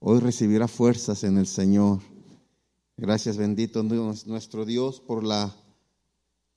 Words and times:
hoy 0.00 0.20
recibirá 0.20 0.68
fuerzas 0.68 1.24
en 1.24 1.38
el 1.38 1.46
Señor. 1.46 2.00
Gracias 2.96 3.36
bendito 3.36 3.82
nuestro 3.82 4.64
Dios 4.64 5.00
por 5.00 5.24
la 5.24 5.54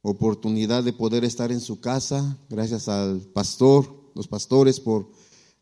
oportunidad 0.01 0.83
de 0.83 0.93
poder 0.93 1.23
estar 1.23 1.51
en 1.51 1.61
su 1.61 1.79
casa. 1.79 2.37
Gracias 2.49 2.87
al 2.87 3.21
pastor, 3.21 4.11
los 4.15 4.27
pastores 4.27 4.79
por 4.79 5.11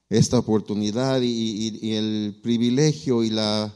esta 0.09 0.39
oportunidad 0.39 1.21
y, 1.21 1.93
el 1.93 2.39
privilegio 2.41 3.23
y 3.23 3.29
la 3.29 3.73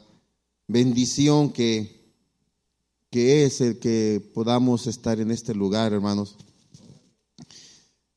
bendición 0.68 1.52
que, 1.52 2.02
que, 3.12 3.46
es 3.46 3.62
el 3.62 3.80
que 3.80 4.22
podamos 4.34 4.88
estar 4.88 5.20
en 5.20 5.32
este 5.32 5.54
lugar, 5.54 5.94
hermanos. 5.94 6.38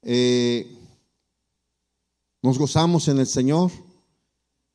Eh, 0.03 0.79
nos 2.43 2.59
gozamos 2.59 3.09
en 3.09 3.19
el 3.19 3.27
Señor, 3.27 3.73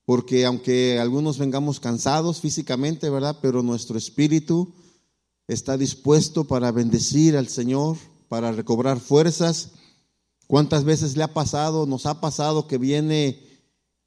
porque 0.05 0.45
aunque 0.45 0.99
algunos 0.99 1.37
vengamos 1.37 1.79
cansados 1.79 2.41
físicamente, 2.41 3.09
¿verdad? 3.09 3.37
Pero 3.41 3.63
nuestro 3.63 3.97
espíritu 3.97 4.73
está 5.47 5.77
dispuesto 5.77 6.45
para 6.45 6.71
bendecir 6.71 7.37
al 7.37 7.47
Señor, 7.47 7.97
para 8.27 8.51
recobrar 8.51 8.99
fuerzas. 8.99 9.71
¿Cuántas 10.47 10.83
veces 10.83 11.15
le 11.15 11.23
ha 11.23 11.33
pasado, 11.33 11.85
nos 11.85 12.05
ha 12.05 12.19
pasado 12.19 12.67
que 12.67 12.77
viene 12.77 13.39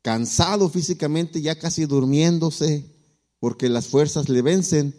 cansado 0.02 0.68
físicamente, 0.68 1.40
ya 1.40 1.58
casi 1.58 1.86
durmiéndose, 1.86 2.84
porque 3.38 3.68
las 3.68 3.86
fuerzas 3.86 4.28
le 4.28 4.42
vencen 4.42 4.94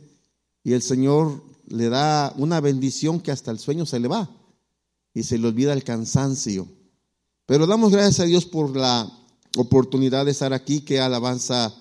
y 0.63 0.73
el 0.73 0.81
Señor 0.81 1.43
le 1.67 1.89
da 1.89 2.33
una 2.37 2.59
bendición 2.59 3.19
que 3.19 3.31
hasta 3.31 3.51
el 3.51 3.59
sueño 3.59 3.85
se 3.85 3.99
le 3.99 4.07
va 4.07 4.29
y 5.13 5.23
se 5.23 5.37
le 5.37 5.47
olvida 5.47 5.73
el 5.73 5.83
cansancio. 5.83 6.67
Pero 7.45 7.67
damos 7.67 7.91
gracias 7.91 8.19
a 8.21 8.25
Dios 8.25 8.45
por 8.45 8.75
la 8.75 9.11
oportunidad 9.55 10.25
de 10.25 10.31
estar 10.31 10.53
aquí, 10.53 10.81
que 10.81 10.99
alabanza 10.99 11.75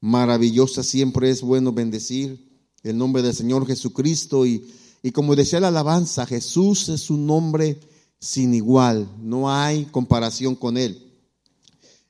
maravillosa, 0.00 0.82
siempre 0.82 1.30
es 1.30 1.42
bueno 1.42 1.72
bendecir 1.72 2.46
el 2.82 2.96
nombre 2.96 3.22
del 3.22 3.34
Señor 3.34 3.66
Jesucristo 3.66 4.46
y, 4.46 4.64
y 5.02 5.10
como 5.10 5.34
decía 5.34 5.60
la 5.60 5.68
alabanza, 5.68 6.26
Jesús 6.26 6.88
es 6.88 7.10
un 7.10 7.26
nombre 7.26 7.80
sin 8.18 8.54
igual, 8.54 9.08
no 9.20 9.50
hay 9.50 9.84
comparación 9.86 10.54
con 10.54 10.76
él. 10.76 11.02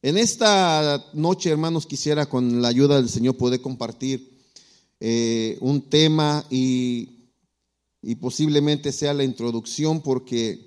En 0.02 0.16
esta 0.18 1.04
noche, 1.14 1.50
hermanos, 1.50 1.86
quisiera 1.86 2.26
con 2.26 2.62
la 2.62 2.68
ayuda 2.68 2.96
del 2.96 3.08
Señor 3.08 3.36
poder 3.36 3.60
compartir 3.60 4.36
eh, 5.00 5.58
un 5.60 5.82
tema 5.82 6.44
y, 6.48 7.30
y 8.02 8.14
posiblemente 8.14 8.92
sea 8.92 9.14
la 9.14 9.24
introducción 9.24 10.00
porque 10.00 10.65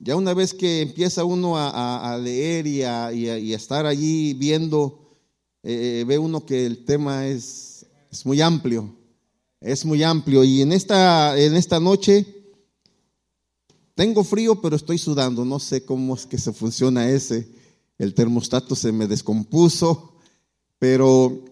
ya 0.00 0.16
una 0.16 0.34
vez 0.34 0.54
que 0.54 0.82
empieza 0.82 1.24
uno 1.24 1.54
a, 1.56 2.18
leer 2.22 2.66
y 2.66 2.82
a, 2.82 3.10
estar 3.10 3.86
allí 3.86 4.34
viendo, 4.34 5.16
eh, 5.62 6.04
ve 6.06 6.18
uno 6.18 6.46
que 6.46 6.66
el 6.66 6.84
tema 6.84 7.26
es, 7.26 7.86
es, 8.10 8.24
muy 8.24 8.40
amplio, 8.40 8.94
es 9.60 9.84
muy 9.84 10.02
amplio. 10.02 10.44
Y 10.44 10.62
en 10.62 10.72
esta, 10.72 11.38
en 11.38 11.56
esta 11.56 11.80
noche 11.80 12.26
tengo 13.94 14.22
frío, 14.22 14.60
pero 14.60 14.76
estoy 14.76 14.98
sudando. 14.98 15.44
No 15.44 15.58
sé 15.58 15.84
cómo 15.84 16.14
es 16.14 16.26
que 16.26 16.38
se 16.38 16.52
funciona 16.52 17.10
ese. 17.10 17.48
El 17.98 18.14
termostato 18.14 18.76
se 18.76 18.92
me 18.92 19.08
descompuso, 19.08 20.14
pero 20.78 21.44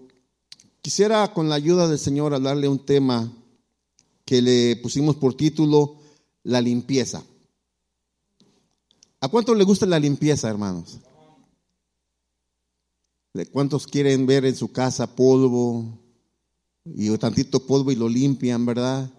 quisiera 0.81 1.33
con 1.33 1.49
la 1.49 1.57
ayuda 1.57 1.89
del 1.89 1.99
Señor 1.99 2.33
hablarle 2.33 2.69
un 2.69 2.79
tema 2.79 3.33
que 4.25 4.41
le 4.41 4.77
pusimos 4.77 5.17
por 5.17 5.35
título 5.35 5.97
La 6.45 6.61
limpieza. 6.61 7.25
¿A 9.21 9.29
cuántos 9.29 9.57
le 9.57 9.65
gusta 9.65 9.87
la 9.87 9.99
limpieza, 9.99 10.49
hermanos? 10.49 10.99
¿Cuántos 13.53 13.87
quieren 13.87 14.27
ver 14.27 14.45
en 14.45 14.57
su 14.57 14.73
casa 14.73 15.15
polvo 15.15 15.99
y 16.85 17.17
tantito 17.19 17.67
polvo 17.67 17.93
y 17.93 17.97
lo 17.97 18.09
limpian, 18.09 18.65
verdad? 18.65 19.11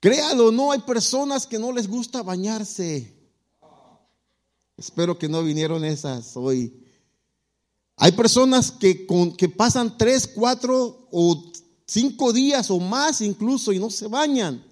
Créalo, 0.00 0.50
no 0.50 0.72
hay 0.72 0.80
personas 0.80 1.46
que 1.46 1.58
no 1.58 1.72
les 1.72 1.88
gusta 1.88 2.22
bañarse. 2.22 3.14
Espero 4.76 5.18
que 5.18 5.28
no 5.28 5.42
vinieron 5.42 5.84
esas 5.84 6.36
hoy. 6.36 6.82
Hay 7.96 8.12
personas 8.12 8.72
que, 8.72 9.06
que 9.38 9.48
pasan 9.48 9.96
tres, 9.96 10.26
cuatro 10.26 11.08
o 11.12 11.52
cinco 11.86 12.32
días 12.32 12.70
o 12.70 12.80
más 12.80 13.20
incluso 13.20 13.72
y 13.72 13.78
no 13.78 13.90
se 13.90 14.08
bañan. 14.08 14.71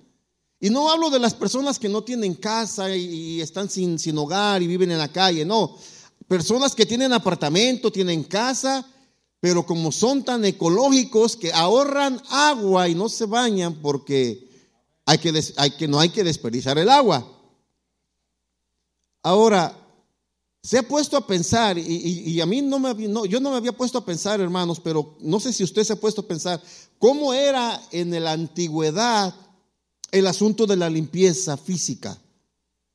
Y 0.60 0.69
no 0.69 0.91
hablo 0.91 1.09
de 1.09 1.19
las 1.19 1.32
personas 1.32 1.78
que 1.78 1.88
no 1.88 2.04
tienen 2.04 2.34
casa 2.34 2.94
y, 2.94 3.41
están 3.41 3.71
sin, 3.71 3.98
sin 3.98 4.16
hogar 4.19 4.62
y 4.62 4.66
viven 4.66 4.91
en 4.91 4.98
la 4.98 5.09
calle, 5.09 5.44
no. 5.47 5.76
Personas 6.28 6.75
que 6.75 6.84
tienen 6.84 7.15
apartamento, 7.15 7.91
tienen 7.91 8.22
casa, 8.25 8.87
pero 9.41 9.65
como 9.65 9.91
son 9.91 10.22
tan 10.22 10.44
ecológicos 10.44 11.34
que 11.34 11.50
ahorran 11.50 12.22
agua 12.28 12.88
y 12.88 12.94
no 12.94 13.09
se 13.09 13.25
bañan 13.25 13.76
porque 13.81 14.50
hay 15.06 15.16
que, 15.16 15.43
hay 15.56 15.71
que, 15.71 15.88
no 15.88 15.98
hay 15.98 16.10
que 16.10 16.22
desperdiciar 16.22 16.78
el 16.78 16.91
agua. 16.91 17.27
Ahora, 19.22 19.75
se 20.62 20.77
ha 20.77 20.82
puesto 20.82 21.16
a 21.16 21.27
pensar, 21.27 21.78
y, 21.78 22.38
a 22.38 22.44
mí 22.44 22.60
no 22.60 22.78
me, 22.78 22.92
no, 23.09 23.25
yo 23.25 23.41
no 23.41 23.50
me 23.50 23.56
había 23.56 23.72
puesto 23.72 23.97
a 23.97 24.04
pensar, 24.04 24.42
hermanos, 24.42 24.78
pero 24.78 25.16
no 25.21 25.41
sé 25.41 25.54
si 25.54 25.65
usted 25.65 25.84
se 25.84 25.94
ha 25.94 26.00
puesto 26.00 26.21
a 26.21 26.28
pensar, 26.28 26.62
¿cómo 26.98 27.32
era 27.32 27.81
en 27.92 28.22
la 28.22 28.32
antigüedad 28.32 29.34
el 30.12 30.26
asunto 30.26 30.66
de 30.66 30.76
la 30.76 30.91
limpieza 30.91 31.56
física 31.56 32.19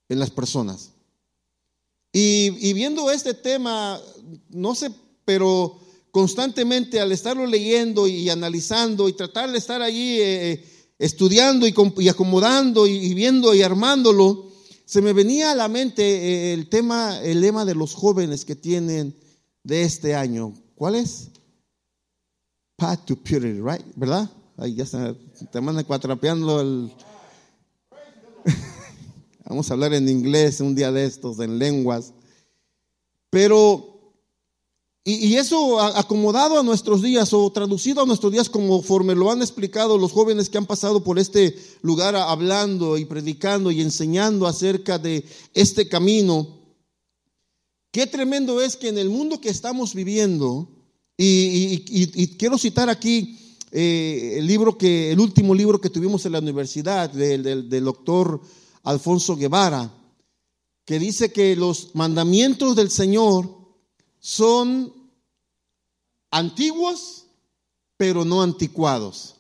en 0.10 0.20
las 0.20 0.30
personas. 0.30 0.92
Y, 2.18 2.72
viendo 2.72 3.12
este 3.12 3.34
tema, 3.34 4.00
no 4.50 4.74
sé, 4.74 4.90
pero 5.26 5.78
constantemente 6.12 7.02
al 7.02 7.12
estarlo 7.12 7.46
leyendo 7.46 8.08
y 8.08 8.30
analizando 8.30 9.10
y 9.10 9.14
tratar 9.14 9.52
de 9.52 9.58
estar 9.58 9.82
allí 9.82 10.22
eh, 10.22 10.52
eh, 10.52 10.66
estudiando 10.98 11.68
y, 11.68 12.08
acomodando 12.08 12.88
y, 12.88 13.14
viendo 13.14 13.54
y 13.54 13.64
armándolo, 13.64 14.50
se 14.86 15.02
me 15.02 15.12
venía 15.12 15.52
a 15.52 15.56
la 15.56 15.68
mente 15.68 16.04
eh, 16.04 16.54
el 16.54 16.70
tema, 16.70 17.20
el 17.22 17.42
lema 17.42 17.66
de 17.66 17.76
los 17.76 17.94
jóvenes 17.94 18.46
que 18.46 18.56
tienen 18.56 19.14
de 19.64 19.82
este 19.82 20.16
año. 20.16 20.54
¿Cuál 20.76 20.96
es? 20.96 21.32
Path 22.78 23.08
to 23.08 23.18
purity, 23.18 23.60
right? 23.60 23.86
¿Verdad? 23.98 24.30
Ahí 24.56 24.76
ya 24.76 24.84
está, 24.86 25.14
te 25.52 25.60
mandan 25.60 25.84
cuatrapeando 25.84 26.62
el... 26.62 26.94
Vamos 29.48 29.70
a 29.70 29.74
hablar 29.74 29.94
en 29.94 30.10
inglés 30.10 30.60
un 30.60 30.76
día 30.76 30.92
de 30.92 31.06
estos, 31.06 31.40
en 31.40 31.60
lenguas. 31.60 32.14
Pero, 33.30 34.14
y, 35.04 35.36
eso 35.36 35.80
acomodado 35.80 36.60
a 36.60 36.64
nuestros 36.64 37.02
días 37.02 37.32
o 37.34 37.52
traducido 37.52 38.02
a 38.02 38.06
nuestros 38.06 38.32
días 38.32 38.50
conforme 38.50 39.16
lo 39.16 39.32
han 39.32 39.42
explicado 39.42 39.98
los 39.98 40.12
jóvenes 40.12 40.50
que 40.50 40.58
han 40.58 40.66
pasado 40.66 41.04
por 41.04 41.20
este 41.20 41.56
lugar 41.82 42.16
hablando 42.16 42.98
y 42.98 43.06
predicando 43.06 43.72
y 43.72 43.82
enseñando 43.82 44.48
acerca 44.48 44.98
de 44.98 45.26
este 45.54 45.88
camino. 45.88 46.48
Qué 47.92 48.08
tremendo 48.08 48.62
es 48.62 48.76
que 48.76 48.90
en 48.90 48.98
el 48.98 49.10
mundo 49.10 49.40
que 49.40 49.50
estamos 49.50 49.94
viviendo, 49.94 50.68
y 51.18 52.36
quiero 52.38 52.58
citar 52.58 52.90
aquí 52.90 53.40
eh, 53.78 54.36
el 54.38 54.48
libro 54.48 54.78
que, 54.78 55.12
el 55.12 55.20
último 55.20 55.54
libro 55.54 55.82
que 55.82 55.90
tuvimos 55.90 56.26
en 56.26 56.32
la 56.32 56.40
universidad 56.40 57.10
del, 57.10 57.70
doctor 57.84 58.40
Alfonso 58.86 59.36
Guevara, 59.36 59.92
que 60.86 61.00
dice 61.00 61.32
que 61.32 61.56
los 61.56 61.90
mandamientos 61.94 62.76
del 62.76 62.90
Señor 62.90 63.50
son 64.20 64.94
antiguos, 66.32 67.26
pero 67.98 68.24
no 68.24 68.42
anticuados. 68.42 69.36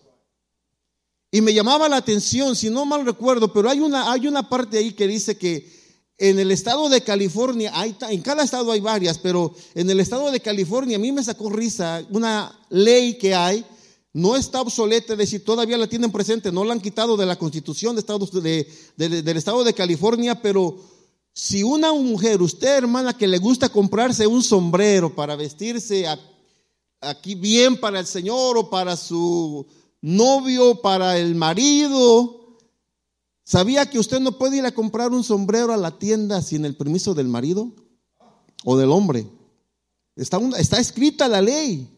Y 1.31 1.41
me 1.41 1.53
llamaba 1.53 1.89
la 1.89 1.97
atención, 1.97 2.55
si 2.55 2.69
no 2.69 2.85
mal 2.85 3.05
recuerdo, 3.05 3.51
pero 3.51 3.69
hay 3.69 3.79
una, 3.79 4.11
hay 4.11 4.27
una 4.27 4.49
parte 4.49 4.77
ahí 4.77 4.93
que 4.93 5.07
dice 5.07 5.37
que 5.37 5.73
en 6.17 6.39
el 6.39 6.49
estado 6.51 6.87
de 6.89 7.01
California, 7.01 7.71
hay, 7.73 7.95
en 8.09 8.21
cada 8.21 8.43
estado 8.43 8.71
hay 8.71 8.79
varias, 8.79 9.17
pero 9.17 9.53
en 9.73 9.89
el 9.89 9.99
estado 9.99 10.31
de 10.31 10.39
California 10.39 10.95
a 10.95 10.99
mí 10.99 11.11
me 11.11 11.23
sacó 11.23 11.49
risa 11.49 12.03
una 12.09 12.57
ley 12.69 13.17
que 13.17 13.35
hay 13.35 13.65
no 14.15 14.37
está 14.37 14.61
obsoleta, 14.61 15.11
es 15.11 15.19
decir, 15.19 15.43
todavía 15.43 15.77
la 15.77 15.87
tienen 15.87 16.09
presente, 16.09 16.49
no 16.49 16.63
la 16.63 16.71
han 16.71 16.79
quitado 16.79 17.17
de 17.17 17.25
la 17.25 17.35
constitución 17.35 17.95
de 17.95 17.99
Estados, 17.99 18.31
del 18.31 19.37
estado 19.37 19.61
de 19.65 19.73
California, 19.73 20.41
pero 20.41 20.77
si 21.33 21.63
una 21.63 21.91
mujer, 21.91 22.41
usted 22.41 22.77
hermana, 22.77 23.17
que 23.17 23.27
le 23.27 23.39
gusta 23.39 23.67
comprarse 23.67 24.25
un 24.25 24.41
sombrero 24.41 25.13
para 25.13 25.35
vestirse 25.35 26.07
aquí 27.01 27.35
bien 27.35 27.77
para 27.77 27.99
el 27.99 28.05
Señor 28.05 28.57
o 28.57 28.69
para 28.69 28.95
su 28.95 29.65
novio, 29.99 30.79
para 30.81 31.17
el 31.17 31.35
marido, 31.35 32.55
¿sabía 33.43 33.89
que 33.89 33.99
usted 33.99 34.21
no 34.21 34.37
puede 34.37 34.59
ir 34.59 34.65
a 34.65 34.73
comprar 34.73 35.11
un 35.11 35.25
sombrero 35.25 35.73
a 35.73 35.77
la 35.77 35.99
tienda 35.99 36.41
sin 36.41 36.63
el 36.63 36.77
permiso 36.77 37.13
del 37.15 37.27
marido 37.27 37.69
o 38.63 38.77
del 38.77 38.91
hombre? 38.91 39.27
Está, 40.15 40.39
está 40.57 40.79
escrita 40.79 41.27
la 41.27 41.41
ley. 41.41 41.94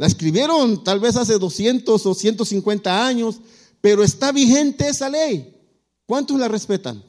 La 0.00 0.06
escribieron 0.06 0.82
tal 0.82 0.98
vez 0.98 1.14
hace 1.16 1.38
200 1.38 2.06
o 2.06 2.14
150 2.14 3.06
años, 3.06 3.38
pero 3.82 4.02
está 4.02 4.32
vigente 4.32 4.88
esa 4.88 5.10
ley. 5.10 5.54
¿Cuántos 6.06 6.38
la 6.38 6.48
respetan? 6.48 7.04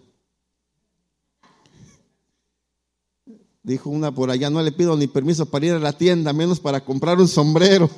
Dijo 3.64 3.90
una 3.90 4.14
por 4.14 4.30
allá, 4.30 4.50
no 4.50 4.62
le 4.62 4.74
pido 4.74 4.98
ni 4.98 5.08
permiso 5.08 5.46
para 5.46 5.68
ir 5.68 5.72
a 5.72 5.80
la 5.80 5.98
tienda, 5.98 6.34
menos 6.34 6.60
para 6.60 6.84
comprar 6.84 7.18
un 7.18 7.30
sombrero. 7.30 7.90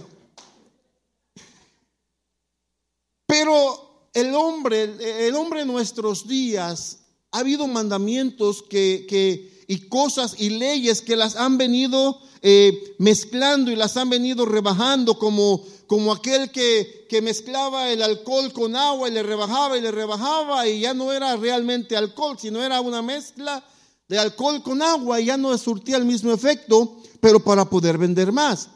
Pero 3.25 4.09
el 4.13 4.35
hombre, 4.35 5.27
el 5.27 5.33
hombre 5.33 5.61
en 5.61 5.69
nuestros 5.69 6.27
días, 6.27 6.99
ha 7.31 7.39
habido 7.39 7.65
mandamientos 7.65 8.61
que, 8.61 9.52
y 9.67 9.87
cosas 9.87 10.35
y 10.39 10.49
leyes 10.49 11.01
que 11.01 11.15
las 11.15 11.35
han 11.35 11.57
venido 11.57 12.19
eh, 12.41 12.95
mezclando 12.97 13.71
y 13.71 13.75
las 13.75 13.95
han 13.97 14.09
venido 14.09 14.45
rebajando, 14.45 15.17
como, 15.17 15.63
como 15.87 16.11
aquel 16.11 16.51
que, 16.51 17.05
que 17.09 17.21
mezclaba 17.21 17.89
el 17.89 18.01
alcohol 18.01 18.51
con 18.51 18.75
agua 18.75 19.07
y 19.07 19.11
le 19.11 19.23
rebajaba 19.23 19.77
y 19.77 19.81
le 19.81 19.91
rebajaba 19.91 20.67
y 20.67 20.81
ya 20.81 20.93
no 20.93 21.11
era 21.13 21.35
realmente 21.37 21.95
alcohol, 21.95 22.37
sino 22.37 22.61
era 22.61 22.81
una 22.81 23.01
mezcla 23.01 23.63
de 24.07 24.19
alcohol 24.19 24.61
con 24.61 24.81
agua 24.81 25.21
y 25.21 25.25
ya 25.25 25.37
no 25.37 25.57
surtía 25.57 25.97
el 25.97 26.05
mismo 26.05 26.31
efecto, 26.31 26.97
pero 27.19 27.39
para 27.39 27.69
poder 27.69 27.97
vender 27.97 28.31
más. 28.31 28.69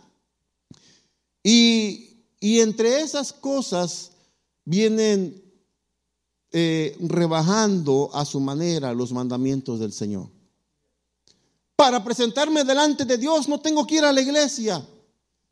Y, 1.44 2.04
entre 2.42 3.02
esas 3.02 3.34
cosas 3.34 4.12
vienen 4.66 5.44
eh, 6.52 6.96
rebajando 7.00 8.10
a 8.14 8.26
su 8.26 8.40
manera 8.40 8.94
los 8.94 9.12
mandamientos 9.12 9.80
del 9.80 9.92
Señor. 9.92 10.37
Para 11.78 12.04
presentarme 12.04 12.64
delante 12.64 13.06
de 13.06 13.20
Dios 13.20 13.48
no 13.48 13.60
tengo 13.60 13.86
que 13.86 13.98
ir 13.98 14.04
a 14.04 14.12
la 14.12 14.20
iglesia. 14.20 14.84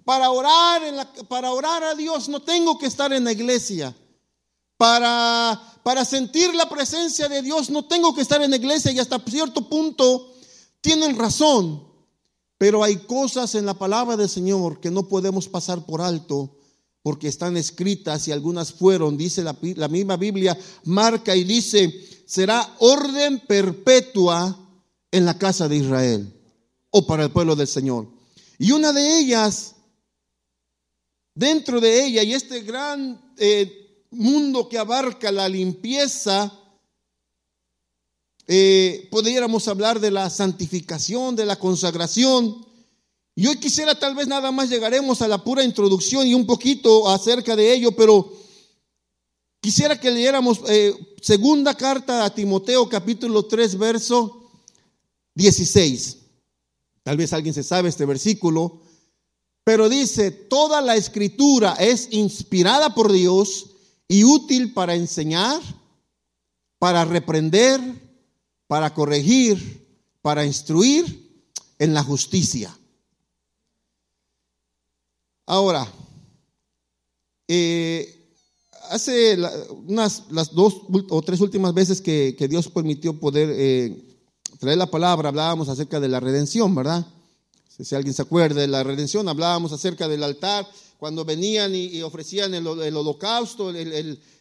Para 0.03 0.31
orar, 0.31 0.83
en 0.83 0.97
la, 0.97 1.13
para 1.29 1.51
orar 1.51 1.83
a 1.83 1.93
Dios 1.93 2.27
no 2.29 2.41
tengo 2.41 2.79
que 2.79 2.87
estar 2.87 3.13
en 3.13 3.23
la 3.23 3.31
iglesia. 3.31 3.95
Para, 4.75 5.61
para 5.83 6.03
sentir 6.03 6.53
la 6.55 6.67
presencia 6.67 7.29
de 7.29 7.43
Dios 7.43 7.69
no 7.69 7.85
tengo 7.85 8.15
que 8.15 8.21
estar 8.21 8.41
en 8.41 8.49
la 8.49 8.57
iglesia 8.57 8.91
y 8.91 8.97
hasta 8.97 9.19
cierto 9.19 9.69
punto 9.69 10.33
tienen 10.81 11.15
razón. 11.15 11.87
Pero 12.57 12.83
hay 12.83 12.95
cosas 12.97 13.53
en 13.53 13.67
la 13.67 13.75
palabra 13.75 14.17
del 14.17 14.27
Señor 14.27 14.79
que 14.79 14.89
no 14.89 15.07
podemos 15.07 15.47
pasar 15.47 15.85
por 15.85 16.01
alto 16.01 16.57
porque 17.03 17.27
están 17.27 17.55
escritas 17.55 18.27
y 18.27 18.31
algunas 18.31 18.73
fueron, 18.73 19.15
dice 19.15 19.43
la, 19.43 19.55
la 19.75 19.89
misma 19.89 20.17
Biblia, 20.17 20.57
marca 20.85 21.35
y 21.35 21.43
dice, 21.43 21.93
será 22.25 22.67
orden 22.79 23.43
perpetua 23.47 24.64
en 25.15 25.25
la 25.25 25.37
casa 25.37 25.69
de 25.69 25.77
Israel 25.77 26.29
o 26.89 27.07
para 27.07 27.23
el 27.23 27.31
pueblo 27.31 27.55
del 27.55 27.69
Señor. 27.69 28.05
Y 28.59 28.73
una 28.73 28.91
de 28.91 29.19
ellas, 29.19 29.75
dentro 31.33 31.79
de 31.79 32.05
ella, 32.05 32.21
y 32.21 32.33
este 32.33 32.61
gran 32.61 33.33
eh, 33.37 34.03
mundo 34.11 34.67
que 34.67 34.77
abarca 34.77 35.31
la 35.31 35.47
limpieza, 35.47 36.51
eh, 38.45 39.07
podríamos 39.09 39.69
hablar 39.69 40.01
de 40.01 40.11
la 40.11 40.29
santificación, 40.29 41.37
de 41.37 41.45
la 41.45 41.57
consagración. 41.57 42.65
Y 43.35 43.47
hoy 43.47 43.55
quisiera 43.57 43.97
tal 43.97 44.15
vez 44.15 44.27
nada 44.27 44.51
más 44.51 44.69
llegaremos 44.69 45.21
a 45.21 45.29
la 45.29 45.41
pura 45.41 45.63
introducción 45.63 46.27
y 46.27 46.33
un 46.33 46.45
poquito 46.45 47.07
acerca 47.07 47.55
de 47.55 47.73
ello, 47.73 47.93
pero 47.93 48.33
quisiera 49.61 49.97
que 49.97 50.11
leyéramos 50.11 50.59
eh, 50.67 50.93
segunda 51.21 51.73
carta 51.73 52.25
a 52.25 52.35
Timoteo 52.35 52.89
capítulo 52.89 53.45
3 53.45 53.77
verso 53.77 54.41
16. 55.35 56.17
Tal 57.03 57.17
vez 57.17 57.33
alguien 57.33 57.53
se 57.53 57.63
sabe 57.63 57.89
este 57.89 58.05
versículo, 58.05 58.81
pero 59.63 59.89
dice, 59.89 60.31
toda 60.31 60.81
la 60.81 60.95
escritura 60.95 61.73
es 61.73 62.07
inspirada 62.11 62.95
por 62.95 63.11
Dios 63.11 63.71
y 64.07 64.23
útil 64.23 64.73
para 64.73 64.95
enseñar, 64.95 65.61
para 66.79 67.05
reprender, 67.05 67.79
para 68.67 68.93
corregir, 68.93 69.85
para 70.21 70.45
instruir 70.45 71.43
en 71.77 71.93
la 71.93 72.03
justicia. 72.03 72.75
Ahora, 75.45 75.91
eh, 77.47 78.33
hace 78.89 79.37
unas 79.87 80.23
las 80.31 80.53
dos 80.53 80.81
o 81.09 81.21
tres 81.21 81.41
últimas 81.41 81.73
veces 81.73 82.01
que, 82.01 82.35
Dios 82.49 82.67
permitió 82.69 83.19
poder 83.19 83.49
eh, 83.51 84.04
traer 84.57 84.77
la 84.77 84.89
palabra, 84.89 85.29
hablábamos 85.29 85.69
acerca 85.69 85.99
de 85.99 86.07
la 86.07 86.19
redención, 86.19 86.73
¿verdad? 86.75 87.05
Si 87.67 87.93
alguien 87.93 88.13
se 88.13 88.21
acuerda 88.21 88.61
de 88.61 88.67
la 88.67 88.83
redención, 88.83 89.27
hablábamos 89.27 89.73
acerca 89.73 90.07
del 90.07 90.23
altar 90.23 90.67
cuando 90.97 91.25
venían 91.25 91.75
y, 91.75 92.01
ofrecían 92.01 92.53
el, 92.53 92.65
holocausto, 92.65 93.73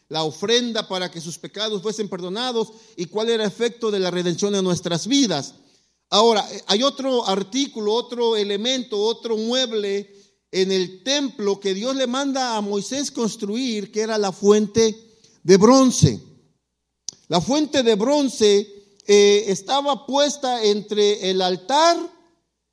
la 0.07 0.23
ofrenda 0.23 0.87
para 0.87 1.11
que 1.11 1.19
sus 1.19 1.37
pecados 1.37 1.81
fuesen 1.81 2.07
perdonados 2.07 2.69
y 2.95 3.07
cuál 3.07 3.29
era 3.29 3.43
el 3.43 3.49
efecto 3.49 3.91
de 3.91 3.99
la 3.99 4.09
redención 4.09 4.55
en 4.55 4.63
nuestras 4.63 5.07
vidas. 5.07 5.53
Ahora, 6.09 6.47
eh, 6.51 6.63
hay 6.67 6.83
otro 6.83 7.27
artículo, 7.27 7.93
otro 7.93 8.37
elemento, 8.37 8.99
otro 8.99 9.35
mueble 9.37 10.13
en 10.51 10.71
el 10.71 11.03
templo 11.03 11.59
que 11.59 11.73
Dios 11.73 11.95
le 11.95 12.07
manda 12.07 12.55
a 12.55 12.61
Moisés 12.61 13.11
construir, 13.11 13.91
que 13.91 14.01
era 14.01 14.17
la 14.17 14.31
fuente 14.31 14.95
de 15.43 15.57
bronce. 15.57 16.21
La 17.27 17.41
fuente 17.41 17.83
de 17.83 17.95
bronce 17.95 18.74
eh, 19.07 19.45
estaba 19.47 20.05
puesta 20.05 20.63
entre 20.63 21.29
el 21.29 21.41
altar 21.41 21.97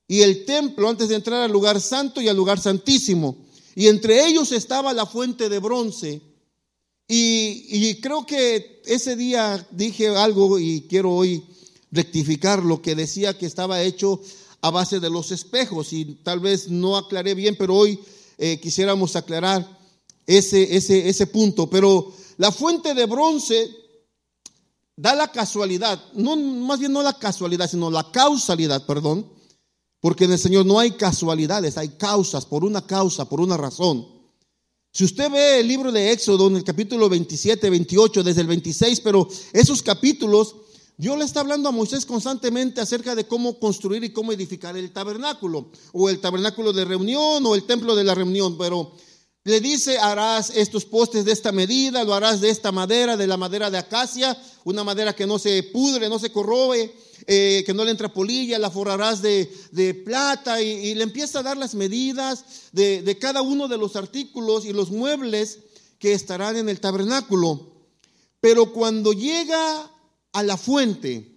y 0.08 0.22
el 0.22 0.44
templo 0.44 0.88
antes 0.88 1.08
de 1.08 1.16
entrar 1.16 1.42
al 1.42 1.52
lugar 1.52 1.80
santo 1.80 2.20
y 2.20 2.28
al 2.28 2.36
lugar 2.36 2.60
santísimo. 2.60 3.36
Y 3.74 3.88
entre 3.88 4.26
ellos 4.26 4.52
estaba 4.52 4.92
la 4.92 5.06
fuente 5.06 5.48
de 5.48 5.58
bronce. 5.58 6.20
Y, 7.08 8.00
creo 8.00 8.24
que 8.24 8.80
ese 8.86 9.16
día 9.16 9.66
dije 9.70 10.08
algo 10.08 10.58
y 10.58 10.86
quiero 10.88 11.12
hoy 11.12 11.44
rectificar 11.90 12.64
lo 12.64 12.80
que 12.80 12.94
decía 12.94 13.36
que 13.36 13.44
estaba 13.44 13.82
hecho 13.82 14.20
a 14.62 14.70
base 14.70 14.98
de 15.00 15.10
los 15.10 15.30
espejos 15.30 15.92
y 15.92 16.04
tal 16.22 16.40
vez 16.40 16.68
no 16.68 16.96
aclaré 16.96 17.34
bien, 17.34 17.56
pero 17.58 17.74
hoy 17.74 17.98
eh, 18.38 18.58
quisiéramos 18.60 19.14
aclarar 19.16 19.78
ese, 20.26 20.74
ese, 20.74 21.08
ese 21.08 21.26
punto. 21.26 21.68
Pero 21.68 22.14
la 22.38 22.50
fuente 22.50 22.94
de 22.94 23.04
bronce 23.04 23.70
da 24.96 25.14
la 25.14 25.30
casualidad, 25.30 26.00
no, 26.14 26.36
más 26.36 26.78
bien 26.78 26.92
no 26.92 27.02
la 27.02 27.18
casualidad, 27.18 27.68
sino 27.68 27.90
la 27.90 28.10
causalidad, 28.10 28.84
perdón, 28.86 29.30
porque 30.00 30.24
en 30.24 30.32
el 30.32 30.38
Señor 30.38 30.66
no 30.66 30.78
hay 30.78 30.92
casualidades, 30.92 31.78
hay 31.78 31.90
causas, 31.90 32.44
por 32.44 32.64
una 32.64 32.86
causa, 32.86 33.28
por 33.28 33.40
una 33.40 33.56
razón. 33.56 34.06
Si 34.90 35.04
usted 35.04 35.30
ve 35.30 35.60
el 35.60 35.68
libro 35.68 35.90
de 35.90 36.12
Éxodo 36.12 36.48
en 36.48 36.56
el 36.56 36.64
capítulo 36.64 37.08
27, 37.08 37.70
28, 37.70 38.22
desde 38.22 38.42
el 38.42 38.46
26, 38.46 39.00
pero 39.00 39.26
esos 39.52 39.82
capítulos, 39.82 40.56
Dios 40.98 41.16
le 41.16 41.24
está 41.24 41.40
hablando 41.40 41.70
a 41.70 41.72
Moisés 41.72 42.04
constantemente 42.04 42.80
acerca 42.80 43.14
de 43.14 43.26
cómo 43.26 43.58
construir 43.58 44.04
y 44.04 44.12
cómo 44.12 44.32
edificar 44.32 44.76
el 44.76 44.92
tabernáculo, 44.92 45.70
o 45.92 46.10
el 46.10 46.20
tabernáculo 46.20 46.74
de 46.74 46.84
reunión, 46.84 47.46
o 47.46 47.54
el 47.54 47.64
templo 47.64 47.96
de 47.96 48.04
la 48.04 48.14
reunión, 48.14 48.58
pero 48.58 48.92
le 49.44 49.60
dice, 49.60 49.98
harás 49.98 50.50
estos 50.50 50.84
postes 50.84 51.24
de 51.24 51.32
esta 51.32 51.50
medida, 51.50 52.04
lo 52.04 52.14
harás 52.14 52.40
de 52.40 52.50
esta 52.50 52.70
madera, 52.70 53.16
de 53.16 53.26
la 53.26 53.36
madera 53.36 53.70
de 53.70 53.78
acacia, 53.78 54.40
una 54.64 54.84
madera 54.84 55.14
que 55.14 55.26
no 55.26 55.38
se 55.38 55.64
pudre, 55.64 56.08
no 56.08 56.18
se 56.18 56.30
corroe, 56.30 56.94
eh, 57.26 57.62
que 57.66 57.74
no 57.74 57.84
le 57.84 57.90
entra 57.90 58.12
polilla, 58.12 58.58
la 58.58 58.70
forrarás 58.70 59.20
de, 59.20 59.48
plata 60.04 60.60
y, 60.62 60.94
le 60.94 61.02
empieza 61.02 61.40
a 61.40 61.42
dar 61.42 61.56
las 61.56 61.74
medidas 61.74 62.44
de, 62.72 63.02
de 63.02 63.18
cada 63.18 63.42
uno 63.42 63.66
de 63.66 63.78
los 63.78 63.96
artículos 63.96 64.64
y 64.64 64.72
los 64.72 64.90
muebles 64.90 65.58
que 65.98 66.12
estarán 66.12 66.56
en 66.56 66.68
el 66.68 66.80
tabernáculo. 66.80 67.72
Pero 68.40 68.72
cuando 68.72 69.12
llega 69.12 69.90
a 70.32 70.42
la 70.42 70.56
fuente, 70.56 71.32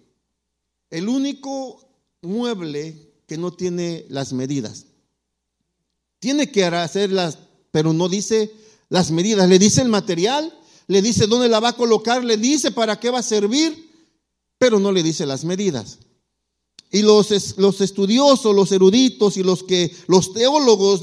el 0.90 1.08
único 1.08 1.88
mueble 2.22 3.12
que 3.26 3.36
no 3.36 3.52
tiene 3.52 4.06
las 4.08 4.32
medidas, 4.32 4.86
tiene 6.18 6.50
que 6.50 6.64
hacerlas, 6.64 7.38
pero 7.76 7.92
no 7.92 8.08
dice 8.08 8.54
las 8.88 9.10
medidas, 9.10 9.46
le 9.50 9.58
dice 9.58 9.82
el 9.82 9.90
material, 9.90 10.50
le 10.86 11.02
dice 11.02 11.26
dónde 11.26 11.46
la 11.46 11.60
va 11.60 11.68
a 11.68 11.76
colocar, 11.76 12.24
le 12.24 12.38
dice 12.38 12.70
para 12.70 12.98
qué 12.98 13.10
va 13.10 13.18
a 13.18 13.22
servir, 13.22 13.90
pero 14.56 14.80
no 14.80 14.90
le 14.92 15.02
dice 15.02 15.26
las 15.26 15.44
medidas. 15.44 15.98
Y 16.90 17.02
los, 17.02 17.58
los 17.58 17.80
estudiosos, 17.82 18.56
los 18.56 18.72
eruditos 18.72 19.36
y 19.36 19.42
los, 19.42 19.62
que, 19.62 19.94
los 20.06 20.32
teólogos 20.32 21.02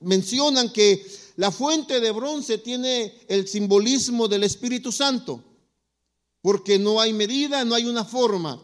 mencionan 0.00 0.72
que 0.72 1.06
la 1.36 1.52
fuente 1.52 2.00
de 2.00 2.10
bronce 2.10 2.58
tiene 2.58 3.14
el 3.28 3.46
simbolismo 3.46 4.26
del 4.26 4.42
Espíritu 4.42 4.90
Santo, 4.90 5.44
porque 6.42 6.80
no 6.80 7.00
hay 7.00 7.12
medida, 7.12 7.64
no 7.64 7.76
hay 7.76 7.84
una 7.84 8.04
forma. 8.04 8.60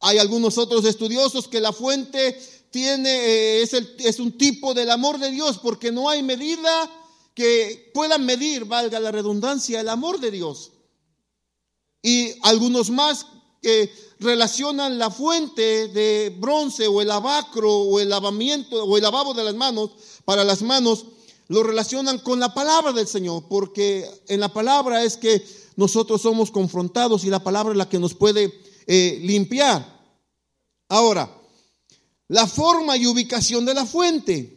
Hay 0.00 0.18
algunos 0.18 0.58
otros 0.58 0.84
estudiosos 0.84 1.46
que 1.46 1.60
la 1.60 1.72
fuente 1.72 2.36
eh, 2.84 3.62
es, 3.62 4.18
un 4.20 4.36
tipo 4.36 4.74
del 4.74 4.90
amor 4.90 5.18
de 5.18 5.30
Dios, 5.30 5.58
porque 5.58 5.92
no 5.92 6.08
hay 6.08 6.22
medida 6.22 6.90
que 7.34 7.90
puedan 7.94 8.24
medir, 8.24 8.64
valga 8.64 9.00
la 9.00 9.12
redundancia, 9.12 9.80
el 9.80 9.88
amor 9.88 10.20
de 10.20 10.30
Dios. 10.30 10.72
Y 12.02 12.34
algunos 12.42 12.90
más 12.90 13.26
que 13.60 13.92
relacionan 14.20 14.98
la 14.98 15.10
fuente 15.10 15.88
de 15.88 16.34
bronce 16.38 16.86
o 16.86 17.02
el 17.02 17.10
abacro 17.10 17.72
o 17.72 18.00
el 18.00 18.08
lavamiento 18.08 18.84
o 18.84 18.96
el 18.96 19.02
lavabo 19.02 19.34
de 19.34 19.44
las 19.44 19.54
manos 19.54 19.90
para 20.24 20.44
las 20.44 20.62
manos, 20.62 21.06
lo 21.48 21.62
relacionan 21.62 22.18
con 22.18 22.40
la 22.40 22.52
palabra 22.52 22.92
del 22.92 23.06
Señor, 23.06 23.44
porque 23.48 24.08
en 24.28 24.40
la 24.40 24.52
palabra 24.52 25.04
es 25.04 25.16
que 25.16 25.44
nosotros 25.76 26.22
somos 26.22 26.50
confrontados 26.50 27.24
y 27.24 27.30
la 27.30 27.42
palabra 27.42 27.72
es 27.72 27.78
la 27.78 27.88
que 27.88 27.98
nos 27.98 28.14
puede 28.14 28.52
eh, 28.86 29.18
limpiar. 29.22 29.96
Ahora, 30.88 31.30
la 32.28 32.46
forma 32.46 32.96
y 32.96 33.06
ubicación 33.06 33.64
de 33.64 33.74
la 33.74 33.86
fuente. 33.86 34.52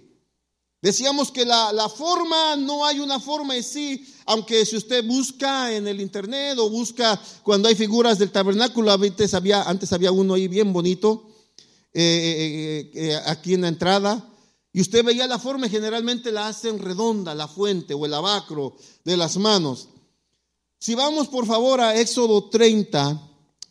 Decíamos 0.82 1.32
que 1.32 1.46
la, 1.46 1.74
la, 1.74 1.90
forma, 1.90 2.56
no 2.56 2.86
hay 2.86 3.00
una 3.00 3.20
forma 3.20 3.56
en 3.56 3.64
sí, 3.64 4.06
aunque 4.26 4.66
si 4.66 4.78
usted 4.78 5.06
busca 5.06 5.76
en 5.76 5.88
el 5.88 6.00
internet 6.00 6.58
o 6.58 6.70
busca 6.70 7.20
cuando 7.44 7.68
hay 7.68 7.76
figuras 7.76 8.18
del 8.18 8.32
tabernáculo, 8.32 8.92
antes 8.92 9.34
había, 9.34 9.64
antes 9.64 9.92
había 9.92 10.12
uno 10.12 10.36
ahí 10.36 10.48
bien 10.48 10.72
bonito, 10.72 11.30
eh, 11.94 12.02
eh, 12.04 12.92
eh, 12.94 13.20
aquí 13.26 13.56
en 13.56 13.62
la 13.62 13.68
entrada, 13.68 14.26
y 14.72 14.80
usted 14.80 15.04
veía 15.04 15.28
la 15.28 15.40
forma, 15.40 15.68
generalmente 15.68 16.32
la 16.32 16.48
hacen 16.48 16.80
redonda, 16.80 17.36
la 17.36 17.48
fuente 17.48 17.94
o 17.94 18.06
el 18.06 18.14
abacro 18.14 18.78
de 19.04 19.18
las 19.18 19.36
manos. 19.36 19.90
Si 20.80 20.96
vamos 20.96 21.28
por 21.28 21.46
favor 21.46 21.82
a 21.82 22.00
Éxodo 22.00 22.50
30, 22.50 23.29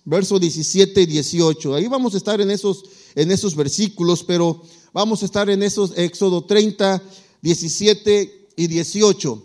versos 0.09 0.41
17 0.41 1.03
y 1.03 1.07
18, 1.07 1.75
ahí 1.75 1.87
vamos 1.87 2.15
a 2.15 2.17
estar 2.17 2.41
en 2.41 2.51
esos, 2.51 2.85
en 3.15 3.31
esos 3.31 3.55
versículos, 3.55 4.25
pero 4.25 4.63
Vamos 4.93 5.23
a 5.23 5.27
estar 5.27 5.51
en 5.51 5.63
esos 5.63 5.97
Éxodo 5.97 6.45
30, 6.45 7.03
17 7.43 8.49
y 8.57 8.67
18. 8.67 9.43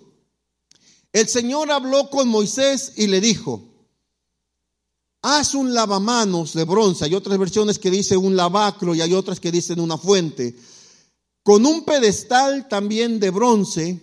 El 1.12 1.28
Señor 1.28 1.72
habló 1.72 2.10
con 2.10 2.28
Moisés 2.28 2.94
y 2.96 3.08
le 3.08 3.20
dijo, 3.20 3.62
haz 5.22 5.54
un 5.54 5.74
lavamanos 5.74 6.54
de 6.54 6.64
bronce. 6.64 7.06
Hay 7.06 7.14
otras 7.14 7.38
versiones 7.38 7.78
que 7.78 7.92
dicen 7.92 8.20
un 8.20 8.36
lavacro 8.36 8.96
y 8.96 9.02
hay 9.02 9.14
otras 9.14 9.40
que 9.40 9.52
dicen 9.52 9.80
una 9.80 9.98
fuente. 9.98 10.56
Con 11.44 11.66
un 11.66 11.84
pedestal 11.84 12.68
también 12.70 13.20
de 13.20 13.30
bronce 13.30 14.00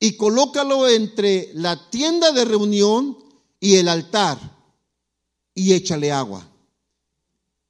y 0.00 0.16
colócalo 0.16 0.88
entre 0.88 1.50
la 1.54 1.90
tienda 1.90 2.32
de 2.32 2.46
reunión 2.46 3.18
y 3.60 3.76
el 3.76 3.86
altar 3.88 4.59
y 5.60 5.74
échale 5.74 6.10
agua. 6.10 6.48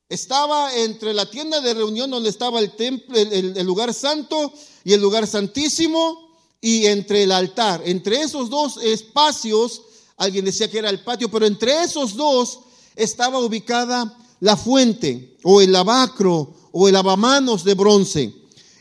Estaba 0.09 0.77
entre 0.77 1.13
la 1.13 1.29
tienda 1.29 1.61
de 1.61 1.75
reunión 1.75 2.09
donde 2.09 2.31
estaba 2.31 2.61
el 2.61 2.71
templo, 2.77 3.19
el, 3.19 3.67
lugar 3.67 3.93
santo 3.93 4.53
y 4.85 4.93
el 4.93 5.01
lugar 5.01 5.27
santísimo 5.27 6.37
y 6.61 6.87
entre 6.87 7.25
el 7.25 7.33
altar. 7.33 7.83
Entre 7.85 8.23
esos 8.23 8.49
dos 8.49 8.77
espacios, 8.77 9.83
alguien 10.17 10.45
decía 10.45 10.71
que 10.71 10.79
era 10.79 10.89
el 10.89 11.03
patio, 11.03 11.29
pero 11.33 11.47
entre 11.47 11.83
esos 11.83 12.15
dos 12.15 12.61
estaba 12.95 13.41
ubicada 13.41 14.17
la 14.39 14.57
fuente 14.57 15.37
o 15.43 15.61
el 15.61 15.73
lavacro 15.73 16.55
o 16.71 16.87
el 16.87 16.95
lavamanos 16.95 17.65
de 17.65 17.75
bronce. 17.75 18.33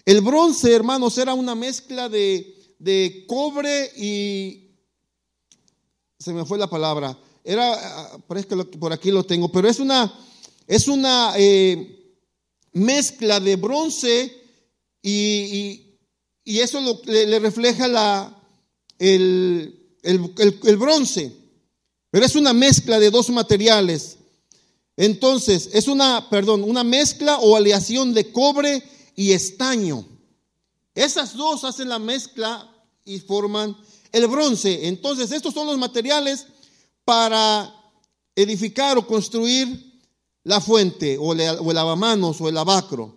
El 0.05 0.21
bronce, 0.21 0.71
hermanos, 0.71 1.17
era 1.17 1.33
una 1.33 1.55
mezcla 1.55 2.09
de, 2.09 2.75
de 2.77 3.25
cobre 3.27 3.91
y... 3.97 4.67
Se 6.19 6.31
me 6.31 6.45
fue 6.45 6.59
la 6.59 6.69
palabra. 6.69 7.17
Era, 7.49 8.21
parece 8.27 8.47
que 8.47 8.55
por 8.77 8.93
aquí 8.93 9.09
lo 9.09 9.23
tengo, 9.23 9.51
pero 9.51 9.67
es 9.67 9.79
una 9.79 10.13
es 10.67 10.87
una 10.87 11.33
eh, 11.35 12.13
mezcla 12.73 13.39
de 13.39 13.55
bronce 13.55 14.39
y, 15.01 15.97
eso 16.45 17.01
le, 17.05 17.39
refleja 17.39 17.87
la, 17.87 18.39
el, 18.99 19.97
el, 20.03 20.77
bronce. 20.77 21.35
Pero 22.11 22.23
es 22.23 22.35
una 22.35 22.53
mezcla 22.53 22.99
de 22.99 23.09
dos 23.09 23.31
materiales. 23.31 24.17
Entonces, 24.95 25.71
es 25.73 25.87
una, 25.87 26.29
perdón, 26.29 26.63
una 26.63 26.83
mezcla 26.83 27.39
o 27.39 27.55
aleación 27.55 28.13
de 28.13 28.31
cobre 28.31 28.83
y 29.15 29.31
estaño. 29.31 30.05
Esas 30.93 31.35
dos 31.35 31.63
hacen 31.63 31.89
la 31.89 31.97
mezcla 31.97 32.69
y 33.05 33.19
forman 33.21 33.75
el 34.11 34.27
bronce. 34.27 34.87
Entonces, 34.87 35.31
estos 35.31 35.55
son 35.55 35.65
los 35.65 35.79
materiales 35.79 36.45
para 37.09 37.73
edificar 38.35 38.95
o 38.99 39.07
construir 39.07 39.99
la 40.43 40.61
fuente 40.61 41.17
o, 41.17 41.33
el 41.33 41.39
lavamanos 41.73 42.39
o 42.39 42.47
el 42.47 42.55
abacro. 42.55 43.15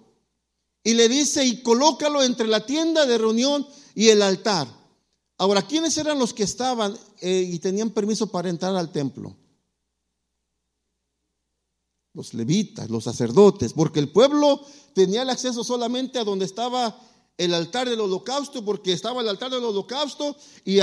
Y 0.83 0.95
le 0.95 1.11
dice, 1.11 1.45
y 1.45 1.63
colócalo 1.63 2.23
entre 2.23 2.47
la 2.47 2.65
tienda 2.65 3.05
de 3.05 3.19
reunión 3.19 3.67
y 3.95 4.09
el 4.09 4.23
altar. 4.23 4.67
Ahora, 5.37 5.61
¿quiénes 5.61 5.99
eran 5.99 6.19
los 6.19 6.33
que 6.33 6.45
estaban 6.45 6.97
eh, 7.21 7.47
y 7.53 7.59
tenían 7.59 7.91
permiso 7.91 8.29
para 8.29 8.49
entrar 8.49 8.75
al 8.77 8.91
templo? 8.91 9.37
Los 12.15 12.33
levitas, 12.33 12.89
los 12.89 13.05
sacerdotes, 13.05 13.75
porque 13.75 14.01
el 14.01 14.11
pueblo 14.11 14.65
tenía 14.95 15.21
el 15.21 15.29
acceso 15.29 15.63
solamente 15.65 16.19
a 16.19 16.25
donde 16.25 16.47
estaba 16.47 16.99
el 17.37 17.55
altar 17.55 17.89
del 17.89 18.01
holocausto, 18.01 18.65
porque 18.65 18.93
estaba 18.93 19.23
el 19.23 19.29
altar 19.29 19.51
del 19.51 19.65
holocausto 19.65 20.37
y, 20.65 20.79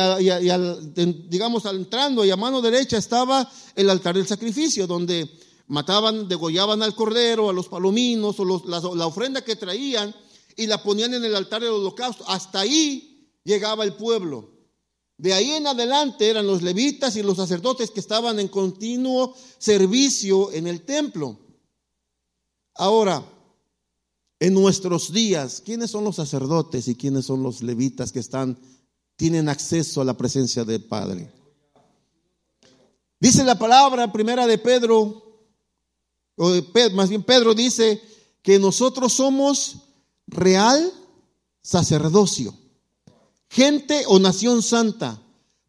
digamos, 1.30 1.66
entrando 1.66 2.26
y 2.26 2.32
a 2.32 2.36
mano 2.36 2.62
derecha 2.62 2.98
estaba 2.98 3.50
el 3.76 3.90
altar 3.90 4.16
del 4.16 4.28
sacrificio, 4.28 4.88
donde 4.88 5.30
mataban, 5.68 6.28
degollaban 6.28 6.84
al 6.84 6.96
cordero, 6.96 7.50
a 7.50 7.54
los 7.54 7.68
palominos 7.70 8.40
o 8.40 8.46
la, 8.46 9.08
ofrenda 9.08 9.44
que 9.44 9.56
traían 9.56 10.14
y 10.58 10.68
la 10.68 10.84
ponían 10.84 11.14
en 11.14 11.24
el 11.24 11.36
altar 11.36 11.62
del 11.62 11.72
holocausto. 11.72 12.26
Hasta 12.28 12.62
ahí 12.62 13.32
llegaba 13.44 13.84
el 13.84 13.94
pueblo. 13.94 14.52
De 15.18 15.34
ahí 15.34 15.52
en 15.52 15.68
adelante 15.68 16.30
eran 16.30 16.48
los 16.48 16.62
levitas 16.62 17.16
y 17.16 17.24
los 17.24 17.38
sacerdotes 17.38 17.92
que 17.92 18.00
estaban 18.00 18.40
en 18.40 18.48
continuo 18.48 19.36
servicio 19.58 20.52
en 20.52 20.66
el 20.66 20.86
templo. 20.86 21.38
Ahora, 22.76 23.24
en 24.40 24.54
nuestros 24.54 25.12
días, 25.12 25.62
¿quiénes 25.66 25.92
son 25.92 26.04
los 26.04 26.16
sacerdotes 26.16 26.88
y 26.88 26.96
quiénes 26.96 27.26
son 27.26 27.44
los 27.44 27.62
levitas 27.62 28.12
que 28.12 28.20
están 28.20 28.58
tienen 29.16 29.50
acceso 29.50 30.02
a 30.02 30.06
la 30.06 30.16
presencia 30.16 30.64
del 30.64 30.84
Padre? 30.84 31.32
Dice 33.20 33.44
la 33.44 33.60
palabra 33.60 34.12
primera 34.12 34.48
de 34.48 34.58
Pedro 34.58 35.30
más 36.94 37.10
bien 37.10 37.24
Pedro 37.24 37.54
dice 37.54 38.02
que 38.42 38.60
nosotros 38.60 39.14
somos 39.14 39.76
real 40.28 40.94
sacerdocio, 41.62 42.56
gente 43.50 44.04
o 44.08 44.20
nación 44.20 44.64
santa, 44.64 45.22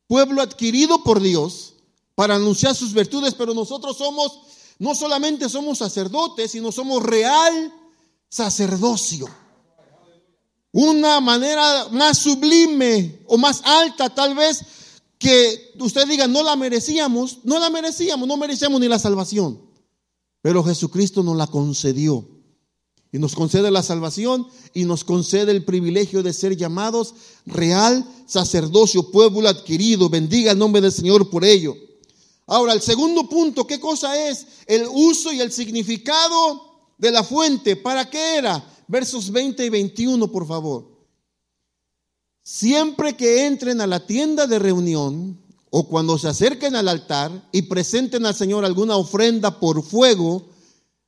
pueblo 0.06 0.40
adquirido 0.40 1.02
por 1.02 1.20
Dios 1.20 1.74
para 2.14 2.36
anunciar 2.36 2.76
sus 2.76 2.92
virtudes, 2.92 3.34
pero 3.34 3.52
nosotros 3.52 3.96
somos, 3.96 4.40
no 4.78 4.94
solamente 4.94 5.48
somos 5.48 5.78
sacerdotes, 5.78 6.52
sino 6.52 6.70
somos 6.70 7.02
real 7.02 7.72
sacerdocio. 8.30 9.28
Una 10.72 11.20
manera 11.20 11.88
más 11.90 12.18
sublime 12.18 13.22
o 13.26 13.36
más 13.36 13.60
alta 13.64 14.08
tal 14.08 14.34
vez 14.34 14.62
que 15.18 15.74
usted 15.80 16.06
diga, 16.08 16.26
no 16.26 16.42
la 16.42 16.56
merecíamos, 16.56 17.40
no 17.44 17.58
la 17.58 17.68
merecíamos, 17.68 18.26
no 18.26 18.36
merecíamos 18.38 18.80
ni 18.80 18.88
la 18.88 18.98
salvación. 18.98 19.60
Pero 20.40 20.64
Jesucristo 20.64 21.22
nos 21.22 21.36
la 21.36 21.46
concedió. 21.46 22.26
Y 23.12 23.18
nos 23.18 23.34
concede 23.34 23.72
la 23.72 23.82
salvación 23.82 24.46
y 24.72 24.84
nos 24.84 25.02
concede 25.02 25.50
el 25.50 25.64
privilegio 25.64 26.22
de 26.22 26.32
ser 26.32 26.56
llamados 26.56 27.14
real 27.44 28.06
sacerdocio, 28.26 29.10
pueblo 29.10 29.48
adquirido. 29.48 30.08
Bendiga 30.08 30.52
el 30.52 30.58
nombre 30.58 30.80
del 30.80 30.92
Señor 30.92 31.28
por 31.28 31.44
ello. 31.44 31.74
Ahora, 32.46 32.72
el 32.72 32.80
segundo 32.80 33.28
punto, 33.28 33.66
¿qué 33.66 33.80
cosa 33.80 34.28
es? 34.28 34.46
El 34.66 34.86
uso 34.92 35.32
y 35.32 35.40
el 35.40 35.50
significado 35.50 36.69
de 37.00 37.10
la 37.10 37.24
fuente. 37.24 37.76
¿Para 37.76 38.08
qué 38.08 38.36
era? 38.36 38.62
Versos 38.86 39.30
20 39.30 39.64
y 39.64 39.68
21, 39.68 40.30
por 40.30 40.46
favor. 40.46 40.86
Siempre 42.42 43.16
que 43.16 43.46
entren 43.46 43.80
a 43.80 43.86
la 43.86 44.06
tienda 44.06 44.46
de 44.46 44.58
reunión, 44.58 45.40
o 45.70 45.88
cuando 45.88 46.18
se 46.18 46.28
acerquen 46.28 46.74
al 46.76 46.88
altar 46.88 47.48
y 47.52 47.62
presenten 47.62 48.26
al 48.26 48.34
Señor 48.34 48.64
alguna 48.64 48.96
ofrenda 48.96 49.60
por 49.60 49.82
fuego, 49.82 50.48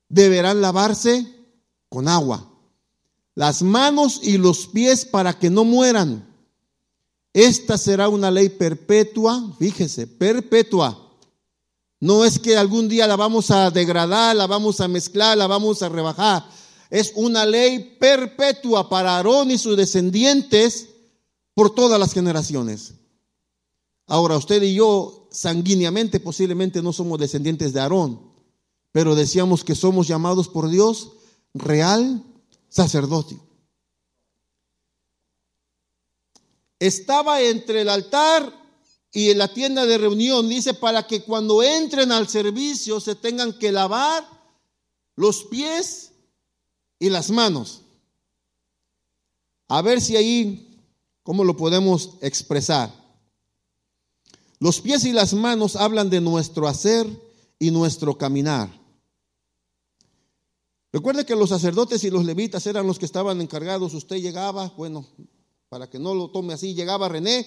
deberán 0.09 0.61
lavarse 0.61 1.27
con 1.89 2.09
agua, 2.09 2.49
las 3.35 3.63
manos 3.63 4.21
y 4.23 4.39
los 4.39 4.69
pies 4.69 5.05
para 5.05 5.39
que 5.39 5.51
no 5.51 5.65
mueran. 5.65 6.29
Esta 7.33 7.77
será 7.77 8.09
una 8.09 8.31
ley 8.31 8.51
perpetua, 8.51 9.55
fíjese, 9.59 10.07
perpetua. 10.07 11.02
No 12.03 12.25
es 12.25 12.41
que 12.41 12.57
algún 12.57 12.89
día 12.89 13.07
la 13.07 13.15
vamos 13.15 13.53
a 13.53 13.71
degradar, 13.71 14.35
la 14.35 14.49
vamos 14.49 14.81
a 14.81 14.89
mezclar, 14.89 15.39
la 15.39 15.47
vamos 15.47 15.85
a 15.85 15.89
rebajar. 15.89 16.45
Es 16.91 17.13
una 17.15 17.47
ley 17.47 17.97
perpetua 18.01 18.89
para 18.89 19.15
Aarón 19.15 19.53
y 19.53 19.57
sus 19.57 19.77
descendientes 19.77 20.89
por 21.55 21.73
todas 21.73 22.01
las 22.01 22.13
generaciones. 22.13 22.95
Ahora, 24.09 24.37
usted 24.37 24.61
y 24.63 24.75
yo 24.75 25.29
sanguíneamente 25.31 26.19
posiblemente 26.19 26.83
no 26.83 26.93
somos 26.93 27.21
descendientes 27.21 27.73
de 27.73 27.79
Aarón, 27.79 28.21
pero 28.91 29.15
decíamos 29.15 29.63
que 29.63 29.77
somos 29.77 30.09
llamados 30.09 30.49
por 30.49 30.69
Dios 30.69 31.13
real 31.55 32.21
sacerdocio. 32.69 33.39
Estaba 36.81 37.41
entre 37.43 37.83
el 37.83 37.89
altar 37.89 38.62
y 39.13 39.35
la 39.35 39.53
tienda 39.53 39.85
de 39.85 39.99
reunión, 39.99 40.49
dice, 40.49 40.73
para 40.73 41.07
que 41.07 41.23
cuando 41.23 41.63
entren 41.63 42.13
al 42.13 42.29
servicio 42.29 42.99
se 42.99 43.15
tengan 43.15 43.53
que 43.59 43.71
lavar 43.71 44.27
los 45.17 45.45
pies 45.45 46.13
y 46.99 47.11
las 47.11 47.31
manos. 47.31 47.83
A 49.69 49.83
ver 49.83 50.01
si 50.01 50.17
ahí, 50.17 50.81
¿cómo 51.23 51.45
lo 51.45 51.57
podemos 51.57 52.15
expresar? 52.23 52.91
Los 54.59 54.81
pies 54.81 55.05
y 55.05 55.13
las 55.13 55.35
manos 55.35 55.77
hablan 55.77 56.09
de 56.09 56.21
nuestro 56.21 56.67
hacer 56.67 57.07
y 57.59 57.71
nuestro 57.71 58.17
caminar. 58.17 58.71
Recuerde 60.91 61.27
que 61.27 61.37
los 61.37 61.51
sacerdotes 61.51 62.05
y 62.05 62.11
los 62.11 62.25
levitas 62.25 62.67
eran 62.67 62.87
los 62.87 62.99
que 62.99 63.07
estaban 63.07 63.41
encargados. 63.41 63.93
Usted 63.93 64.17
llegaba, 64.17 64.73
bueno, 64.77 65.07
para 65.69 65.89
que 65.89 65.99
no 65.99 66.15
lo 66.15 66.31
tome 66.31 66.55
así, 66.55 66.75
llegaba 66.75 67.09
René, 67.09 67.47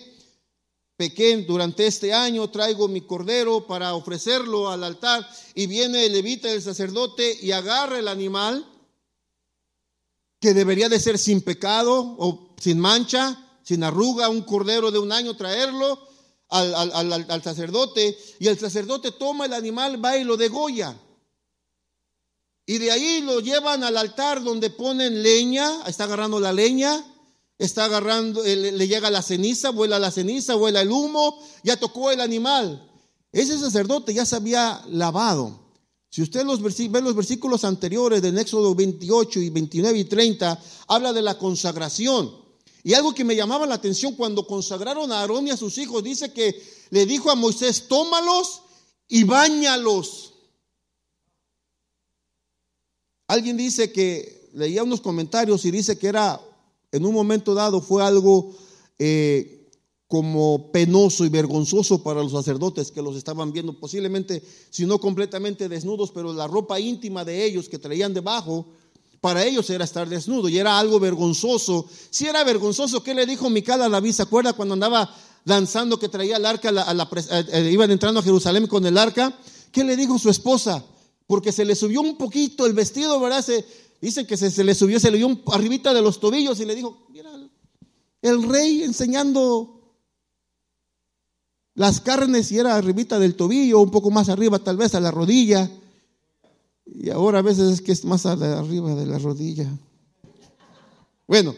pequé 0.97 1.37
durante 1.43 1.87
este 1.87 2.13
año, 2.13 2.49
traigo 2.49 2.87
mi 2.87 3.01
cordero 3.01 3.67
para 3.67 3.95
ofrecerlo 3.95 4.69
al 4.69 4.83
altar 4.83 5.27
y 5.53 5.67
viene 5.67 6.05
el 6.05 6.13
levita 6.13 6.51
el 6.51 6.61
sacerdote 6.61 7.37
y 7.41 7.51
agarra 7.51 7.99
el 7.99 8.07
animal 8.07 8.65
que 10.39 10.53
debería 10.53 10.89
de 10.89 10.99
ser 10.99 11.17
sin 11.17 11.41
pecado 11.41 12.15
o 12.17 12.55
sin 12.59 12.79
mancha, 12.79 13.59
sin 13.63 13.83
arruga, 13.83 14.29
un 14.29 14.43
cordero 14.43 14.91
de 14.91 14.99
un 14.99 15.11
año, 15.11 15.35
traerlo 15.35 15.99
al, 16.49 16.73
al, 17.29 17.43
sacerdote 17.43 18.17
y 18.39 18.47
el 18.47 18.57
sacerdote 18.57 19.11
toma 19.11 19.45
el 19.45 19.53
animal, 19.53 20.03
va 20.03 20.17
y 20.17 20.23
lo 20.23 20.37
degolla. 20.37 20.95
Y 22.67 22.77
de 22.77 22.91
ahí 22.91 23.21
lo 23.21 23.39
llevan 23.39 23.83
al 23.83 23.97
altar 23.97 24.43
donde 24.43 24.69
ponen 24.69 25.21
leña, 25.21 25.83
está 25.87 26.05
agarrando 26.05 26.39
la 26.39 26.53
leña, 26.53 27.03
está 27.57 27.85
agarrando, 27.85 28.43
le 28.43 28.87
llega 28.87 29.09
la 29.09 29.21
ceniza, 29.21 29.69
vuela 29.69 29.99
la 29.99 30.11
ceniza, 30.11 30.55
vuela 30.55 30.81
el 30.81 30.91
humo, 30.91 31.39
ya 31.63 31.77
tocó 31.77 32.11
el 32.11 32.21
animal. 32.21 32.91
Ese 33.31 33.57
sacerdote 33.57 34.13
ya 34.13 34.25
se 34.25 34.35
había 34.35 34.81
lavado. 34.89 35.65
Si 36.09 36.21
usted 36.21 36.45
los 36.45 36.61
ve 36.61 37.01
los 37.01 37.15
versículos 37.15 37.65
anteriores 37.65 38.21
del 38.21 38.37
Éxodo 38.37 38.73
28 38.73 39.41
y 39.41 39.49
29 39.49 39.99
y 39.99 40.05
30, 40.05 40.61
habla 40.87 41.11
de 41.11 41.21
la 41.21 41.37
consagración. 41.37 42.45
Y 42.83 42.93
algo 42.93 43.13
que 43.13 43.25
me 43.25 43.35
llamaba 43.35 43.65
la 43.65 43.75
atención 43.75 44.15
cuando 44.15 44.47
consagraron 44.47 45.11
a 45.11 45.19
Aarón 45.19 45.47
y 45.47 45.51
a 45.51 45.57
sus 45.57 45.77
hijos, 45.77 46.03
dice 46.03 46.31
que 46.31 46.61
le 46.91 47.05
dijo 47.05 47.31
a 47.31 47.35
Moisés, 47.35 47.87
tómalos 47.87 48.61
y 49.07 49.23
bañalos. 49.23 50.35
Alguien 53.27 53.57
dice 53.57 53.91
que, 53.91 54.49
leía 54.53 54.83
unos 54.83 55.01
comentarios 55.01 55.65
y 55.65 55.71
dice 55.71 55.97
que 55.97 56.07
era, 56.07 56.39
en 56.95 57.05
un 57.05 57.13
momento 57.13 57.53
dado, 57.53 57.81
fue 57.81 58.03
algo 58.03 58.55
eh, 58.97 59.69
como 60.07 60.71
penoso 60.71 61.25
y 61.25 61.29
vergonzoso 61.29 62.01
para 62.01 62.23
los 62.23 62.31
sacerdotes 62.31 62.91
que 62.91 63.01
los 63.01 63.17
estaban 63.17 63.51
viendo, 63.51 63.77
posiblemente, 63.79 64.43
si 64.69 64.85
no 64.85 64.99
completamente 64.99 65.67
desnudos, 65.67 66.11
pero 66.11 66.31
la 66.31 66.47
ropa 66.47 66.79
íntima 66.79 67.25
de 67.25 67.43
ellos 67.43 67.67
que 67.67 67.79
traían 67.79 68.13
debajo, 68.13 68.67
para 69.19 69.43
ellos 69.43 69.69
era 69.71 69.83
estar 69.83 70.07
desnudo 70.07 70.47
y 70.47 70.57
era 70.57 70.77
algo 70.77 70.99
vergonzoso. 70.99 71.87
Si 72.11 72.27
era 72.27 72.43
vergonzoso, 72.43 73.01
¿qué 73.03 73.13
le 73.13 73.25
dijo 73.25 73.49
Mical 73.49 73.81
a 73.81 73.89
David? 73.89 74.11
¿Se 74.11 74.21
acuerda 74.21 74.53
cuando 74.53 74.75
andaba 74.75 75.13
danzando 75.43 75.97
que 75.97 76.09
traía 76.09 76.37
el 76.37 76.45
arca, 76.45 76.71
la, 76.71 77.09
eh, 77.51 77.69
iban 77.71 77.91
entrando 77.91 78.19
a 78.19 78.23
Jerusalén 78.23 78.67
con 78.67 78.85
el 78.85 78.97
arca? 78.97 79.37
¿Qué 79.71 79.83
le 79.83 79.97
dijo 79.97 80.19
su 80.19 80.29
esposa? 80.29 80.85
Porque 81.27 81.51
se 81.51 81.65
le 81.65 81.75
subió 81.75 82.01
un 82.01 82.17
poquito 82.17 82.67
el 82.67 82.73
vestido, 82.73 83.19
¿verdad? 83.19 83.43
Se, 83.43 83.65
dice 84.05 84.27
que 84.27 84.37
se, 84.37 84.63
le 84.63 84.75
subió, 84.75 84.99
se 84.99 85.09
le 85.09 85.17
dio 85.17 85.25
un, 85.25 85.41
arribita 85.51 85.91
de 85.91 86.01
los 86.01 86.19
tobillos 86.19 86.59
y 86.59 86.65
le 86.65 86.75
dijo, 86.75 87.07
mira, 87.09 87.31
el 88.21 88.43
rey 88.43 88.83
enseñando 88.83 89.81
las 91.73 92.01
carnes 92.01 92.51
y 92.51 92.59
era 92.59 92.75
arribita 92.75 93.17
del 93.17 93.35
tobillo, 93.35 93.79
un 93.79 93.89
poco 93.89 94.11
más 94.11 94.29
arriba 94.29 94.59
tal 94.59 94.77
vez 94.77 94.93
a 94.93 94.99
la 94.99 95.09
rodilla. 95.09 95.71
Y 96.85 97.09
ahora 97.09 97.39
a 97.39 97.41
veces 97.41 97.71
es 97.71 97.81
que 97.81 97.91
es 97.91 98.05
más 98.05 98.27
arriba 98.27 98.93
de 98.93 99.07
la 99.07 99.17
rodilla. 99.17 99.67
Bueno, 101.27 101.55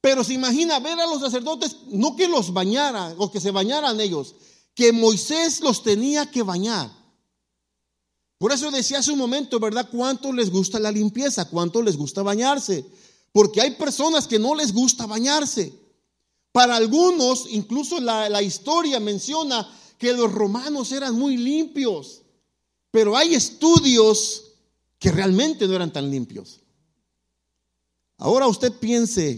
pero 0.00 0.22
se 0.22 0.34
imagina 0.34 0.78
ver 0.78 1.00
a 1.00 1.06
los 1.06 1.20
sacerdotes, 1.20 1.78
no 1.88 2.14
que 2.14 2.28
los 2.28 2.52
bañaran 2.52 3.16
o 3.18 3.32
que 3.32 3.40
se 3.40 3.50
bañaran 3.50 4.00
ellos, 4.00 4.36
que 4.72 4.92
Moisés 4.92 5.60
los 5.60 5.82
tenía 5.82 6.30
que 6.30 6.44
bañar. 6.44 7.03
Por 8.44 8.52
eso 8.52 8.70
decía 8.70 8.98
hace 8.98 9.10
un 9.10 9.18
momento, 9.18 9.58
¿verdad? 9.58 9.88
¿Cuánto 9.90 10.30
les 10.30 10.50
gusta 10.50 10.78
la 10.78 10.92
limpieza? 10.92 11.48
¿Cuánto 11.48 11.80
les 11.80 11.96
gusta 11.96 12.22
bañarse? 12.22 12.84
Porque 13.32 13.62
hay 13.62 13.70
personas 13.70 14.28
que 14.28 14.38
no 14.38 14.54
les 14.54 14.70
gusta 14.70 15.06
bañarse. 15.06 15.72
Para 16.52 16.76
algunos, 16.76 17.46
incluso 17.48 17.98
la, 18.00 18.42
historia 18.42 19.00
menciona 19.00 19.66
que 19.96 20.12
los 20.12 20.30
romanos 20.30 20.92
eran 20.92 21.14
muy 21.14 21.38
limpios, 21.38 22.20
pero 22.90 23.16
hay 23.16 23.34
estudios 23.34 24.52
que 24.98 25.10
realmente 25.10 25.66
no 25.66 25.74
eran 25.74 25.90
tan 25.90 26.10
limpios. 26.10 26.60
Ahora 28.18 28.46
usted 28.46 28.74
piense 28.74 29.30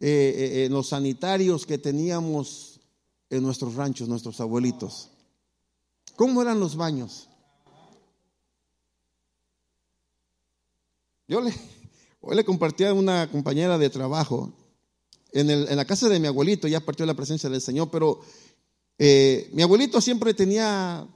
eh, 0.00 0.64
en 0.66 0.72
los 0.74 0.88
sanitarios 0.88 1.64
que 1.64 1.78
teníamos 1.78 2.78
en 3.30 3.42
nuestros 3.42 3.74
ranchos, 3.74 4.06
nuestros 4.06 4.38
abuelitos. 4.38 5.08
¿Cómo 6.16 6.42
eran 6.42 6.60
los 6.60 6.76
baños? 6.76 7.28
Yo 11.28 11.40
le, 11.40 11.54
hoy 12.20 12.36
le 12.36 12.44
compartí 12.44 12.84
a 12.84 12.92
una 12.92 13.30
compañera 13.30 13.78
de 13.78 13.90
trabajo 13.90 14.52
en, 15.32 15.76
la 15.76 15.84
casa 15.84 16.08
de 16.08 16.20
mi 16.20 16.26
abuelito, 16.26 16.68
ya 16.68 16.80
partió 16.80 17.06
la 17.06 17.14
presencia 17.14 17.48
del 17.48 17.60
Señor, 17.60 17.90
pero 17.90 18.20
eh, 18.98 19.48
mi 19.52 19.62
abuelito 19.62 20.00
siempre 20.00 20.34
tenía 20.34 21.06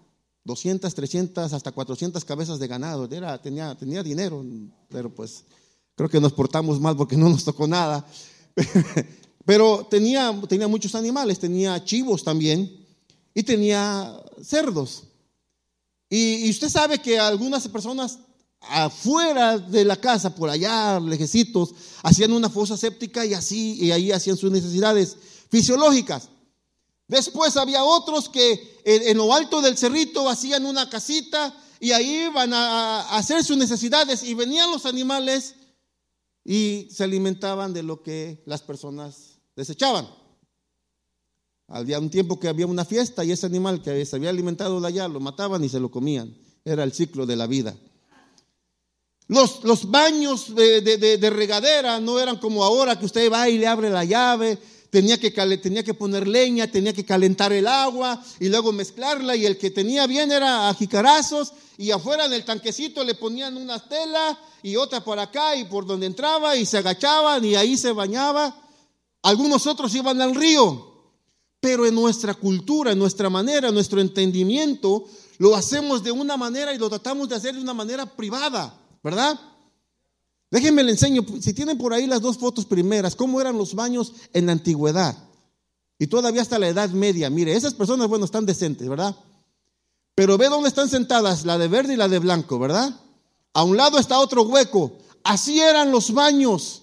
200, 0.44 0.94
300, 0.94 1.52
hasta 1.52 1.72
400 1.72 2.24
cabezas 2.24 2.58
de 2.58 2.66
ganado, 2.66 3.08
Era, 3.10 3.40
tenía, 3.42 3.74
tenía 3.74 4.02
dinero, 4.02 4.44
pero 4.88 5.14
pues 5.14 5.44
creo 5.96 6.08
que 6.08 6.20
nos 6.20 6.32
portamos 6.32 6.80
mal 6.80 6.96
porque 6.96 7.16
no 7.16 7.28
nos 7.28 7.44
tocó 7.44 7.66
nada. 7.66 8.06
pero 9.44 9.86
tenía, 9.90 10.34
tenía 10.48 10.68
muchos 10.68 10.94
animales, 10.94 11.38
tenía 11.38 11.84
chivos 11.84 12.24
también 12.24 12.86
y 13.34 13.42
tenía 13.42 14.18
cerdos. 14.42 15.04
Y 16.08 16.48
usted 16.48 16.68
sabe 16.68 17.00
que 17.00 17.18
algunas 17.18 17.66
personas 17.68 18.20
afuera 18.68 19.58
de 19.58 19.84
la 19.84 19.96
casa, 19.96 20.34
por 20.34 20.50
allá, 20.50 21.00
lejecitos, 21.00 21.74
hacían 22.02 22.32
una 22.32 22.50
fosa 22.50 22.76
séptica 22.76 23.24
y 23.24 23.34
así, 23.34 23.78
y 23.80 23.90
ahí 23.90 24.12
hacían 24.12 24.36
sus 24.36 24.50
necesidades 24.50 25.16
fisiológicas. 25.50 26.28
Después 27.08 27.56
había 27.56 27.84
otros 27.84 28.28
que 28.28 28.80
en, 28.84 29.16
lo 29.16 29.32
alto 29.32 29.60
del 29.60 29.78
cerrito 29.78 30.28
hacían 30.28 30.66
una 30.66 30.90
casita 30.90 31.56
y 31.78 31.92
ahí 31.92 32.26
iban 32.26 32.52
a, 32.52 33.16
hacer 33.16 33.44
sus 33.44 33.56
necesidades 33.56 34.22
y 34.22 34.34
venían 34.34 34.70
los 34.70 34.86
animales 34.86 35.54
y 36.44 36.88
se 36.90 37.04
alimentaban 37.04 37.72
de 37.72 37.82
lo 37.82 38.02
que 38.02 38.42
las 38.46 38.62
personas 38.62 39.38
desechaban. 39.54 40.08
Había 41.68 41.98
un 41.98 42.10
tiempo 42.10 42.38
que 42.38 42.48
había 42.48 42.66
una 42.66 42.84
fiesta 42.84 43.24
y 43.24 43.32
ese 43.32 43.46
animal 43.46 43.82
que 43.82 44.04
se 44.04 44.16
había 44.16 44.30
alimentado 44.30 44.80
de 44.80 44.86
allá 44.86 45.08
lo 45.08 45.20
mataban 45.20 45.62
y 45.64 45.68
se 45.68 45.80
lo 45.80 45.90
comían. 45.90 46.36
Era 46.64 46.82
el 46.84 46.92
ciclo 46.92 47.26
de 47.26 47.36
la 47.36 47.46
vida. 47.46 47.76
Los, 49.28 49.90
baños 49.90 50.54
de, 50.54 51.30
regadera 51.34 51.98
no 51.98 52.20
eran 52.20 52.38
como 52.38 52.62
ahora 52.62 52.98
que 52.98 53.06
usted 53.06 53.30
va 53.32 53.48
y 53.48 53.58
le 53.58 53.66
abre 53.66 53.90
la 53.90 54.04
llave, 54.04 54.56
tenía 54.90 55.18
que, 55.18 55.30
tenía 55.30 55.82
que 55.82 55.94
poner 55.94 56.28
leña, 56.28 56.70
tenía 56.70 56.92
que 56.92 57.04
calentar 57.04 57.52
el 57.52 57.66
agua 57.66 58.22
y 58.38 58.48
luego 58.48 58.72
mezclarla 58.72 59.34
y 59.34 59.44
el 59.44 59.58
que 59.58 59.72
tenía 59.72 60.06
bien 60.06 60.30
era 60.30 60.68
a 60.68 60.74
jicarazos 60.74 61.52
y 61.76 61.90
afuera 61.90 62.26
en 62.26 62.34
el 62.34 62.44
tanquecito 62.44 63.02
le 63.02 63.16
ponían 63.16 63.56
una 63.56 63.80
tela 63.80 64.38
y 64.62 64.76
otra 64.76 65.02
por 65.02 65.18
acá 65.18 65.56
y 65.56 65.64
por 65.64 65.86
donde 65.86 66.06
entraba 66.06 66.56
y 66.56 66.64
se 66.64 66.78
agachaban 66.78 67.44
y 67.44 67.56
ahí 67.56 67.76
se 67.76 67.90
bañaba. 67.90 68.56
Algunos 69.22 69.66
otros 69.66 69.92
iban 69.96 70.20
al 70.22 70.36
río, 70.36 71.10
pero 71.58 71.84
en 71.84 71.96
nuestra 71.96 72.34
cultura, 72.34 72.92
en 72.92 72.98
nuestra 73.00 73.28
manera, 73.28 73.68
en 73.68 73.74
nuestro 73.74 74.00
entendimiento, 74.00 75.04
lo 75.38 75.56
hacemos 75.56 76.04
de 76.04 76.12
una 76.12 76.36
manera 76.36 76.72
y 76.72 76.78
lo 76.78 76.88
tratamos 76.88 77.28
de 77.28 77.34
hacer 77.34 77.56
de 77.56 77.60
una 77.60 77.74
manera 77.74 78.06
privada. 78.06 78.85
¿Verdad? 79.06 79.38
Déjenme 80.50 80.82
le 80.82 80.90
enseño, 80.90 81.24
si 81.40 81.54
tienen 81.54 81.78
por 81.78 81.94
ahí 81.94 82.08
las 82.08 82.20
dos 82.20 82.38
fotos 82.38 82.66
primeras, 82.66 83.14
cómo 83.14 83.40
eran 83.40 83.56
los 83.56 83.76
baños 83.76 84.12
en 84.32 84.46
la 84.46 84.52
antigüedad. 84.52 85.16
Y 85.96 86.08
todavía 86.08 86.42
hasta 86.42 86.58
la 86.58 86.66
Edad 86.66 86.90
Media. 86.90 87.30
Mire, 87.30 87.54
esas 87.54 87.72
personas, 87.72 88.08
bueno, 88.08 88.24
están 88.24 88.44
decentes, 88.44 88.88
¿verdad? 88.88 89.14
Pero 90.16 90.36
ve 90.36 90.48
dónde 90.48 90.68
están 90.68 90.88
sentadas, 90.88 91.44
la 91.44 91.56
de 91.56 91.68
verde 91.68 91.94
y 91.94 91.96
la 91.96 92.08
de 92.08 92.18
blanco, 92.18 92.58
¿verdad? 92.58 92.98
A 93.52 93.62
un 93.62 93.76
lado 93.76 94.00
está 94.00 94.18
otro 94.18 94.42
hueco. 94.42 94.98
Así 95.22 95.60
eran 95.60 95.92
los 95.92 96.12
baños 96.12 96.82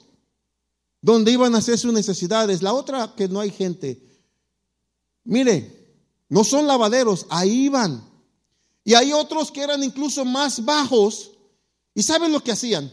donde 1.02 1.30
iban 1.30 1.56
a 1.56 1.58
hacer 1.58 1.78
sus 1.78 1.92
necesidades. 1.92 2.62
La 2.62 2.72
otra, 2.74 3.16
que 3.18 3.28
no 3.28 3.42
hay 3.42 3.52
gente. 3.52 4.02
Mire, 5.26 5.98
no 6.30 6.46
son 6.46 6.68
lavaderos, 6.68 7.26
ahí 7.30 7.66
iban. 7.66 8.02
Y 8.86 8.94
hay 8.94 9.12
otros 9.12 9.52
que 9.52 9.62
eran 9.62 9.84
incluso 9.84 10.24
más 10.24 10.64
bajos, 10.64 11.33
¿Y 11.96 12.04
saben 12.04 12.32
lo 12.32 12.42
que 12.44 12.52
hacían? 12.52 12.92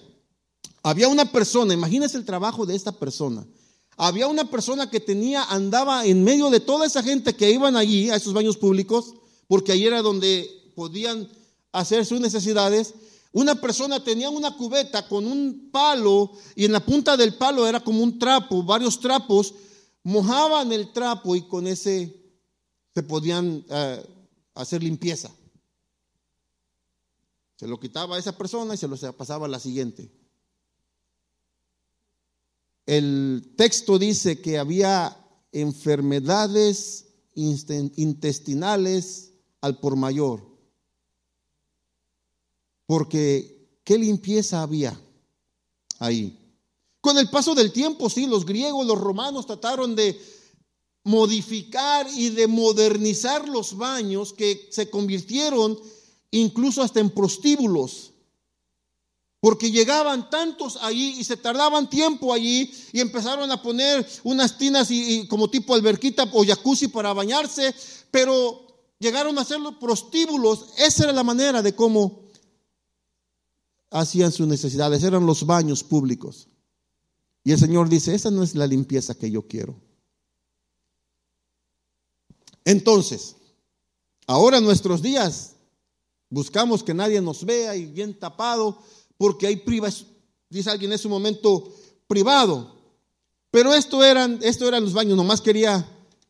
Había 0.82 1.08
una 1.08 1.30
persona, 1.30 1.74
imagínense 1.74 2.16
el 2.16 2.24
trabajo 2.24 2.66
de 2.66 2.74
esta 2.74 2.92
persona. 2.92 3.46
Había 3.96 4.26
una 4.28 4.48
persona 4.50 4.90
que 4.90 5.00
tenía, 5.00 5.44
andaba 5.44 6.06
en 6.06 6.24
medio 6.24 6.48
de 6.48 6.60
toda 6.60 6.86
esa 6.86 7.02
gente 7.02 7.34
que 7.34 7.50
iban 7.50 7.76
allí, 7.76 8.08
a 8.08 8.16
esos 8.16 8.32
baños 8.32 8.56
públicos, 8.56 9.14
porque 9.46 9.72
ahí 9.72 9.84
era 9.86 10.00
donde 10.00 10.48
podían 10.74 11.28
hacer 11.72 12.06
sus 12.06 12.20
necesidades. 12.20 12.94
Una 13.32 13.54
persona 13.54 14.02
tenía 14.02 14.30
una 14.30 14.56
cubeta 14.56 15.06
con 15.06 15.26
un 15.26 15.68
palo 15.70 16.32
y 16.54 16.64
en 16.64 16.72
la 16.72 16.84
punta 16.84 17.16
del 17.16 17.34
palo 17.34 17.66
era 17.66 17.80
como 17.80 18.02
un 18.02 18.18
trapo, 18.18 18.62
varios 18.62 18.98
trapos, 19.00 19.54
mojaban 20.02 20.72
el 20.72 20.92
trapo 20.92 21.36
y 21.36 21.42
con 21.42 21.66
ese 21.66 22.16
se 22.94 23.02
podían 23.02 23.64
eh, 23.68 24.02
hacer 24.54 24.82
limpieza. 24.82 25.30
Se 27.60 27.68
lo 27.68 27.78
quitaba 27.78 28.16
a 28.16 28.18
esa 28.18 28.38
persona 28.38 28.72
y 28.72 28.78
se 28.78 28.88
lo 28.88 28.96
pasaba 29.12 29.44
a 29.44 29.48
la 29.50 29.60
siguiente. 29.60 30.10
El 32.86 33.52
texto 33.54 33.98
dice 33.98 34.40
que 34.40 34.56
había 34.56 35.14
enfermedades 35.52 37.08
intestinales 37.34 39.32
al 39.60 39.78
por 39.78 39.94
mayor. 39.96 40.40
Porque, 42.86 43.78
¿qué 43.84 43.98
limpieza 43.98 44.62
había 44.62 44.98
ahí? 45.98 46.38
Con 47.02 47.18
el 47.18 47.28
paso 47.28 47.54
del 47.54 47.72
tiempo, 47.72 48.08
sí, 48.08 48.26
los 48.26 48.46
griegos, 48.46 48.86
los 48.86 48.98
romanos 48.98 49.44
trataron 49.44 49.94
de 49.94 50.18
modificar 51.04 52.06
y 52.16 52.30
de 52.30 52.46
modernizar 52.46 53.46
los 53.46 53.76
baños 53.76 54.32
que 54.32 54.66
se 54.70 54.88
convirtieron 54.88 55.78
incluso 56.30 56.82
hasta 56.82 57.00
en 57.00 57.10
prostíbulos. 57.10 58.12
Porque 59.40 59.70
llegaban 59.70 60.28
tantos 60.28 60.76
allí 60.82 61.18
y 61.18 61.24
se 61.24 61.36
tardaban 61.36 61.88
tiempo 61.88 62.34
allí 62.34 62.70
y 62.92 63.00
empezaron 63.00 63.50
a 63.50 63.62
poner 63.62 64.06
unas 64.22 64.58
tinas 64.58 64.90
y, 64.90 65.26
como 65.28 65.48
tipo 65.48 65.74
alberquita 65.74 66.28
o 66.32 66.44
jacuzzi 66.44 66.88
para 66.88 67.14
bañarse, 67.14 67.74
pero 68.10 68.66
llegaron 68.98 69.38
a 69.38 69.40
hacerlo 69.40 69.78
prostíbulos. 69.78 70.66
Esa 70.76 71.04
era 71.04 71.12
la 71.14 71.24
manera 71.24 71.62
de 71.62 71.74
cómo 71.74 72.20
hacían 73.90 74.30
sus 74.30 74.46
necesidades, 74.46 75.02
eran 75.02 75.24
los 75.24 75.46
baños 75.46 75.82
públicos. 75.82 76.48
Y 77.42 77.52
el 77.52 77.58
Señor 77.58 77.88
dice, 77.88 78.14
esa 78.14 78.30
no 78.30 78.42
es 78.42 78.54
la 78.54 78.66
limpieza 78.66 79.14
que 79.14 79.30
yo 79.30 79.48
quiero. 79.48 79.74
Entonces, 82.64 83.36
ahora 84.26 84.58
en 84.58 84.64
nuestros 84.64 85.00
días 85.00 85.56
buscamos 86.30 86.82
que 86.82 86.94
nadie 86.94 87.20
nos 87.20 87.44
vea 87.44 87.76
y 87.76 87.86
bien 87.86 88.18
tapado, 88.18 88.78
porque 89.18 89.46
hay 89.46 89.56
privas, 89.56 90.06
dice 90.48 90.70
alguien, 90.70 90.92
es 90.92 91.04
un 91.04 91.10
momento 91.10 91.70
privado. 92.06 92.74
Pero 93.50 93.74
esto 93.74 94.02
eran, 94.02 94.38
esto 94.42 94.66
eran 94.66 94.84
los 94.84 94.94
baños, 94.94 95.16
nomás 95.16 95.40
quería 95.40 95.86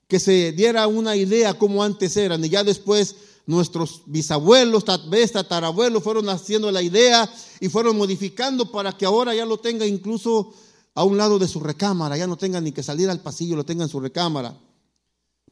que 0.08 0.18
se 0.18 0.52
diera 0.52 0.86
una 0.88 1.14
idea 1.14 1.54
cómo 1.54 1.84
antes 1.84 2.16
eran. 2.16 2.44
Y 2.44 2.48
ya 2.48 2.64
después 2.64 3.14
nuestros 3.46 4.02
bisabuelos, 4.06 4.84
tal 4.84 5.08
vez 5.08 5.32
tatarabuelos, 5.32 6.02
fueron 6.02 6.28
haciendo 6.28 6.70
la 6.72 6.82
idea 6.82 7.32
y 7.60 7.68
fueron 7.68 7.96
modificando 7.96 8.70
para 8.72 8.92
que 8.96 9.06
ahora 9.06 9.34
ya 9.34 9.44
lo 9.44 9.58
tenga 9.58 9.86
incluso 9.86 10.52
a 10.94 11.04
un 11.04 11.16
lado 11.16 11.38
de 11.38 11.46
su 11.46 11.60
recámara, 11.60 12.16
ya 12.16 12.26
no 12.26 12.36
tenga 12.36 12.60
ni 12.60 12.72
que 12.72 12.82
salir 12.82 13.08
al 13.08 13.20
pasillo, 13.20 13.56
lo 13.56 13.64
tenga 13.64 13.84
en 13.84 13.90
su 13.90 14.00
recámara. 14.00 14.58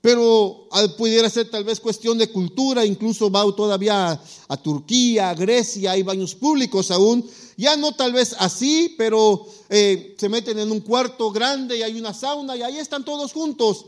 Pero 0.01 0.69
pudiera 0.97 1.29
ser 1.29 1.51
tal 1.51 1.65
vez 1.65 1.81
cuestión 1.81 2.19
de 2.19 2.31
cultura, 2.31 2.85
incluso 2.85 3.31
va 3.31 3.45
todavía 3.55 4.21
a, 4.49 4.57
Turquía, 4.57 5.31
a 5.31 5.35
Grecia, 5.35 5.93
hay 5.93 6.03
baños 6.03 6.37
públicos 6.37 6.91
aún, 6.93 7.29
ya 7.57 7.77
no 7.77 7.93
tal 7.93 8.13
vez 8.13 8.37
así, 8.39 8.95
pero 8.97 9.47
eh, 9.69 10.15
se 10.17 10.29
meten 10.29 10.59
en 10.61 10.71
un 10.71 10.81
cuarto 10.81 11.33
grande 11.33 11.79
y 11.79 11.83
hay 11.83 11.99
una 11.99 12.15
sauna 12.15 12.57
y 12.57 12.63
ahí 12.63 12.79
están 12.79 13.05
todos 13.05 13.33
juntos. 13.33 13.87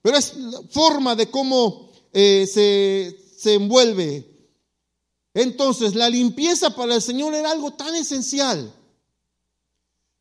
Pero 0.00 0.16
es 0.16 0.32
forma 0.70 1.14
de 1.14 1.30
cómo 1.30 1.90
eh, 2.12 2.46
se, 2.50 3.18
se 3.36 3.54
envuelve. 3.54 4.26
Entonces, 5.34 5.94
la 5.94 6.08
limpieza 6.08 6.74
para 6.74 6.94
el 6.94 7.02
Señor 7.02 7.34
era 7.34 7.50
algo 7.50 7.72
tan 7.72 7.94
esencial 7.94 8.72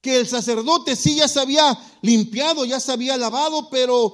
que 0.03 0.19
el 0.19 0.27
sacerdote 0.27 0.97
sí 0.97 1.15
ya 1.15 1.29
se 1.29 1.39
había 1.39 1.79
limpiado, 2.01 2.65
ya 2.65 2.81
se 2.81 2.91
había 2.91 3.15
lavado, 3.15 3.69
pero 3.69 4.13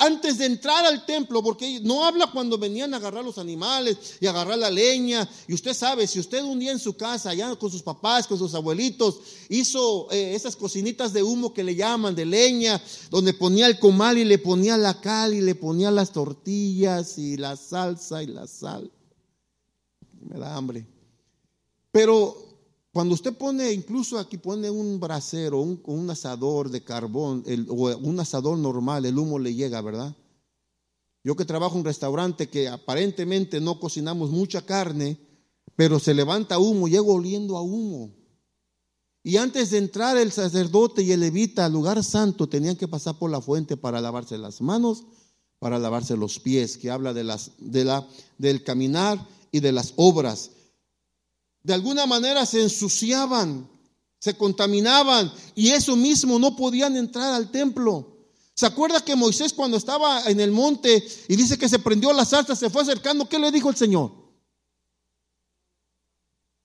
antes 0.00 0.36
de 0.36 0.44
entrar 0.44 0.84
al 0.84 1.06
templo, 1.06 1.42
porque 1.42 1.80
no 1.80 2.04
habla 2.04 2.30
cuando 2.30 2.58
venían 2.58 2.92
a 2.92 2.98
agarrar 2.98 3.24
los 3.24 3.38
animales 3.38 3.96
y 4.20 4.26
agarrar 4.26 4.58
la 4.58 4.68
leña. 4.68 5.26
Y 5.48 5.54
usted 5.54 5.72
sabe, 5.72 6.06
si 6.06 6.20
usted 6.20 6.42
un 6.44 6.58
día 6.58 6.70
en 6.70 6.78
su 6.78 6.98
casa, 6.98 7.30
allá 7.30 7.56
con 7.56 7.70
sus 7.70 7.82
papás, 7.82 8.26
con 8.26 8.36
sus 8.36 8.54
abuelitos, 8.54 9.20
hizo 9.48 10.06
eh, 10.10 10.34
esas 10.34 10.54
cocinitas 10.54 11.14
de 11.14 11.22
humo 11.22 11.54
que 11.54 11.64
le 11.64 11.74
llaman, 11.74 12.14
de 12.14 12.26
leña, 12.26 12.78
donde 13.10 13.32
ponía 13.32 13.68
el 13.68 13.78
comal 13.78 14.18
y 14.18 14.24
le 14.26 14.36
ponía 14.36 14.76
la 14.76 15.00
cal 15.00 15.32
y 15.32 15.40
le 15.40 15.54
ponía 15.54 15.90
las 15.90 16.12
tortillas 16.12 17.16
y 17.16 17.38
la 17.38 17.56
salsa 17.56 18.22
y 18.22 18.26
la 18.26 18.46
sal. 18.46 18.92
Me 20.20 20.38
da 20.38 20.54
hambre. 20.54 20.86
Pero 21.90 22.45
cuando 22.96 23.12
usted 23.12 23.36
pone, 23.36 23.74
incluso 23.74 24.18
aquí 24.18 24.38
pone 24.38 24.70
un 24.70 24.98
brasero, 24.98 25.60
un, 25.60 25.82
un 25.84 26.08
asador 26.08 26.70
de 26.70 26.82
carbón 26.82 27.44
o 27.68 27.94
un 27.98 28.20
asador 28.20 28.56
normal, 28.56 29.04
el 29.04 29.18
humo 29.18 29.38
le 29.38 29.54
llega, 29.54 29.82
¿verdad? 29.82 30.16
Yo 31.22 31.36
que 31.36 31.44
trabajo 31.44 31.74
en 31.74 31.80
un 31.80 31.84
restaurante 31.84 32.48
que 32.48 32.68
aparentemente 32.68 33.60
no 33.60 33.78
cocinamos 33.78 34.30
mucha 34.30 34.64
carne, 34.64 35.18
pero 35.76 35.98
se 35.98 36.14
levanta 36.14 36.58
humo, 36.58 36.88
llego 36.88 37.12
oliendo 37.12 37.58
a 37.58 37.60
humo. 37.60 38.14
Y 39.22 39.36
antes 39.36 39.72
de 39.72 39.76
entrar 39.76 40.16
el 40.16 40.32
sacerdote 40.32 41.02
y 41.02 41.12
el 41.12 41.20
levita 41.20 41.66
al 41.66 41.74
lugar 41.74 42.02
santo, 42.02 42.48
tenían 42.48 42.76
que 42.76 42.88
pasar 42.88 43.18
por 43.18 43.30
la 43.30 43.42
fuente 43.42 43.76
para 43.76 44.00
lavarse 44.00 44.38
las 44.38 44.62
manos, 44.62 45.04
para 45.58 45.78
lavarse 45.78 46.16
los 46.16 46.38
pies, 46.38 46.78
que 46.78 46.90
habla 46.90 47.12
de 47.12 47.24
las, 47.24 47.50
de 47.58 47.84
la, 47.84 48.08
del 48.38 48.64
caminar 48.64 49.22
y 49.52 49.60
de 49.60 49.72
las 49.72 49.92
obras 49.96 50.52
de 51.66 51.74
alguna 51.74 52.06
manera 52.06 52.46
se 52.46 52.62
ensuciaban, 52.62 53.68
se 54.20 54.36
contaminaban 54.36 55.32
y 55.56 55.70
eso 55.70 55.96
mismo 55.96 56.38
no 56.38 56.54
podían 56.54 56.96
entrar 56.96 57.34
al 57.34 57.50
templo. 57.50 58.18
¿Se 58.54 58.66
acuerda 58.66 59.04
que 59.04 59.16
Moisés 59.16 59.52
cuando 59.52 59.76
estaba 59.76 60.30
en 60.30 60.38
el 60.38 60.52
monte 60.52 61.04
y 61.26 61.34
dice 61.34 61.58
que 61.58 61.68
se 61.68 61.80
prendió 61.80 62.12
la 62.12 62.24
salsa, 62.24 62.54
se 62.54 62.70
fue 62.70 62.82
acercando? 62.82 63.28
¿Qué 63.28 63.40
le 63.40 63.50
dijo 63.50 63.68
el 63.68 63.74
Señor? 63.74 64.12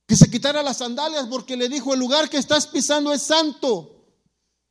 Que 0.06 0.14
se 0.14 0.30
quitara 0.30 0.62
las 0.62 0.76
sandalias 0.76 1.26
porque 1.28 1.56
le 1.56 1.68
dijo, 1.68 1.92
el 1.92 1.98
lugar 1.98 2.30
que 2.30 2.38
estás 2.38 2.68
pisando 2.68 3.12
es 3.12 3.22
santo. 3.22 4.06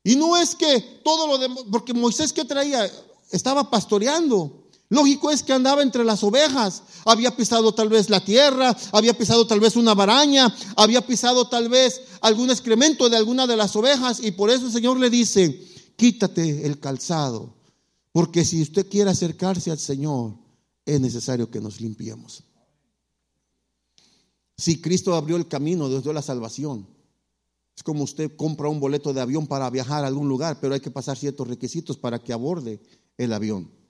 Y 0.02 0.16
no 0.16 0.38
es 0.38 0.56
que 0.56 0.80
todo 1.04 1.28
lo 1.28 1.40
demás, 1.40 1.66
porque 1.70 1.94
Moisés 1.94 2.32
que 2.32 2.46
traía, 2.46 2.90
estaba 3.32 3.70
pastoreando. 3.70 4.61
Lógico 4.92 5.32
es 5.32 5.42
que 5.42 5.54
andaba 5.54 5.84
entre 5.84 6.04
las 6.04 6.22
ovejas, 6.22 6.84
había 7.06 7.34
pisado 7.34 7.74
tal 7.74 7.88
vez 7.88 8.10
la 8.10 8.26
tierra, 8.26 8.76
había 8.92 9.18
pisado 9.18 9.48
tal 9.48 9.62
vez 9.62 9.78
una 9.78 9.94
baraña, 9.94 10.54
había 10.76 11.00
pisado 11.08 11.48
tal 11.48 11.70
vez 11.70 12.02
algún 12.20 12.50
excremento 12.50 13.10
de 13.10 13.16
alguna 13.16 13.48
de 13.48 13.56
las 13.56 13.74
ovejas 13.78 14.20
y 14.22 14.32
por 14.32 14.50
eso 14.50 14.66
el 14.66 14.74
Señor 14.74 15.00
le 15.00 15.10
dice, 15.10 15.66
quítate 15.96 16.66
el 16.66 16.82
calzado, 16.82 17.56
porque 18.12 18.44
si 18.44 18.62
usted 18.62 18.90
quiere 18.90 19.10
acercarse 19.10 19.72
al 19.72 19.80
Señor, 19.80 20.34
es 20.86 21.00
necesario 21.00 21.50
que 21.50 21.62
nos 21.62 21.80
limpiemos. 21.80 22.44
Si 24.58 24.82
Cristo 24.82 25.16
abrió 25.16 25.38
el 25.38 25.48
camino, 25.48 25.88
desde 25.88 26.12
la 26.12 26.22
salvación. 26.22 26.86
Es 27.78 27.82
como 27.82 28.04
usted 28.04 28.36
compra 28.36 28.68
un 28.68 28.82
boleto 28.82 29.14
de 29.14 29.22
avión 29.22 29.48
para 29.48 29.70
viajar 29.70 30.04
a 30.04 30.08
algún 30.08 30.28
lugar, 30.28 30.60
pero 30.60 30.74
hay 30.74 30.82
que 30.82 30.92
pasar 30.92 31.18
ciertos 31.18 31.48
requisitos 31.48 31.98
para 31.98 32.20
que 32.20 32.34
aborde 32.34 32.82
el 33.18 33.32
avión. 33.32 33.81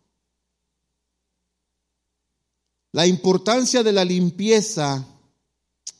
La 2.91 3.07
importancia 3.07 3.83
de 3.83 3.93
la 3.93 4.03
limpieza 4.03 5.07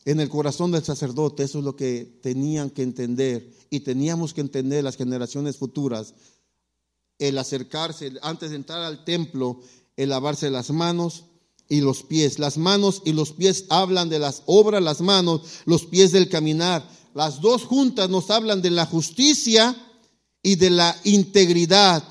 en 0.04 0.20
el 0.20 0.30
corazón 0.30 0.72
del 0.72 0.84
sacerdote, 0.84 1.44
eso 1.44 1.60
es 1.60 1.64
lo 1.64 1.76
que 1.76 2.20
tenían 2.22 2.70
que 2.70 2.84
entender 2.84 3.50
y 3.70 3.82
teníamos 3.82 4.34
que 4.34 4.42
entender 4.42 4.84
las 4.84 4.98
generaciones 4.98 5.58
futuras. 5.58 6.14
El 7.18 7.38
acercarse, 7.38 8.14
antes 8.22 8.50
de 8.50 8.58
entrar 8.58 8.82
al 8.82 9.06
templo, 9.06 9.62
el 9.96 10.10
lavarse 10.10 10.50
las 10.50 10.72
manos 10.72 11.26
y 11.70 11.80
los 11.80 12.04
pies. 12.04 12.40
Las 12.40 12.58
manos 12.58 13.02
y 13.06 13.14
los 13.14 13.32
pies 13.32 13.66
hablan 13.70 14.10
de 14.10 14.20
las 14.20 14.44
obras, 14.46 14.84
las 14.84 15.00
manos, 15.00 15.42
los 15.66 15.86
pies 15.86 16.12
del 16.12 16.28
caminar. 16.28 16.86
Las 17.14 17.40
dos 17.40 17.64
juntas 17.64 18.10
nos 18.10 18.30
hablan 18.30 18.62
de 18.62 18.72
la 18.72 18.86
justicia 18.86 19.76
y 20.44 20.56
de 20.56 20.72
la 20.72 21.00
integridad. 21.06 22.04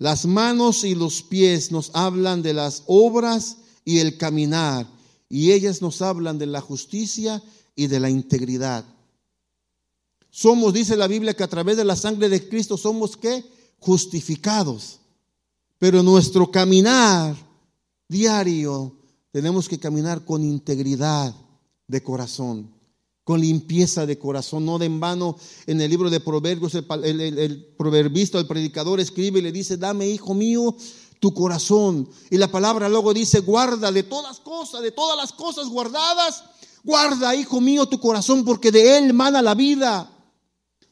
Las 0.00 0.24
manos 0.24 0.82
y 0.84 0.94
los 0.94 1.22
pies 1.22 1.70
nos 1.70 1.90
hablan 1.92 2.40
de 2.40 2.54
las 2.54 2.84
obras 2.86 3.58
y 3.84 3.98
el 3.98 4.16
caminar, 4.16 4.88
y 5.28 5.52
ellas 5.52 5.82
nos 5.82 6.00
hablan 6.00 6.38
de 6.38 6.46
la 6.46 6.62
justicia 6.62 7.42
y 7.76 7.86
de 7.86 8.00
la 8.00 8.08
integridad. 8.08 8.82
Somos, 10.30 10.72
dice 10.72 10.96
la 10.96 11.06
Biblia, 11.06 11.34
que 11.34 11.42
a 11.42 11.48
través 11.48 11.76
de 11.76 11.84
la 11.84 11.96
sangre 11.96 12.30
de 12.30 12.48
Cristo 12.48 12.78
somos 12.78 13.14
que 13.14 13.44
justificados. 13.78 15.00
Pero 15.78 16.02
nuestro 16.02 16.50
caminar 16.50 17.36
diario 18.08 18.96
tenemos 19.32 19.68
que 19.68 19.78
caminar 19.78 20.24
con 20.24 20.42
integridad 20.42 21.34
de 21.86 22.02
corazón 22.02 22.79
con 23.24 23.40
limpieza 23.40 24.06
de 24.06 24.18
corazón, 24.18 24.64
no 24.64 24.78
de 24.78 24.86
en 24.86 25.00
vano. 25.00 25.36
En 25.66 25.80
el 25.80 25.90
libro 25.90 26.10
de 26.10 26.20
Proverbios, 26.20 26.74
el, 26.74 27.74
proverbista, 27.76 28.38
el 28.38 28.46
predicador 28.46 29.00
escribe 29.00 29.38
y 29.38 29.42
le 29.42 29.52
dice, 29.52 29.76
dame, 29.76 30.08
hijo 30.08 30.34
mío, 30.34 30.76
tu 31.20 31.32
corazón. 31.32 32.08
Y 32.30 32.36
la 32.36 32.48
palabra 32.48 32.88
luego 32.88 33.14
dice, 33.14 33.40
guarda 33.40 33.92
de 33.92 34.02
todas 34.02 34.40
cosas, 34.40 34.82
de 34.82 34.92
todas 34.92 35.16
las 35.16 35.32
cosas 35.32 35.68
guardadas, 35.68 36.44
guarda, 36.82 37.34
hijo 37.34 37.60
mío, 37.60 37.86
tu 37.86 38.00
corazón, 38.00 38.44
porque 38.44 38.72
de 38.72 38.98
él 38.98 39.12
mana 39.12 39.42
la 39.42 39.54
vida. 39.54 40.10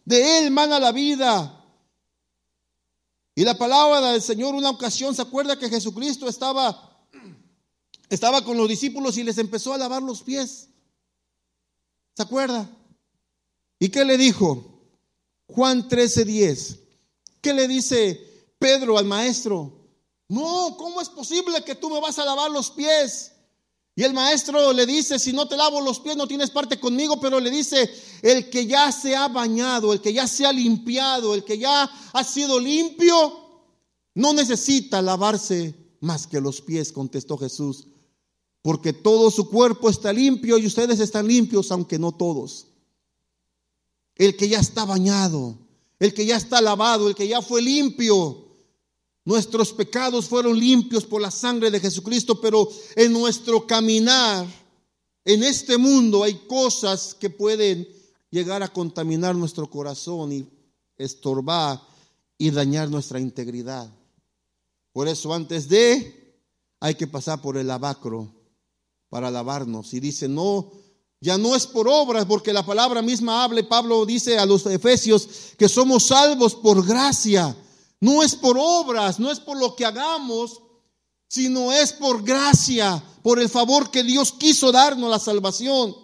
De 0.04 0.38
él 0.38 0.50
mana 0.50 0.78
la 0.78 0.92
vida. 0.92 1.54
Y 3.34 3.44
la 3.44 3.56
palabra 3.56 4.12
del 4.12 4.22
Señor, 4.22 4.54
una 4.54 4.70
ocasión, 4.70 5.14
¿se 5.14 5.22
acuerda 5.22 5.58
que 5.58 5.68
Jesucristo 5.68 6.28
estaba 6.28 6.88
estaba 8.08 8.42
con 8.42 8.56
los 8.56 8.68
discípulos 8.68 9.18
y 9.18 9.24
les 9.24 9.38
empezó 9.38 9.74
a 9.74 9.78
lavar 9.78 10.02
los 10.02 10.22
pies. 10.22 10.68
¿Se 12.18 12.24
acuerda? 12.24 12.68
¿Y 13.78 13.90
qué 13.90 14.04
le 14.04 14.18
dijo? 14.18 14.82
Juan 15.46 15.88
13:10. 15.88 16.80
¿Qué 17.40 17.54
le 17.54 17.68
dice 17.68 18.50
Pedro 18.58 18.98
al 18.98 19.04
maestro? 19.04 19.86
No, 20.26 20.74
¿cómo 20.76 21.00
es 21.00 21.10
posible 21.10 21.62
que 21.62 21.76
tú 21.76 21.88
me 21.88 22.00
vas 22.00 22.18
a 22.18 22.24
lavar 22.24 22.50
los 22.50 22.72
pies? 22.72 23.30
Y 23.94 24.02
el 24.02 24.14
maestro 24.14 24.72
le 24.72 24.84
dice, 24.84 25.20
si 25.20 25.32
no 25.32 25.46
te 25.46 25.56
lavo 25.56 25.80
los 25.80 26.00
pies 26.00 26.16
no 26.16 26.26
tienes 26.26 26.50
parte 26.50 26.80
conmigo, 26.80 27.20
pero 27.20 27.38
le 27.38 27.52
dice, 27.52 27.88
el 28.22 28.50
que 28.50 28.66
ya 28.66 28.90
se 28.90 29.14
ha 29.14 29.28
bañado, 29.28 29.92
el 29.92 30.00
que 30.00 30.12
ya 30.12 30.26
se 30.26 30.44
ha 30.44 30.52
limpiado, 30.52 31.34
el 31.34 31.44
que 31.44 31.56
ya 31.56 31.88
ha 32.12 32.24
sido 32.24 32.58
limpio, 32.58 33.62
no 34.16 34.32
necesita 34.32 35.00
lavarse 35.00 35.72
más 36.00 36.26
que 36.26 36.40
los 36.40 36.62
pies, 36.62 36.90
contestó 36.90 37.38
Jesús, 37.38 37.86
porque 38.62 38.92
todo 38.92 39.30
su 39.30 39.48
cuerpo 39.48 39.88
está 39.88 40.12
limpio 40.12 40.58
y 40.58 40.66
ustedes 40.66 41.00
están 41.00 41.26
limpios, 41.26 41.70
aunque 41.70 41.98
no 41.98 42.12
todos. 42.12 42.66
El 44.16 44.36
que 44.36 44.48
ya 44.48 44.60
está 44.60 44.84
bañado, 44.84 45.56
el 45.98 46.12
que 46.12 46.26
ya 46.26 46.36
está 46.36 46.60
lavado, 46.60 47.08
el 47.08 47.14
que 47.14 47.28
ya 47.28 47.40
fue 47.40 47.62
limpio, 47.62 48.48
Nuestros 49.28 49.74
pecados 49.74 50.26
fueron 50.26 50.58
limpios 50.58 51.04
por 51.04 51.20
la 51.20 51.30
sangre 51.30 51.70
de 51.70 51.80
Jesucristo, 51.80 52.40
pero 52.40 52.66
en 52.96 53.12
nuestro 53.12 53.66
caminar 53.66 54.46
en 55.22 55.42
este 55.42 55.76
mundo 55.76 56.24
hay 56.24 56.32
cosas 56.46 57.12
que 57.12 57.28
pueden 57.28 57.86
llegar 58.30 58.62
a 58.62 58.72
contaminar 58.72 59.36
nuestro 59.36 59.68
corazón 59.68 60.32
y 60.32 60.48
estorbar 60.96 61.78
y 62.38 62.50
dañar 62.50 62.88
nuestra 62.88 63.20
integridad. 63.20 63.92
Por 64.94 65.08
eso 65.08 65.34
antes 65.34 65.68
de 65.68 66.40
hay 66.80 66.94
que 66.94 67.06
pasar 67.06 67.42
por 67.42 67.58
el 67.58 67.66
lavacro 67.66 68.32
para 69.08 69.30
lavarnos. 69.30 69.94
Y 69.94 70.00
dice, 70.00 70.28
no, 70.28 70.72
ya 71.20 71.38
no 71.38 71.54
es 71.56 71.66
por 71.66 71.88
obras, 71.88 72.26
porque 72.26 72.52
la 72.52 72.64
palabra 72.64 73.02
misma 73.02 73.44
habla, 73.44 73.66
Pablo 73.68 74.04
dice 74.06 74.38
a 74.38 74.46
los 74.46 74.66
efesios 74.66 75.28
que 75.56 75.68
somos 75.68 76.06
salvos 76.06 76.54
por 76.54 76.86
gracia 76.86 77.56
no 78.00 78.22
es 78.22 78.36
por 78.36 78.56
obras, 78.58 79.18
no 79.18 79.30
es 79.30 79.40
por 79.40 79.58
lo 79.58 79.74
que 79.74 79.84
hagamos, 79.84 80.62
sino 81.28 81.72
es 81.72 81.92
por 81.92 82.22
gracia, 82.22 83.02
por 83.22 83.40
el 83.40 83.48
favor 83.48 83.90
que 83.90 84.04
Dios 84.04 84.32
quiso 84.32 84.70
darnos 84.70 85.10
la 85.10 85.18
salvación. 85.18 85.94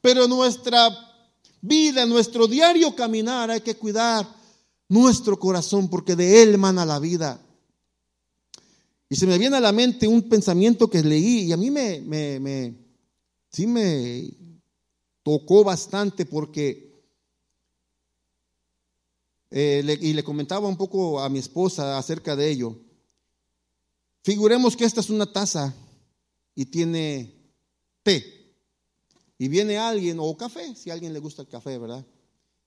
Pero 0.00 0.28
nuestra 0.28 0.90
vida, 1.62 2.06
nuestro 2.06 2.46
diario 2.46 2.94
caminar, 2.94 3.50
hay 3.50 3.62
que 3.62 3.76
cuidar 3.76 4.28
nuestro 4.88 5.38
corazón 5.38 5.88
porque 5.88 6.14
de 6.14 6.42
él 6.42 6.54
emana 6.54 6.84
la 6.84 6.98
vida. 6.98 7.40
Y 9.12 9.16
se 9.16 9.26
me 9.26 9.38
viene 9.38 9.56
a 9.56 9.60
la 9.60 9.72
mente 9.72 10.06
un 10.06 10.28
pensamiento 10.28 10.88
que 10.88 11.02
leí 11.02 11.40
y 11.40 11.52
a 11.52 11.56
mí 11.56 11.68
me, 11.68 12.00
me, 12.00 12.38
me 12.38 12.74
sí 13.50 13.66
me 13.66 14.30
tocó 15.24 15.64
bastante 15.64 16.24
porque 16.24 16.90
eh, 19.50 19.98
y 20.00 20.12
le 20.12 20.22
comentaba 20.22 20.68
un 20.68 20.76
poco 20.76 21.20
a 21.20 21.28
mi 21.28 21.40
esposa 21.40 21.98
acerca 21.98 22.36
de 22.36 22.50
ello. 22.50 22.78
Figuremos 24.22 24.76
que 24.76 24.84
esta 24.84 25.00
es 25.00 25.10
una 25.10 25.26
taza 25.32 25.74
y 26.54 26.66
tiene 26.66 27.34
té. 28.04 28.54
Y 29.38 29.48
viene 29.48 29.76
alguien, 29.76 30.18
o 30.20 30.36
café, 30.36 30.76
si 30.76 30.90
a 30.90 30.92
alguien 30.92 31.12
le 31.12 31.18
gusta 31.18 31.42
el 31.42 31.48
café, 31.48 31.78
¿verdad? 31.78 32.06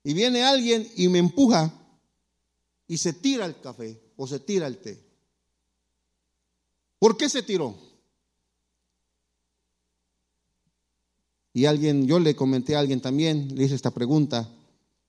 Y 0.03 0.13
viene 0.13 0.43
alguien 0.43 0.91
y 0.97 1.07
me 1.07 1.19
empuja 1.19 1.71
y 2.85 2.97
se 2.97 3.13
tira 3.13 3.45
el 3.45 3.61
café 3.61 4.01
o 4.17 4.27
se 4.27 4.39
tira 4.39 4.67
el 4.67 4.79
té. 4.79 5.12
¿Por 7.03 7.17
qué 7.17 7.27
se 7.27 7.43
tiró? 7.43 7.75
Y 11.51 11.65
alguien, 11.65 12.07
yo 12.07 12.17
le 12.17 12.33
comenté 12.33 12.77
a 12.77 12.79
alguien 12.79 13.01
también, 13.01 13.53
le 13.57 13.65
hice 13.65 13.75
esta 13.75 13.91
pregunta. 13.91 14.49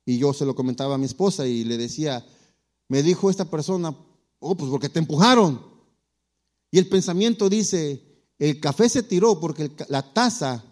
Y 0.04 0.18
yo 0.18 0.32
se 0.32 0.44
lo 0.44 0.56
comentaba 0.56 0.96
a 0.96 0.98
mi 0.98 1.04
esposa 1.04 1.46
y 1.46 1.62
le 1.62 1.76
decía, 1.76 2.26
me 2.88 3.04
dijo 3.04 3.30
esta 3.30 3.48
persona, 3.48 3.96
oh, 4.40 4.56
pues 4.56 4.72
porque 4.72 4.88
te 4.88 4.98
empujaron. 4.98 5.64
Y 6.72 6.80
el 6.80 6.88
pensamiento 6.88 7.48
dice, 7.48 8.02
el 8.40 8.58
café 8.58 8.88
se 8.88 9.04
tiró 9.04 9.38
porque 9.38 9.70
la 9.88 10.02
taza 10.12 10.64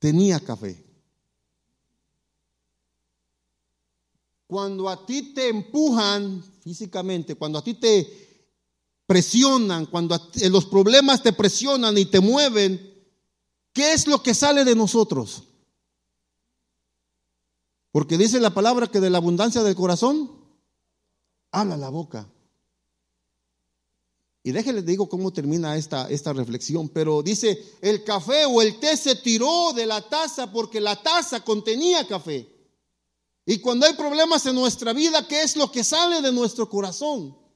tenía 0.00 0.40
café. 0.40 0.84
Cuando 4.48 4.88
a 4.88 5.06
ti 5.06 5.34
te 5.34 5.50
empujan 5.50 6.42
físicamente, 6.64 7.36
cuando 7.36 7.60
a 7.60 7.62
ti 7.62 7.74
te 7.74 8.27
presionan, 9.08 9.86
cuando 9.86 10.20
los 10.50 10.66
problemas 10.66 11.22
te 11.22 11.32
presionan 11.32 11.96
y 11.96 12.04
te 12.04 12.20
mueven, 12.20 12.94
¿qué 13.72 13.94
es 13.94 14.06
lo 14.06 14.22
que 14.22 14.34
sale 14.34 14.66
de 14.66 14.76
nosotros? 14.76 15.44
Porque 17.90 18.18
dice 18.18 18.38
la 18.38 18.52
palabra 18.52 18.86
que 18.88 19.00
de 19.00 19.08
la 19.08 19.16
abundancia 19.16 19.62
del 19.62 19.74
corazón 19.74 20.30
habla 21.50 21.78
la 21.78 21.88
boca. 21.88 22.28
Y 24.42 24.52
déjenles 24.52 24.84
digo 24.84 25.08
cómo 25.08 25.32
termina 25.32 25.78
esta, 25.78 26.10
esta 26.10 26.34
reflexión, 26.34 26.90
pero 26.90 27.22
dice, 27.22 27.78
el 27.80 28.04
café 28.04 28.44
o 28.44 28.60
el 28.60 28.78
té 28.78 28.94
se 28.94 29.16
tiró 29.16 29.72
de 29.72 29.86
la 29.86 30.06
taza 30.06 30.52
porque 30.52 30.82
la 30.82 31.02
taza 31.02 31.42
contenía 31.42 32.06
café. 32.06 32.46
Y 33.46 33.58
cuando 33.60 33.86
hay 33.86 33.94
problemas 33.94 34.44
en 34.44 34.54
nuestra 34.54 34.92
vida, 34.92 35.26
¿qué 35.26 35.40
es 35.40 35.56
lo 35.56 35.72
que 35.72 35.82
sale 35.82 36.20
de 36.20 36.30
nuestro 36.30 36.68
corazón? 36.68 37.47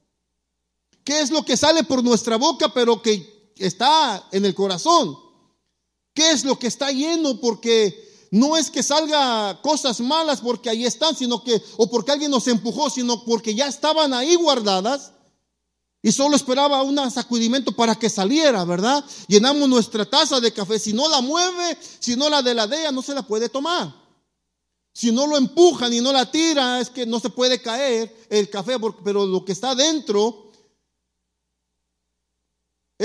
¿Qué 1.03 1.19
es 1.19 1.31
lo 1.31 1.43
que 1.43 1.57
sale 1.57 1.83
por 1.83 2.03
nuestra 2.03 2.37
boca 2.37 2.73
pero 2.73 3.01
que 3.01 3.51
está 3.57 4.27
en 4.31 4.45
el 4.45 4.55
corazón? 4.55 5.17
¿Qué 6.13 6.31
es 6.31 6.45
lo 6.45 6.57
que 6.57 6.67
está 6.67 6.91
lleno 6.91 7.39
porque 7.39 8.27
no 8.31 8.57
es 8.57 8.71
que 8.71 8.81
salga 8.81 9.61
cosas 9.61 9.99
malas 9.99 10.41
porque 10.41 10.69
ahí 10.69 10.85
están, 10.85 11.15
sino 11.15 11.43
que, 11.43 11.61
o 11.77 11.89
porque 11.89 12.11
alguien 12.11 12.31
nos 12.31 12.47
empujó, 12.47 12.89
sino 12.89 13.23
porque 13.25 13.53
ya 13.53 13.67
estaban 13.67 14.13
ahí 14.13 14.35
guardadas 14.35 15.11
y 16.01 16.11
solo 16.11 16.35
esperaba 16.35 16.81
un 16.81 17.11
sacudimiento 17.11 17.71
para 17.71 17.95
que 17.95 18.09
saliera, 18.09 18.65
¿verdad? 18.65 19.05
Llenamos 19.27 19.69
nuestra 19.69 20.03
taza 20.03 20.39
de 20.39 20.51
café, 20.51 20.79
si 20.79 20.93
no 20.93 21.07
la 21.09 21.21
mueve, 21.21 21.77
si 21.99 22.15
no 22.15 22.29
la 22.29 22.41
deladea, 22.41 22.91
no 22.91 23.01
se 23.01 23.13
la 23.13 23.21
puede 23.21 23.49
tomar. 23.49 23.93
Si 24.93 25.11
no 25.11 25.25
lo 25.27 25.37
empujan 25.37 25.93
y 25.93 26.01
no 26.01 26.11
la 26.11 26.29
tira, 26.29 26.79
es 26.79 26.89
que 26.89 27.05
no 27.05 27.19
se 27.19 27.29
puede 27.29 27.61
caer 27.61 28.25
el 28.29 28.49
café, 28.49 28.77
pero 29.03 29.25
lo 29.25 29.45
que 29.45 29.51
está 29.51 29.75
dentro 29.75 30.42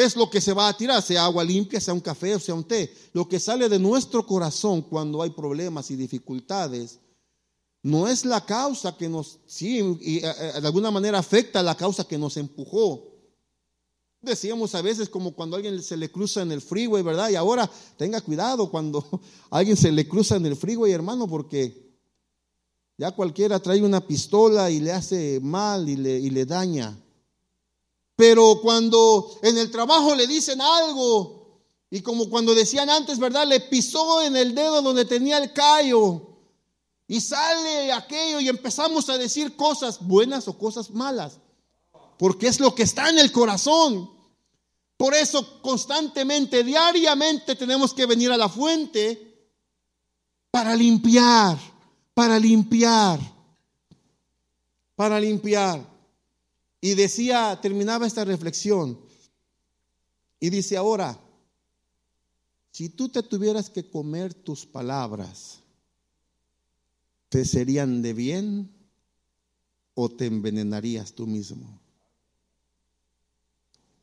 es 0.05 0.17
lo 0.17 0.31
que 0.31 0.41
se 0.41 0.53
va 0.53 0.69
a 0.69 0.77
tirar, 0.77 1.03
sea 1.03 1.25
agua 1.25 1.43
limpia, 1.45 1.81
sea 1.81 1.95
un 1.95 2.01
café 2.01 2.35
o 2.35 2.39
sea 2.39 2.55
un 2.55 2.65
té. 2.65 2.93
Lo 3.13 3.29
que 3.29 3.41
sale 3.41 3.69
de 3.69 3.79
nuestro 3.79 4.27
corazón 4.27 4.83
cuando 4.83 5.23
hay 5.23 5.31
problemas 5.31 5.91
y 5.91 5.97
dificultades 5.97 7.01
no 7.83 8.09
es 8.09 8.25
la 8.25 8.45
causa 8.45 8.97
que 8.97 9.09
nos, 9.09 9.39
sí, 9.47 9.79
y, 10.01 10.19
eh, 10.19 10.23
eh, 10.25 10.61
de 10.61 10.67
alguna 10.67 10.91
manera 10.91 11.19
afecta 11.19 11.61
a 11.61 11.63
la 11.63 11.77
causa 11.77 12.05
que 12.05 12.19
nos 12.19 12.37
empujó. 12.37 13.07
Decíamos 14.21 14.75
a 14.75 14.83
veces 14.83 15.09
como 15.09 15.33
cuando 15.33 15.57
alguien 15.57 15.81
se 15.83 15.97
le 15.97 16.11
cruza 16.11 16.43
en 16.43 16.51
el 16.51 16.61
freeway, 16.61 17.03
¿verdad? 17.03 17.31
Y 17.31 17.37
ahora 17.37 17.71
tenga 17.97 18.21
cuidado 18.21 18.71
cuando 18.71 19.05
alguien 19.51 19.77
se 19.77 19.93
le 19.93 20.09
cruza 20.09 20.37
en 20.37 20.47
el 20.47 20.57
freeway, 20.57 20.93
hermano, 20.93 21.29
porque 21.29 21.89
ya 22.97 23.13
cualquiera 23.13 23.61
trae 23.61 23.81
una 23.83 24.05
pistola 24.05 24.71
y 24.71 24.81
le 24.81 24.93
hace 24.93 25.39
mal 25.41 25.89
y 25.89 25.97
le, 25.97 26.19
y 26.19 26.31
le 26.31 26.45
daña. 26.45 26.99
Pero 28.19 28.59
cuando 28.61 29.39
en 29.45 29.59
el 29.59 29.71
trabajo 29.71 30.13
le 30.17 30.27
dicen 30.27 30.61
algo, 30.61 31.61
y 31.89 32.01
como 32.01 32.29
cuando 32.29 32.53
decían 32.53 32.91
antes, 32.91 33.17
¿verdad? 33.21 33.47
Le 33.47 33.61
pisó 33.61 34.23
en 34.23 34.35
el 34.35 34.57
dedo 34.57 34.83
donde 34.83 35.05
tenía 35.05 35.39
el 35.39 35.53
callo. 35.53 36.23
Y 37.07 37.21
sale 37.21 37.93
aquello 37.93 38.41
y 38.41 38.49
empezamos 38.49 39.09
a 39.09 39.19
decir 39.19 39.55
cosas 39.55 40.05
buenas 40.05 40.49
o 40.49 40.59
cosas 40.59 40.91
malas. 40.91 41.39
Porque 42.19 42.49
es 42.49 42.59
lo 42.59 42.75
que 42.75 42.83
está 42.83 43.09
en 43.09 43.21
el 43.21 43.31
corazón. 43.31 44.11
Por 44.97 45.15
eso 45.15 45.63
constantemente, 45.63 46.65
diariamente 46.65 47.55
tenemos 47.55 47.95
que 47.95 48.07
venir 48.07 48.33
a 48.33 48.37
la 48.37 48.49
fuente 48.49 49.49
para 50.51 50.75
limpiar, 50.75 51.57
para 52.15 52.37
limpiar, 52.41 53.21
para 54.97 55.21
limpiar. 55.21 55.98
Y 56.81 56.95
decía, 56.95 57.59
terminaba 57.61 58.07
esta 58.07 58.25
reflexión, 58.25 58.99
y 60.41 60.51
dice 60.51 60.77
ahora, 60.77 61.19
si 62.71 62.89
tú 62.89 63.09
te 63.09 63.23
tuvieras 63.23 63.71
que 63.71 63.89
comer 63.89 64.35
tus 64.35 64.65
palabras, 64.65 65.61
¿te 67.29 67.45
serían 67.45 68.03
de 68.03 68.13
bien 68.13 68.71
o 69.95 70.09
te 70.09 70.27
envenenarías 70.27 71.13
tú 71.13 71.27
mismo? 71.27 71.81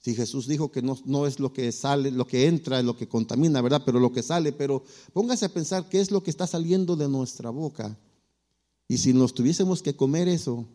Si 0.02 0.14
Jesús 0.14 0.46
dijo 0.46 0.72
que 0.72 0.82
no, 0.82 1.00
no, 1.06 1.26
es 1.26 1.40
lo 1.40 1.52
que 1.52 1.72
sale, 1.72 2.12
lo 2.12 2.28
que 2.28 2.46
entra, 2.46 2.80
es 2.80 2.86
lo 2.86 2.96
que 2.96 3.08
contamina, 3.08 3.62
¿verdad? 3.62 3.82
Pero 3.86 4.00
lo 4.00 4.12
que 4.12 4.22
sale, 4.22 4.52
pero 4.52 4.84
póngase 5.14 5.46
a 5.46 5.54
pensar 5.54 5.90
qué 5.90 6.00
es 6.00 6.12
lo 6.12 6.22
que 6.22 6.30
está 6.30 6.46
saliendo 6.46 6.96
de 6.96 7.08
nuestra 7.08 7.50
boca. 7.50 7.98
Y 8.88 8.98
si 8.98 9.14
nos 9.14 9.34
tuviésemos 9.34 9.82
que 9.82 9.96
comer 9.96 10.28
eso, 10.28 10.68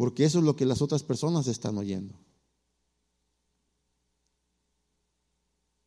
porque 0.00 0.24
eso 0.24 0.38
es 0.38 0.46
lo 0.46 0.56
que 0.56 0.64
las 0.64 0.80
otras 0.80 1.02
personas 1.02 1.46
están 1.46 1.76
oyendo. 1.76 2.14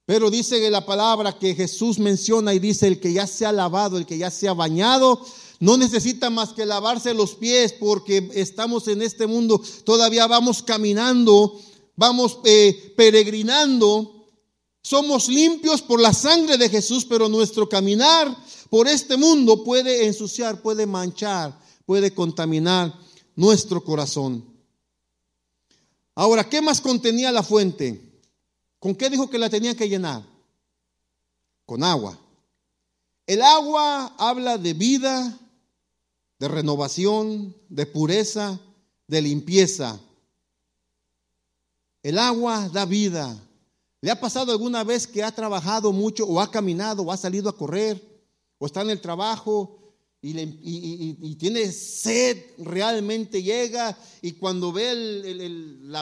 Pero 0.05 0.29
dice 0.29 0.69
la 0.69 0.85
palabra 0.85 1.39
que 1.39 1.55
Jesús 1.55 1.97
menciona 1.97 2.53
y 2.53 2.59
dice 2.59 2.85
el 2.85 2.99
que 2.99 3.11
ya 3.11 3.25
se 3.25 3.43
ha 3.43 3.51
lavado, 3.51 3.97
el 3.97 4.05
que 4.05 4.19
ya 4.19 4.29
se 4.29 4.47
ha 4.47 4.53
bañado, 4.53 5.19
no 5.59 5.77
necesita 5.77 6.29
más 6.29 6.53
que 6.53 6.63
lavarse 6.63 7.15
los 7.15 7.33
pies 7.33 7.73
porque 7.73 8.29
estamos 8.35 8.87
en 8.87 9.01
este 9.01 9.25
mundo, 9.25 9.59
todavía 9.83 10.27
vamos 10.27 10.61
caminando, 10.61 11.59
vamos 11.95 12.37
eh, 12.45 12.93
peregrinando, 12.95 14.27
somos 14.83 15.27
limpios 15.27 15.81
por 15.81 15.99
la 15.99 16.13
sangre 16.13 16.59
de 16.59 16.69
Jesús, 16.69 17.03
pero 17.03 17.29
nuestro 17.29 17.67
caminar 17.67 18.37
por 18.69 18.87
este 18.87 19.17
mundo 19.17 19.63
puede 19.63 20.05
ensuciar, 20.05 20.61
puede 20.61 20.85
manchar, 20.85 21.59
puede 21.87 22.13
contaminar 22.13 22.93
nuestro 23.35 23.83
corazón. 23.83 24.45
Ahora, 26.15 26.47
¿qué 26.47 26.61
más 26.61 26.79
contenía 26.79 27.31
la 27.31 27.43
fuente? 27.43 28.01
¿Con 28.79 28.95
qué 28.95 29.09
dijo 29.09 29.29
que 29.29 29.39
la 29.39 29.49
tenía 29.49 29.75
que 29.75 29.89
llenar? 29.89 30.23
Con 31.65 31.83
agua. 31.83 32.19
El 33.25 33.41
agua 33.41 34.13
habla 34.17 34.57
de 34.57 34.73
vida, 34.73 35.39
de 36.39 36.47
renovación, 36.47 37.55
de 37.69 37.85
pureza, 37.85 38.59
de 39.07 39.21
limpieza. 39.21 39.99
El 42.03 42.19
agua 42.19 42.69
da 42.69 42.85
vida. 42.85 43.41
¿Le 44.01 44.11
ha 44.11 44.19
pasado 44.19 44.51
alguna 44.51 44.83
vez 44.83 45.07
que 45.07 45.23
ha 45.23 45.31
trabajado 45.31 45.93
mucho 45.93 46.25
o 46.25 46.41
ha 46.41 46.51
caminado 46.51 47.03
o 47.03 47.11
ha 47.11 47.17
salido 47.17 47.49
a 47.49 47.55
correr 47.55 48.03
o 48.59 48.65
está 48.65 48.81
en 48.81 48.89
el 48.89 48.99
trabajo 48.99 49.82
y, 50.23 51.35
tiene 51.35 51.71
sed, 51.71 52.37
realmente 52.57 53.43
llega 53.43 53.97
y 54.21 54.31
cuando 54.33 54.71
ve 54.71 54.91
el, 54.91 55.93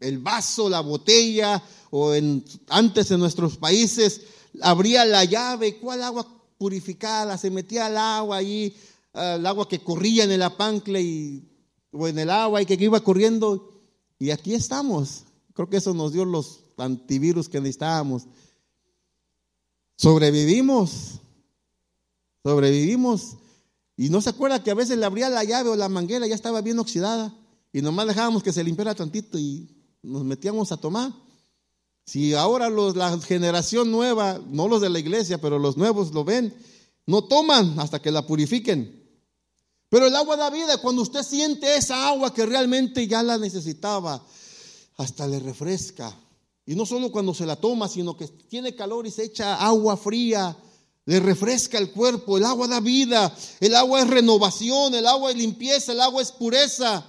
el 0.00 0.18
vaso, 0.18 0.68
la 0.68 0.80
botella 0.80 1.62
o 1.90 2.14
en, 2.14 2.44
antes 2.68 3.10
en 3.10 3.20
nuestros 3.20 3.56
países 3.56 4.20
abría 4.60 5.04
la 5.04 5.24
llave, 5.24 5.78
¿cuál 5.78 6.02
agua 6.02 6.26
purificada? 6.58 7.38
Se 7.38 7.50
metía 7.50 7.86
al 7.86 7.96
agua 7.96 8.36
ahí, 8.38 8.76
el 9.14 9.46
agua 9.46 9.68
que 9.68 9.82
corría 9.82 10.24
en 10.24 10.32
el 10.32 10.42
apancle 10.42 11.00
y, 11.00 11.48
o 11.90 12.08
en 12.08 12.18
el 12.18 12.30
agua 12.30 12.60
y 12.60 12.66
que 12.66 12.74
iba 12.74 13.00
corriendo. 13.00 13.70
Y 14.18 14.30
aquí 14.30 14.54
estamos. 14.54 15.24
Creo 15.54 15.68
que 15.68 15.78
eso 15.78 15.94
nos 15.94 16.12
dio 16.12 16.24
los 16.24 16.60
antivirus 16.76 17.48
que 17.48 17.60
necesitábamos. 17.60 18.24
Sobrevivimos. 19.96 21.20
Sobrevivimos. 22.44 23.36
Y 24.02 24.10
no 24.10 24.20
se 24.20 24.30
acuerda 24.30 24.64
que 24.64 24.72
a 24.72 24.74
veces 24.74 24.98
le 24.98 25.06
abría 25.06 25.30
la 25.30 25.44
llave 25.44 25.70
o 25.70 25.76
la 25.76 25.88
manguera, 25.88 26.26
ya 26.26 26.34
estaba 26.34 26.60
bien 26.60 26.76
oxidada. 26.80 27.32
Y 27.72 27.82
nomás 27.82 28.08
dejábamos 28.08 28.42
que 28.42 28.52
se 28.52 28.64
limpiara 28.64 28.96
tantito 28.96 29.38
y 29.38 29.76
nos 30.02 30.24
metíamos 30.24 30.72
a 30.72 30.76
tomar. 30.76 31.12
Si 32.04 32.34
ahora 32.34 32.68
los, 32.68 32.96
la 32.96 33.16
generación 33.20 33.92
nueva, 33.92 34.40
no 34.48 34.66
los 34.66 34.80
de 34.80 34.90
la 34.90 34.98
iglesia, 34.98 35.40
pero 35.40 35.56
los 35.60 35.76
nuevos 35.76 36.12
lo 36.12 36.24
ven, 36.24 36.52
no 37.06 37.22
toman 37.22 37.78
hasta 37.78 38.02
que 38.02 38.10
la 38.10 38.26
purifiquen. 38.26 39.08
Pero 39.88 40.08
el 40.08 40.16
agua 40.16 40.36
da 40.36 40.50
vida. 40.50 40.78
Cuando 40.78 41.02
usted 41.02 41.22
siente 41.22 41.76
esa 41.76 42.08
agua 42.08 42.34
que 42.34 42.44
realmente 42.44 43.06
ya 43.06 43.22
la 43.22 43.38
necesitaba, 43.38 44.20
hasta 44.96 45.28
le 45.28 45.38
refresca. 45.38 46.12
Y 46.66 46.74
no 46.74 46.86
solo 46.86 47.12
cuando 47.12 47.34
se 47.34 47.46
la 47.46 47.54
toma, 47.54 47.86
sino 47.86 48.16
que 48.16 48.26
tiene 48.26 48.74
calor 48.74 49.06
y 49.06 49.12
se 49.12 49.22
echa 49.22 49.64
agua 49.64 49.96
fría, 49.96 50.56
le 51.04 51.20
refresca 51.20 51.78
el 51.78 51.90
cuerpo. 51.90 52.38
El 52.38 52.44
agua 52.44 52.68
da 52.68 52.80
vida, 52.80 53.34
el 53.60 53.74
agua 53.74 54.00
es 54.00 54.08
renovación, 54.08 54.94
el 54.94 55.06
agua 55.06 55.30
es 55.30 55.36
limpieza, 55.36 55.92
el 55.92 56.00
agua 56.00 56.22
es 56.22 56.32
pureza. 56.32 57.06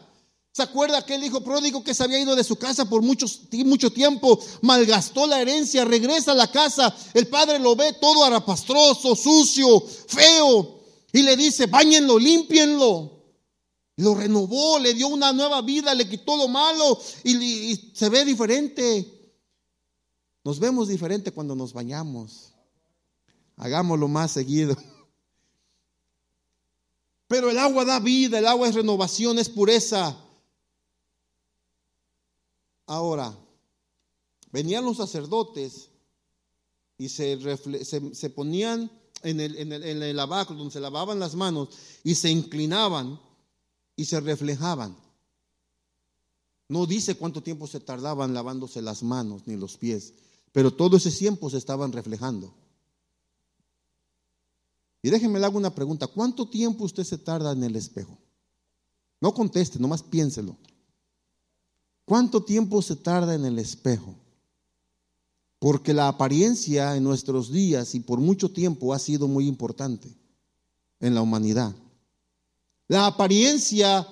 ¿Se 0.52 0.62
acuerda 0.62 1.00
aquel 1.00 1.24
hijo 1.24 1.42
pródigo 1.42 1.84
que 1.84 1.96
se 1.96 2.04
había 2.04 2.20
ido 2.20 2.36
de 2.36 2.44
su 2.44 2.58
casa 2.58 2.88
por 2.88 3.02
mucho, 3.02 3.92
tiempo? 3.92 4.40
Malgastó 4.62 5.26
la 5.26 5.42
herencia, 5.42 5.84
regresa 5.84 6.34
a 6.34 6.36
la 6.36 6.52
casa. 6.52 6.96
El 7.16 7.28
padre 7.28 7.58
lo 7.58 7.76
ve 7.76 7.94
todo 7.94 8.24
arapastroso, 8.24 9.16
sucio, 9.16 9.82
feo. 9.82 10.80
Y 11.12 11.24
le 11.24 11.36
dice, 11.36 11.66
bañenlo, 11.66 12.20
límpienlo. 12.20 13.12
Lo 13.98 14.16
renovó, 14.16 14.78
le 14.78 14.94
dio 14.94 15.08
una 15.08 15.34
nueva 15.34 15.62
vida, 15.62 15.94
le 15.96 16.08
quitó 16.08 16.36
lo 16.38 16.48
malo 16.48 17.00
y 17.24 17.92
se 17.96 18.10
ve 18.10 18.24
diferente. 18.24 19.12
Nos 20.44 20.60
vemos 20.60 20.88
diferente 20.88 21.32
cuando 21.32 21.56
nos 21.56 21.74
bañamos. 21.74 22.53
Hagámoslo 23.64 24.10
más 24.10 24.32
seguido. 24.32 24.76
Pero 27.30 27.50
el 27.50 27.58
agua 27.58 27.86
da 27.86 27.98
vida, 28.02 28.40
el 28.40 28.46
agua 28.46 28.68
es 28.68 28.76
renovación, 28.76 29.40
es 29.40 29.48
pureza. 29.48 30.18
Ahora, 32.86 33.34
venían 34.52 34.84
los 34.84 34.98
sacerdotes 34.98 35.90
y 36.98 37.08
se, 37.08 37.40
se, 38.14 38.30
ponían 38.30 38.92
en 39.22 39.40
el, 39.40 39.56
en, 39.56 39.72
el, 39.72 39.84
en 39.86 40.04
el 40.04 40.18
lavacro 40.18 40.58
donde 40.58 40.74
se 40.74 40.82
lavaban 40.82 41.22
las 41.22 41.34
manos 41.34 41.70
y 42.04 42.16
se 42.16 42.30
inclinaban 42.30 43.18
y 43.96 44.04
se 44.04 44.20
reflejaban. 44.20 44.98
No 46.68 46.86
dice 46.86 47.16
cuánto 47.16 47.42
tiempo 47.42 47.66
se 47.68 47.80
tardaban 47.80 48.34
lavándose 48.34 48.82
las 48.82 49.04
manos 49.04 49.44
ni 49.46 49.56
los 49.56 49.78
pies, 49.78 50.16
pero 50.52 50.74
todo 50.74 50.98
ese 50.98 51.12
tiempo 51.12 51.50
se 51.50 51.60
estaban 51.60 51.94
reflejando. 51.94 52.54
Y 55.06 55.10
déjenme 55.10 55.38
le 55.38 55.46
hago 55.46 55.58
una 55.58 55.76
pregunta, 55.76 56.08
¿cuánto 56.08 56.48
tiempo 56.48 56.86
usted 56.86 57.04
se 57.04 57.18
tarda 57.18 57.52
en 57.52 57.62
el 57.64 57.76
espejo? 57.76 58.18
No 59.20 59.34
conteste, 59.34 59.78
nomás 59.78 60.02
piénselo. 60.02 60.56
¿Cuánto 62.06 62.44
tiempo 62.44 62.82
se 62.82 62.96
tarda 62.96 63.36
en 63.36 63.44
el 63.44 63.60
espejo? 63.60 64.16
Porque 65.60 65.94
la 65.94 66.08
apariencia 66.08 66.96
en 66.96 67.04
nuestros 67.04 67.52
días 67.52 67.96
y 67.96 68.00
por 68.00 68.20
mucho 68.20 68.52
tiempo 68.52 68.94
ha 68.94 69.00
sido 69.00 69.28
muy 69.28 69.46
importante 69.46 70.10
en 71.02 71.14
la 71.14 71.22
humanidad. 71.22 71.76
La 72.88 73.06
apariencia 73.06 74.08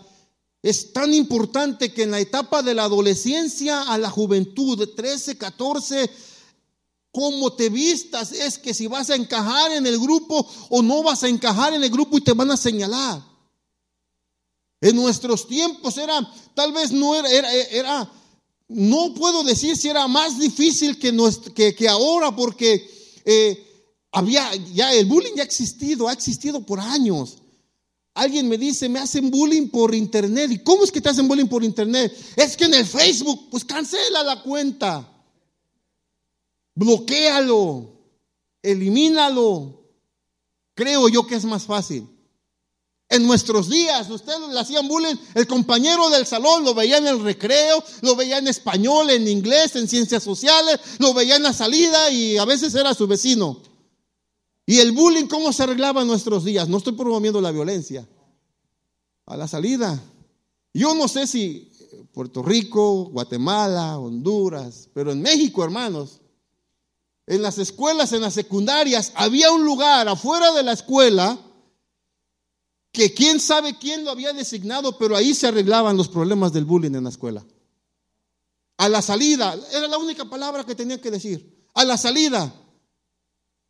es 0.61 0.91
tan 0.91 1.13
importante 1.13 1.93
que 1.93 2.03
en 2.03 2.11
la 2.11 2.19
etapa 2.19 2.61
de 2.63 2.73
la 2.73 2.83
adolescencia 2.83 3.83
a 3.83 3.97
la 3.97 4.09
juventud, 4.09 4.77
de 4.77 4.87
13, 4.87 5.37
14, 5.37 6.09
cómo 7.11 7.53
te 7.53 7.69
vistas 7.69 8.31
es 8.31 8.57
que 8.57 8.73
si 8.73 8.87
vas 8.87 9.09
a 9.09 9.15
encajar 9.15 9.71
en 9.73 9.85
el 9.85 9.99
grupo 9.99 10.47
o 10.69 10.81
no 10.81 11.03
vas 11.03 11.23
a 11.23 11.27
encajar 11.27 11.73
en 11.73 11.83
el 11.83 11.89
grupo 11.89 12.17
y 12.17 12.21
te 12.21 12.33
van 12.33 12.51
a 12.51 12.57
señalar. 12.57 13.21
En 14.79 14.95
nuestros 14.95 15.47
tiempos 15.47 15.97
era, 15.97 16.27
tal 16.55 16.71
vez 16.73 16.91
no 16.91 17.13
era, 17.13 17.53
era, 17.53 18.11
no 18.67 19.13
puedo 19.13 19.43
decir 19.43 19.77
si 19.77 19.89
era 19.89 20.07
más 20.07 20.39
difícil 20.39 20.97
que, 20.97 21.75
que, 21.75 21.87
ahora, 21.87 22.35
porque 22.35 22.89
eh, 23.25 23.63
había, 24.11 24.55
ya 24.73 24.91
el 24.93 25.05
bullying 25.05 25.35
ya 25.35 25.43
ha 25.43 25.45
existido, 25.45 26.07
ha 26.07 26.13
existido 26.13 26.65
por 26.65 26.79
años. 26.79 27.37
Alguien 28.13 28.49
me 28.49 28.57
dice, 28.57 28.89
me 28.89 28.99
hacen 28.99 29.29
bullying 29.29 29.69
por 29.69 29.93
internet. 29.93 30.51
¿Y 30.51 30.59
cómo 30.59 30.83
es 30.83 30.91
que 30.91 30.99
te 30.99 31.09
hacen 31.09 31.27
bullying 31.27 31.47
por 31.47 31.63
internet? 31.63 32.13
Es 32.35 32.57
que 32.57 32.65
en 32.65 32.73
el 32.73 32.85
Facebook, 32.85 33.49
pues 33.51 33.63
cancela 33.63 34.23
la 34.23 34.41
cuenta. 34.41 35.10
Bloquéalo. 36.81 37.91
Elimínalo. 38.63 39.83
Creo 40.73 41.09
yo 41.09 41.27
que 41.27 41.35
es 41.35 41.45
más 41.45 41.63
fácil. 41.63 42.09
En 43.07 43.27
nuestros 43.27 43.69
días, 43.69 44.09
ustedes 44.09 44.49
le 44.49 44.59
hacían 44.59 44.87
bullying, 44.87 45.15
el 45.35 45.45
compañero 45.45 46.09
del 46.09 46.25
salón 46.25 46.63
lo 46.63 46.73
veía 46.73 46.97
en 46.97 47.05
el 47.05 47.21
recreo, 47.21 47.83
lo 48.01 48.15
veía 48.15 48.37
en 48.37 48.47
español, 48.47 49.09
en 49.11 49.27
inglés, 49.27 49.75
en 49.75 49.87
ciencias 49.87 50.23
sociales, 50.23 50.79
lo 50.97 51.13
veía 51.13 51.35
en 51.35 51.43
la 51.43 51.53
salida 51.53 52.09
y 52.09 52.37
a 52.37 52.45
veces 52.45 52.73
era 52.73 52.95
su 52.95 53.05
vecino. 53.05 53.61
Y 54.65 54.79
el 54.79 54.93
bullying, 54.93 55.27
¿cómo 55.27 55.53
se 55.53 55.61
arreglaba 55.61 56.01
en 56.01 56.07
nuestros 56.07 56.45
días? 56.45 56.67
No 56.67 56.77
estoy 56.77 56.93
promoviendo 56.93 57.41
la 57.41 57.51
violencia. 57.51 58.07
A 59.27 59.37
la 59.37 59.47
salida. 59.47 60.01
Yo 60.73 60.95
no 60.95 61.07
sé 61.07 61.27
si 61.27 61.69
Puerto 62.13 62.41
Rico, 62.41 63.09
Guatemala, 63.11 63.99
Honduras, 63.99 64.89
pero 64.93 65.11
en 65.11 65.21
México, 65.21 65.63
hermanos, 65.63 66.21
en 67.27 67.41
las 67.41 67.57
escuelas, 67.57 68.11
en 68.13 68.21
las 68.21 68.33
secundarias, 68.33 69.11
había 69.15 69.51
un 69.51 69.63
lugar 69.63 70.07
afuera 70.07 70.51
de 70.53 70.63
la 70.63 70.73
escuela 70.73 71.39
que 72.91 73.13
quién 73.13 73.39
sabe 73.39 73.77
quién 73.77 74.03
lo 74.03 74.11
había 74.11 74.33
designado, 74.33 74.97
pero 74.97 75.15
ahí 75.15 75.33
se 75.33 75.47
arreglaban 75.47 75.95
los 75.95 76.09
problemas 76.09 76.51
del 76.51 76.65
bullying 76.65 76.95
en 76.95 77.05
la 77.05 77.09
escuela. 77.09 77.45
A 78.77 78.89
la 78.89 79.01
salida, 79.01 79.55
era 79.71 79.87
la 79.87 79.97
única 79.97 80.25
palabra 80.25 80.65
que 80.65 80.75
tenía 80.75 80.99
que 80.99 81.11
decir. 81.11 81.67
A 81.73 81.85
la 81.85 81.97
salida. 81.97 82.53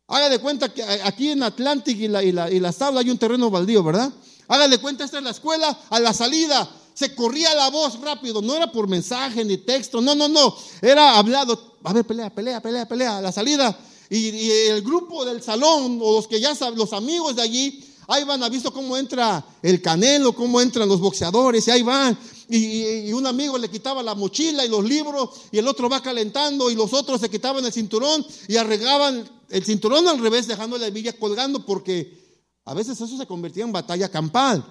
Haga 0.08 0.28
de 0.28 0.40
cuenta 0.40 0.72
que 0.72 0.82
aquí 0.82 1.30
en 1.30 1.42
Atlantic 1.42 1.98
y 1.98 2.08
la, 2.08 2.22
y 2.22 2.32
la, 2.32 2.50
y 2.50 2.58
la 2.58 2.74
hay 2.96 3.10
un 3.10 3.18
terreno 3.18 3.50
baldío, 3.50 3.82
¿verdad? 3.82 4.12
Haga 4.48 4.68
de 4.68 4.78
cuenta, 4.78 5.04
esta 5.04 5.18
es 5.18 5.24
la 5.24 5.30
escuela, 5.30 5.78
a 5.88 6.00
la 6.00 6.12
salida. 6.12 6.68
Se 6.94 7.14
corría 7.14 7.54
la 7.54 7.70
voz 7.70 8.00
rápido, 8.00 8.42
no 8.42 8.54
era 8.54 8.70
por 8.70 8.88
mensaje 8.88 9.44
ni 9.44 9.58
texto, 9.58 10.00
no, 10.00 10.14
no, 10.14 10.28
no. 10.28 10.56
Era 10.80 11.16
hablado. 11.16 11.71
A 11.84 11.92
ver, 11.92 12.04
pelea, 12.04 12.30
pelea, 12.30 12.60
pelea, 12.60 12.86
pelea. 12.86 13.20
La 13.20 13.32
salida. 13.32 13.78
Y, 14.10 14.28
y 14.28 14.50
el 14.68 14.82
grupo 14.82 15.24
del 15.24 15.42
salón, 15.42 15.98
o 16.02 16.14
los 16.14 16.28
que 16.28 16.40
ya 16.40 16.54
saben, 16.54 16.78
los 16.78 16.92
amigos 16.92 17.36
de 17.36 17.42
allí, 17.42 17.92
Ahí 18.08 18.24
van, 18.24 18.42
ha 18.42 18.48
visto 18.48 18.72
cómo 18.72 18.96
entra 18.96 19.44
el 19.62 19.80
canelo, 19.80 20.34
cómo 20.34 20.60
entran 20.60 20.88
los 20.88 21.00
boxeadores, 21.00 21.66
y 21.68 21.70
ahí 21.70 21.82
van. 21.82 22.18
Y, 22.48 23.12
un 23.12 23.26
amigo 23.26 23.56
le 23.56 23.70
quitaba 23.70 24.02
la 24.02 24.14
mochila 24.14 24.64
y 24.64 24.68
los 24.68 24.84
libros, 24.84 25.30
y 25.52 25.58
el 25.58 25.68
otro 25.68 25.88
va 25.88 26.02
calentando, 26.02 26.70
y 26.70 26.74
los 26.74 26.92
otros 26.92 27.20
se 27.20 27.30
quitaban 27.30 27.64
el 27.64 27.72
cinturón 27.72 28.26
y 28.48 28.56
arreglaban 28.56 29.28
el 29.48 29.64
cinturón 29.64 30.08
al 30.08 30.18
revés, 30.18 30.46
dejando 30.46 30.78
la 30.78 30.88
hebilla 30.88 31.12
colgando, 31.14 31.64
porque 31.64 32.42
a 32.64 32.74
veces 32.74 33.00
eso 33.00 33.16
se 33.16 33.26
convertía 33.26 33.64
en 33.64 33.72
batalla 33.72 34.08
campal. 34.10 34.64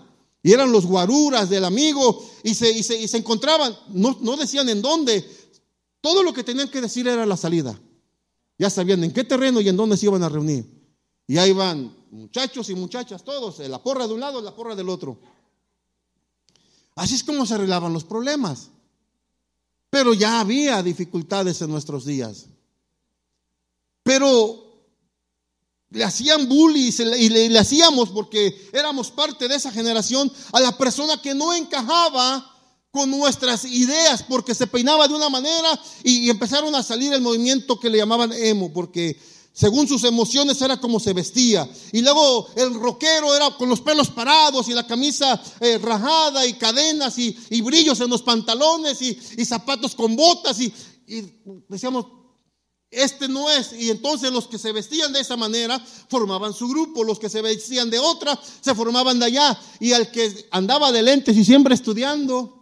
Y 0.43 0.51
eran 0.51 0.71
los 0.71 0.85
guaruras 0.85 1.49
del 1.49 1.65
amigo, 1.65 2.23
y 2.43 2.53
se, 2.53 2.71
y 2.71 2.83
se, 2.83 3.17
encontraban, 3.17 3.77
no, 3.89 4.17
no 4.21 4.35
decían 4.35 4.67
en 4.69 4.81
dónde, 4.81 5.27
todo 6.01 6.23
lo 6.23 6.33
que 6.33 6.43
tenían 6.43 6.69
que 6.69 6.81
decir 6.81 7.07
era 7.07 7.25
la 7.25 7.37
salida. 7.37 7.79
Ya 8.57 8.69
sabían 8.69 9.03
en 9.03 9.13
qué 9.13 9.23
terreno 9.23 9.61
y 9.61 9.69
en 9.69 9.77
dónde 9.77 9.97
se 9.97 10.07
iban 10.07 10.23
a 10.23 10.29
reunir. 10.29 10.65
Y 11.27 11.37
ahí 11.37 11.53
van 11.53 11.95
muchachos 12.11 12.69
y 12.69 12.75
muchachas, 12.75 13.23
todos, 13.23 13.59
la 13.59 13.81
porra 13.81 14.07
de 14.07 14.13
un 14.13 14.19
lado, 14.19 14.41
la 14.41 14.55
porra 14.55 14.75
del 14.75 14.89
otro. 14.89 15.19
Así 16.95 17.15
es 17.15 17.23
como 17.23 17.45
se 17.45 17.53
arreglaban 17.53 17.93
los 17.93 18.03
problemas. 18.03 18.69
Pero 19.89 20.13
ya 20.13 20.39
había 20.39 20.81
dificultades 20.83 21.61
en 21.61 21.69
nuestros 21.69 22.05
días. 22.05 22.47
Pero 24.03 24.71
le 25.89 26.03
hacían 26.03 26.47
bullying 26.47 26.91
y 27.17 27.29
le, 27.29 27.59
hacíamos 27.59 28.09
porque 28.09 28.69
éramos 28.71 29.11
parte 29.11 29.47
de 29.47 29.55
esa 29.55 29.71
generación 29.71 30.31
a 30.53 30.59
la 30.59 30.77
persona 30.77 31.21
que 31.21 31.35
no 31.35 31.53
encajaba 31.53 32.49
con 32.91 33.09
nuestras 33.09 33.65
ideas 33.65 34.23
porque 34.23 34.53
se 34.53 34.67
peinaba 34.67 35.07
de 35.07 35.13
una 35.13 35.29
manera 35.29 35.79
y, 36.03 36.25
y 36.25 36.29
empezaron 36.29 36.75
a 36.75 36.83
salir 36.83 37.13
el 37.13 37.21
movimiento 37.21 37.79
que 37.79 37.89
le 37.89 37.97
llamaban 37.97 38.33
emo 38.33 38.71
porque 38.73 39.17
según 39.53 39.87
sus 39.87 40.03
emociones 40.05 40.61
era 40.61 40.79
como 40.79 40.99
se 40.99 41.13
vestía. 41.13 41.69
Y 41.91 42.01
luego 42.01 42.47
el 42.55 42.73
rockero 42.73 43.35
era 43.35 43.51
con 43.57 43.69
los 43.69 43.81
pelos 43.81 44.09
parados 44.09 44.67
y 44.69 44.73
la 44.73 44.87
camisa 44.87 45.41
eh, 45.59 45.77
rajada 45.77 46.45
y 46.45 46.53
cadenas 46.53 47.17
y, 47.17 47.61
brillos 47.61 47.99
en 47.99 48.09
los 48.09 48.21
pantalones 48.21 49.01
y, 49.01 49.45
zapatos 49.45 49.95
con 49.95 50.15
botas. 50.15 50.59
Y, 50.59 50.73
decíamos, 51.67 52.05
este 52.89 53.27
no 53.27 53.49
es. 53.49 53.73
Y 53.73 53.89
entonces 53.89 54.31
los 54.31 54.47
que 54.47 54.57
se 54.57 54.71
vestían 54.71 55.11
de 55.11 55.19
esa 55.19 55.35
manera 55.35 55.83
formaban 56.07 56.53
su 56.53 56.67
grupo. 56.69 57.03
Los 57.03 57.19
que 57.19 57.29
se 57.29 57.41
vestían 57.41 57.89
de 57.89 57.99
otra 57.99 58.39
se 58.61 58.73
formaban 58.73 59.19
de 59.19 59.25
allá. 59.25 59.59
Y 59.81 59.91
al 59.91 60.11
que 60.11 60.47
andaba 60.51 60.91
de 60.93 61.03
lentes 61.03 61.35
y 61.35 61.43
siempre 61.43 61.75
estudiando 61.75 62.60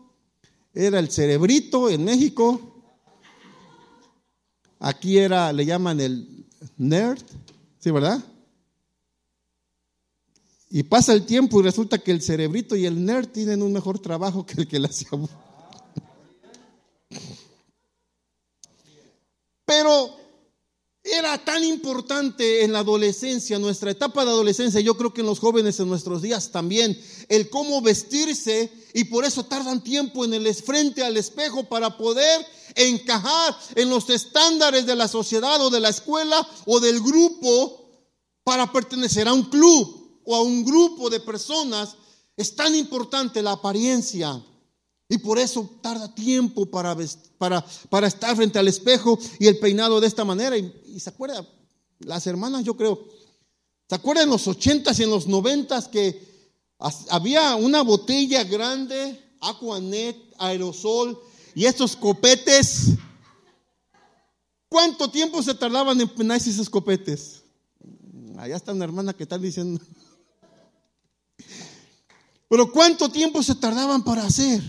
era 0.73 0.99
el 0.99 1.09
cerebrito 1.09 1.89
en 1.89 2.03
México. 2.03 2.81
Aquí 4.79 5.17
era, 5.17 5.51
le 5.51 5.65
llaman 5.65 5.99
el 5.99 6.45
nerd, 6.77 7.21
¿sí, 7.79 7.91
verdad? 7.91 8.23
Y 10.69 10.83
pasa 10.83 11.13
el 11.13 11.25
tiempo 11.25 11.59
y 11.59 11.63
resulta 11.63 11.97
que 11.97 12.11
el 12.11 12.21
cerebrito 12.21 12.75
y 12.75 12.85
el 12.85 13.03
nerd 13.03 13.27
tienen 13.27 13.61
un 13.61 13.73
mejor 13.73 13.99
trabajo 13.99 14.45
que 14.45 14.61
el 14.61 14.67
que 14.67 14.79
le 14.79 14.87
hacía. 14.87 15.09
Pero 19.65 20.18
era 21.11 21.37
tan 21.43 21.63
importante 21.63 22.63
en 22.63 22.73
la 22.73 22.79
adolescencia, 22.79 23.59
nuestra 23.59 23.91
etapa 23.91 24.23
de 24.23 24.31
adolescencia, 24.31 24.79
yo 24.79 24.95
creo 24.95 25.13
que 25.13 25.21
en 25.21 25.27
los 25.27 25.39
jóvenes 25.39 25.79
en 25.79 25.87
nuestros 25.87 26.21
días 26.21 26.51
también, 26.51 26.99
el 27.27 27.49
cómo 27.49 27.81
vestirse 27.81 28.71
y 28.93 29.05
por 29.05 29.25
eso 29.25 29.45
tardan 29.45 29.83
tiempo 29.83 30.25
en 30.25 30.33
el 30.33 30.53
frente 30.55 31.03
al 31.03 31.17
espejo 31.17 31.63
para 31.63 31.97
poder 31.97 32.45
encajar 32.75 33.57
en 33.75 33.89
los 33.89 34.09
estándares 34.09 34.85
de 34.85 34.95
la 34.95 35.07
sociedad 35.07 35.61
o 35.61 35.69
de 35.69 35.79
la 35.79 35.89
escuela 35.89 36.47
o 36.65 36.79
del 36.79 36.99
grupo 37.01 37.79
para 38.43 38.71
pertenecer 38.71 39.27
a 39.27 39.33
un 39.33 39.43
club 39.43 40.21
o 40.25 40.35
a 40.35 40.41
un 40.41 40.63
grupo 40.63 41.09
de 41.09 41.19
personas. 41.19 41.95
Es 42.35 42.55
tan 42.55 42.75
importante 42.75 43.41
la 43.41 43.51
apariencia. 43.51 44.41
Y 45.11 45.17
por 45.17 45.39
eso 45.39 45.67
tarda 45.81 46.13
tiempo 46.13 46.67
para, 46.67 46.95
estar 48.05 48.35
frente 48.35 48.59
al 48.59 48.67
espejo 48.67 49.17
y 49.39 49.47
el 49.47 49.57
peinado 49.57 49.99
de 49.99 50.05
esta 50.05 50.23
manera. 50.23 50.55
Y, 50.55 50.99
se 50.99 51.09
acuerda, 51.09 51.43
las 51.97 52.27
hermanas 52.27 52.63
yo 52.63 52.77
creo, 52.77 53.03
¿se 53.89 53.95
acuerdan 53.95 54.25
en 54.25 54.29
los 54.29 54.47
ochentas 54.47 54.99
y 54.99 55.03
en 55.03 55.09
los 55.09 55.25
noventas 55.25 55.87
que 55.87 56.53
había 57.09 57.55
una 57.55 57.81
botella 57.81 58.43
grande, 58.43 59.19
Aquanet, 59.41 60.15
aerosol, 60.37 61.19
y 61.55 61.65
estos 61.65 61.95
copetes? 61.95 62.89
¿Cuánto 64.69 65.09
tiempo 65.09 65.41
se 65.41 65.55
tardaban 65.55 65.99
en 65.99 66.07
penarse 66.07 66.51
esos 66.51 66.69
copetes? 66.69 67.41
Allá 68.37 68.57
está 68.57 68.73
una 68.73 68.85
hermana 68.85 69.13
que 69.13 69.23
está 69.23 69.39
diciendo. 69.39 69.81
Pero 72.47 72.71
¿cuánto 72.71 73.09
tiempo 73.09 73.41
se 73.41 73.55
tardaban 73.55 74.03
para 74.03 74.23
hacer? 74.23 74.61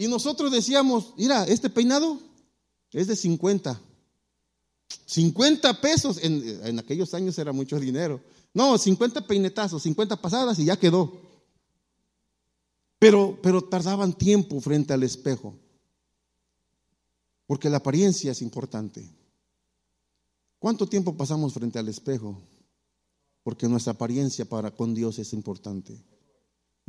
Y 0.00 0.08
nosotros 0.08 0.50
decíamos, 0.50 1.12
mira, 1.18 1.44
este 1.44 1.68
peinado 1.68 2.18
es 2.90 3.06
de 3.06 3.14
50. 3.14 3.78
50 5.04 5.80
pesos, 5.82 6.16
en, 6.22 6.78
aquellos 6.78 7.12
años 7.12 7.38
era 7.38 7.52
mucho 7.52 7.78
dinero. 7.78 8.18
No, 8.54 8.78
50 8.78 9.26
peinetazos, 9.26 9.82
50 9.82 10.16
pasadas 10.16 10.58
y 10.58 10.64
ya 10.64 10.78
quedó. 10.78 11.20
Pero, 12.98 13.38
pero 13.42 13.60
tardaban 13.60 14.14
tiempo 14.14 14.58
frente 14.62 14.94
al 14.94 15.02
espejo. 15.02 15.54
Porque 17.46 17.68
la 17.68 17.76
apariencia 17.76 18.32
es 18.32 18.40
importante. 18.40 19.06
¿Cuánto 20.58 20.88
tiempo 20.88 21.14
pasamos 21.14 21.52
frente 21.52 21.78
al 21.78 21.88
espejo? 21.88 22.40
Porque 23.42 23.68
nuestra 23.68 23.92
apariencia 23.92 24.46
para 24.46 24.70
con 24.70 24.94
Dios 24.94 25.18
es 25.18 25.34
importante. 25.34 26.02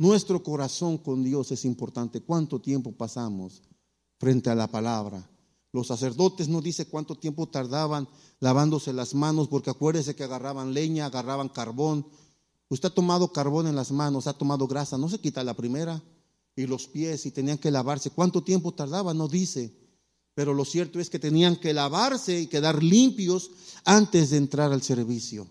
Nuestro 0.02 0.42
corazón 0.42 0.98
con 0.98 1.22
Dios 1.22 1.52
es 1.52 1.64
importante. 1.64 2.22
¿Cuánto 2.22 2.60
tiempo 2.60 2.90
pasamos 2.90 3.62
frente 4.18 4.50
a 4.50 4.56
la 4.56 4.66
palabra? 4.66 5.30
Los 5.70 5.86
sacerdotes 5.86 6.48
no 6.48 6.60
dice 6.60 6.86
cuánto 6.86 7.14
tiempo 7.14 7.48
tardaban 7.48 8.08
lavándose 8.40 8.92
las 8.92 9.14
manos, 9.14 9.46
porque 9.46 9.70
acuérdese 9.70 10.16
que 10.16 10.24
agarraban 10.24 10.74
leña, 10.74 11.06
agarraban 11.06 11.48
carbón. 11.48 12.04
Usted 12.68 12.88
ha 12.88 12.94
tomado 12.94 13.32
carbón 13.32 13.68
en 13.68 13.76
las 13.76 13.92
manos, 13.92 14.26
ha 14.26 14.32
tomado 14.32 14.66
grasa, 14.66 14.98
no 14.98 15.08
se 15.08 15.20
quita 15.20 15.44
la 15.44 15.54
primera. 15.54 16.02
Y 16.56 16.66
los 16.66 16.88
pies, 16.88 17.24
y 17.26 17.30
tenían 17.30 17.58
que 17.58 17.70
lavarse. 17.70 18.10
¿Cuánto 18.10 18.42
tiempo 18.42 18.74
tardaba? 18.74 19.14
No 19.14 19.28
dice. 19.28 19.72
Pero 20.34 20.52
lo 20.52 20.64
cierto 20.64 20.98
es 20.98 21.10
que 21.10 21.20
tenían 21.20 21.54
que 21.54 21.72
lavarse 21.72 22.40
y 22.40 22.48
quedar 22.48 22.82
limpios 22.82 23.52
antes 23.84 24.30
de 24.30 24.38
entrar 24.38 24.72
al 24.72 24.82
servicio. 24.82 25.46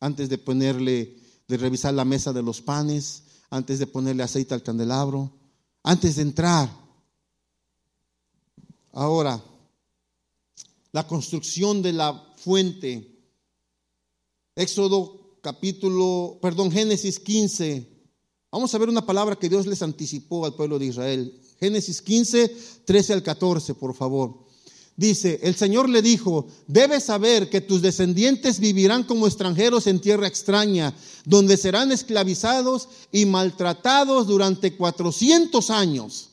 Antes 0.00 0.28
de 0.28 0.38
ponerle, 0.38 1.16
de 1.46 1.56
revisar 1.56 1.94
la 1.94 2.04
mesa 2.04 2.32
de 2.32 2.42
los 2.42 2.60
panes, 2.60 3.22
antes 3.50 3.78
de 3.78 3.86
ponerle 3.86 4.22
aceite 4.22 4.54
al 4.54 4.62
candelabro, 4.62 5.32
antes 5.82 6.16
de 6.16 6.22
entrar. 6.22 6.68
Ahora, 8.92 9.42
la 10.92 11.06
construcción 11.06 11.82
de 11.82 11.92
la 11.92 12.34
fuente. 12.36 13.14
Éxodo 14.54 15.38
capítulo, 15.40 16.38
perdón, 16.42 16.70
Génesis 16.70 17.20
15. 17.20 17.98
Vamos 18.50 18.74
a 18.74 18.78
ver 18.78 18.88
una 18.88 19.04
palabra 19.04 19.36
que 19.36 19.48
Dios 19.48 19.66
les 19.66 19.82
anticipó 19.82 20.44
al 20.44 20.54
pueblo 20.54 20.78
de 20.78 20.86
Israel. 20.86 21.40
Génesis 21.60 22.02
15, 22.02 22.82
13 22.84 23.12
al 23.12 23.22
14, 23.22 23.74
por 23.74 23.94
favor. 23.94 24.46
Dice, 24.98 25.38
el 25.44 25.54
Señor 25.54 25.88
le 25.88 26.02
dijo, 26.02 26.48
debes 26.66 27.04
saber 27.04 27.48
que 27.48 27.60
tus 27.60 27.82
descendientes 27.82 28.58
vivirán 28.58 29.04
como 29.04 29.28
extranjeros 29.28 29.86
en 29.86 30.00
tierra 30.00 30.26
extraña, 30.26 30.92
donde 31.24 31.56
serán 31.56 31.92
esclavizados 31.92 32.88
y 33.12 33.24
maltratados 33.24 34.26
durante 34.26 34.76
400 34.76 35.70
años. 35.70 36.30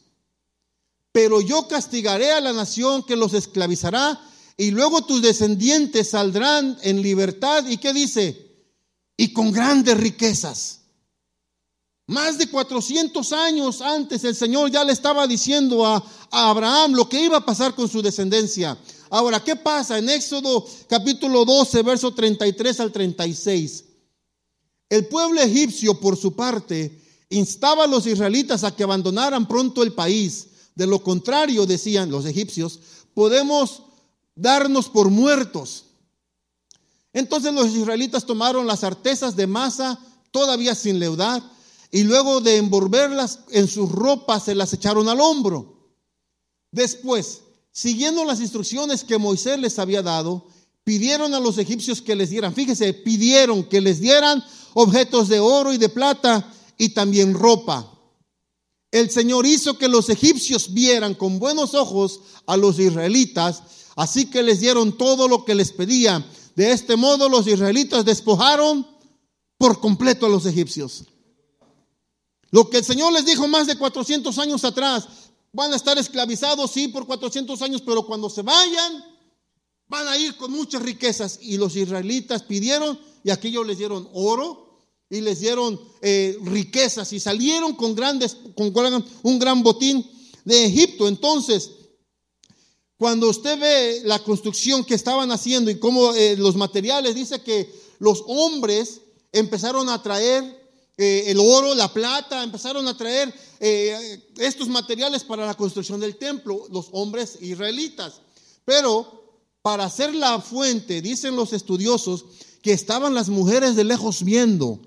Pero 1.11 1.41
yo 1.41 1.67
castigaré 1.67 2.31
a 2.31 2.41
la 2.41 2.53
nación 2.53 3.03
que 3.03 3.15
los 3.15 3.35
esclavizará 3.35 4.19
y 4.57 4.71
luego 4.71 5.05
tus 5.05 5.21
descendientes 5.21 6.09
saldrán 6.09 6.75
en 6.81 7.03
libertad. 7.03 7.67
¿Y 7.67 7.77
qué 7.77 7.93
dice? 7.93 8.65
Y 9.15 9.31
con 9.31 9.51
grandes 9.51 9.95
riquezas. 9.95 10.84
Más 12.07 12.37
de 12.37 12.47
400 12.47 13.33
años 13.33 13.81
antes 13.81 14.23
el 14.23 14.35
Señor 14.35 14.69
ya 14.69 14.83
le 14.83 14.93
estaba 14.93 15.25
diciendo 15.25 15.85
a, 15.85 16.03
Abraham 16.29 16.93
lo 16.93 17.09
que 17.09 17.23
iba 17.23 17.37
a 17.37 17.45
pasar 17.45 17.73
con 17.73 17.87
su 17.87 18.01
descendencia. 18.01 18.77
Ahora, 19.09 19.43
¿qué 19.43 19.55
pasa? 19.55 19.97
En 19.97 20.09
Éxodo 20.09 20.65
capítulo 20.87 21.45
12, 21.45 21.81
verso 21.81 22.13
33 22.13 22.79
al 22.81 22.91
36. 22.91 23.85
El 24.89 25.07
pueblo 25.07 25.41
egipcio, 25.41 25.99
por 25.99 26.15
su 26.17 26.35
parte, 26.35 27.01
instaba 27.29 27.85
a 27.85 27.87
los 27.87 28.05
israelitas 28.05 28.63
a 28.63 28.75
que 28.75 28.83
abandonaran 28.83 29.47
pronto 29.47 29.81
el 29.81 29.93
país. 29.93 30.47
De 30.75 30.85
lo 30.85 31.01
contrario, 31.01 31.65
decían 31.65 32.11
los 32.11 32.25
egipcios, 32.25 32.79
podemos 33.13 33.81
darnos 34.35 34.89
por 34.89 35.09
muertos. 35.09 35.85
Entonces 37.13 37.53
los 37.53 37.67
israelitas 37.67 38.25
tomaron 38.25 38.67
las 38.67 38.83
artesas 38.83 39.35
de 39.35 39.47
masa, 39.47 39.97
todavía 40.31 40.75
sin 40.75 40.99
leudar, 40.99 41.41
y 41.95 42.03
luego 42.03 42.41
de 42.41 42.57
envolverlas 42.57 43.39
en 43.51 43.69
sus 43.69 43.89
ropas 43.89 44.43
se 44.43 44.53
las 44.53 44.73
echaron 44.73 45.07
al 45.07 45.21
hombro. 45.21 45.95
Después, 46.69 47.43
siguiendo 47.71 48.25
las 48.25 48.41
instrucciones 48.41 49.05
que 49.05 49.17
Moisés 49.17 49.57
les 49.59 49.79
había 49.79 50.01
dado, 50.01 50.45
pidieron 50.83 51.33
a 51.33 51.39
los 51.39 51.57
egipcios 51.57 52.01
que 52.01 52.17
les 52.17 52.31
dieran, 52.31 52.53
fíjese, 52.53 52.93
pidieron 52.93 53.63
que 53.63 53.79
les 53.79 54.01
dieran 54.01 54.43
objetos 54.73 55.29
de 55.29 55.39
oro 55.39 55.71
y 55.71 55.77
de 55.77 55.87
plata 55.87 56.53
y 56.77 56.89
también 56.89 57.33
ropa. 57.33 57.89
El 58.91 59.09
Señor 59.09 59.45
hizo 59.45 59.77
que 59.77 59.87
los 59.87 60.09
egipcios 60.09 60.73
vieran 60.73 61.13
con 61.13 61.39
buenos 61.39 61.75
ojos 61.75 62.19
a 62.45 62.57
los 62.57 62.77
israelitas, 62.77 63.63
así 63.95 64.25
que 64.25 64.43
les 64.43 64.59
dieron 64.59 64.97
todo 64.97 65.29
lo 65.29 65.45
que 65.45 65.55
les 65.55 65.71
pedían. 65.71 66.25
De 66.57 66.73
este 66.73 66.97
modo 66.97 67.29
los 67.29 67.47
israelitas 67.47 68.03
despojaron 68.03 68.85
por 69.57 69.79
completo 69.79 70.25
a 70.25 70.29
los 70.29 70.45
egipcios. 70.45 71.05
Lo 72.55 72.69
que 72.69 72.77
el 72.77 72.85
Señor 72.85 73.11
les 73.11 73.25
dijo 73.25 73.49
más 73.49 73.67
de 73.67 73.77
400 73.77 74.39
años 74.39 74.63
atrás, 74.63 75.09
van 75.51 75.73
a 75.73 75.75
estar 75.75 75.97
esclavizados, 75.97 76.71
sí, 76.71 76.87
por 76.87 77.05
400 77.05 77.61
años, 77.61 77.81
pero 77.85 78.05
cuando 78.05 78.29
se 78.29 78.43
vayan, 78.43 79.03
van 79.89 80.07
a 80.07 80.17
ir 80.17 80.37
con 80.37 80.53
muchas 80.53 80.81
riquezas. 80.81 81.37
Y 81.41 81.57
los 81.57 81.75
israelitas 81.75 82.43
pidieron 82.43 82.97
y 83.25 83.31
aquellos 83.31 83.67
les 83.67 83.77
dieron 83.77 84.07
oro 84.13 84.87
y 85.09 85.19
les 85.19 85.41
dieron 85.41 85.77
eh, 86.01 86.37
riquezas 86.43 87.11
y 87.11 87.19
salieron 87.19 87.75
con 87.75 87.93
grandes, 87.93 88.37
con 88.55 88.73
un 89.23 89.37
gran 89.37 89.61
botín 89.61 90.09
de 90.45 90.63
Egipto. 90.63 91.09
Entonces, 91.09 91.71
cuando 92.95 93.27
usted 93.27 93.59
ve 93.59 94.01
la 94.05 94.19
construcción 94.19 94.85
que 94.85 94.95
estaban 94.95 95.29
haciendo 95.29 95.71
y 95.71 95.77
cómo 95.77 96.13
eh, 96.13 96.37
los 96.37 96.55
materiales, 96.55 97.15
dice 97.15 97.41
que 97.41 97.69
los 97.99 98.23
hombres 98.27 99.01
empezaron 99.33 99.89
a 99.89 100.01
traer 100.01 100.64
eh, 100.97 101.25
el 101.27 101.39
oro, 101.39 101.75
la 101.75 101.91
plata, 101.91 102.43
empezaron 102.43 102.87
a 102.87 102.97
traer 102.97 103.33
estos 103.59 104.67
materiales 104.67 105.23
para 105.23 105.45
la 105.45 105.55
construcción 105.55 105.99
del 105.99 106.17
templo, 106.17 106.67
los 106.69 106.89
hombres 106.91 107.37
israelitas. 107.41 108.21
Pero 108.63 109.25
para 109.61 109.85
hacer 109.85 110.13
la 110.13 110.39
fuente, 110.41 111.01
dicen 111.01 111.35
los 111.35 111.51
estudiosos, 111.51 112.25
que 112.61 112.73
estaban 112.73 113.13
las 113.13 113.29
mujeres 113.29 113.75
de 113.75 113.83
lejos 113.83 114.23
viendo 114.23 114.79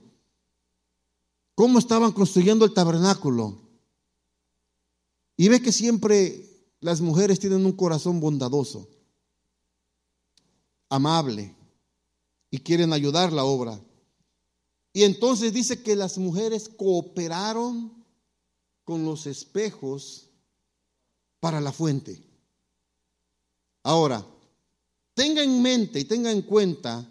cómo 1.55 1.81
estaban 1.81 2.13
construyendo 2.13 2.65
el 2.65 2.73
tabernáculo. 2.73 3.59
Y 5.37 5.49
ve 5.49 5.61
que 5.61 5.73
siempre 5.73 6.49
las 6.81 7.01
mujeres 7.01 7.41
tienen 7.41 7.67
un 7.67 7.73
corazón 7.73 8.21
bondadoso, 8.21 8.89
amable, 10.89 11.57
y 12.49 12.59
quieren 12.59 12.93
ayudar 12.93 13.33
la 13.33 13.43
obra. 13.43 13.81
Y 14.93 15.05
entonces 15.05 15.53
dice 15.53 15.83
que 15.83 15.97
las 15.97 16.19
mujeres 16.19 16.69
cooperaron 16.69 18.05
con 18.85 19.05
los 19.05 19.27
espejos 19.27 20.31
para 21.41 21.61
la 21.61 21.73
fuente. 21.73 22.23
Ahora, 23.83 24.27
Tenga 25.19 25.43
en 25.43 25.61
mente 25.63 25.99
y 25.99 26.05
tenga 26.05 26.31
en 26.31 26.43
cuenta 26.43 27.05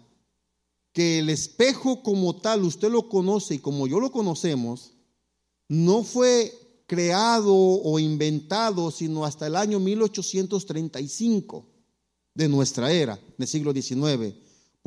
que 0.94 1.18
el 1.18 1.28
espejo 1.28 2.02
como 2.02 2.36
tal, 2.36 2.62
usted 2.62 2.90
lo 2.90 3.06
conoce 3.06 3.56
y 3.56 3.58
como 3.58 3.86
yo 3.86 4.00
lo 4.00 4.10
conocemos, 4.10 4.94
no 5.68 6.02
fue 6.02 6.54
creado 6.86 7.54
o 7.54 7.98
inventado 7.98 8.90
sino 8.90 9.26
hasta 9.26 9.46
el 9.46 9.56
año 9.56 9.78
1835 9.78 11.66
de 12.32 12.48
nuestra 12.48 12.90
era, 12.90 13.20
del 13.36 13.46
siglo 13.46 13.74
XIX, 13.74 14.34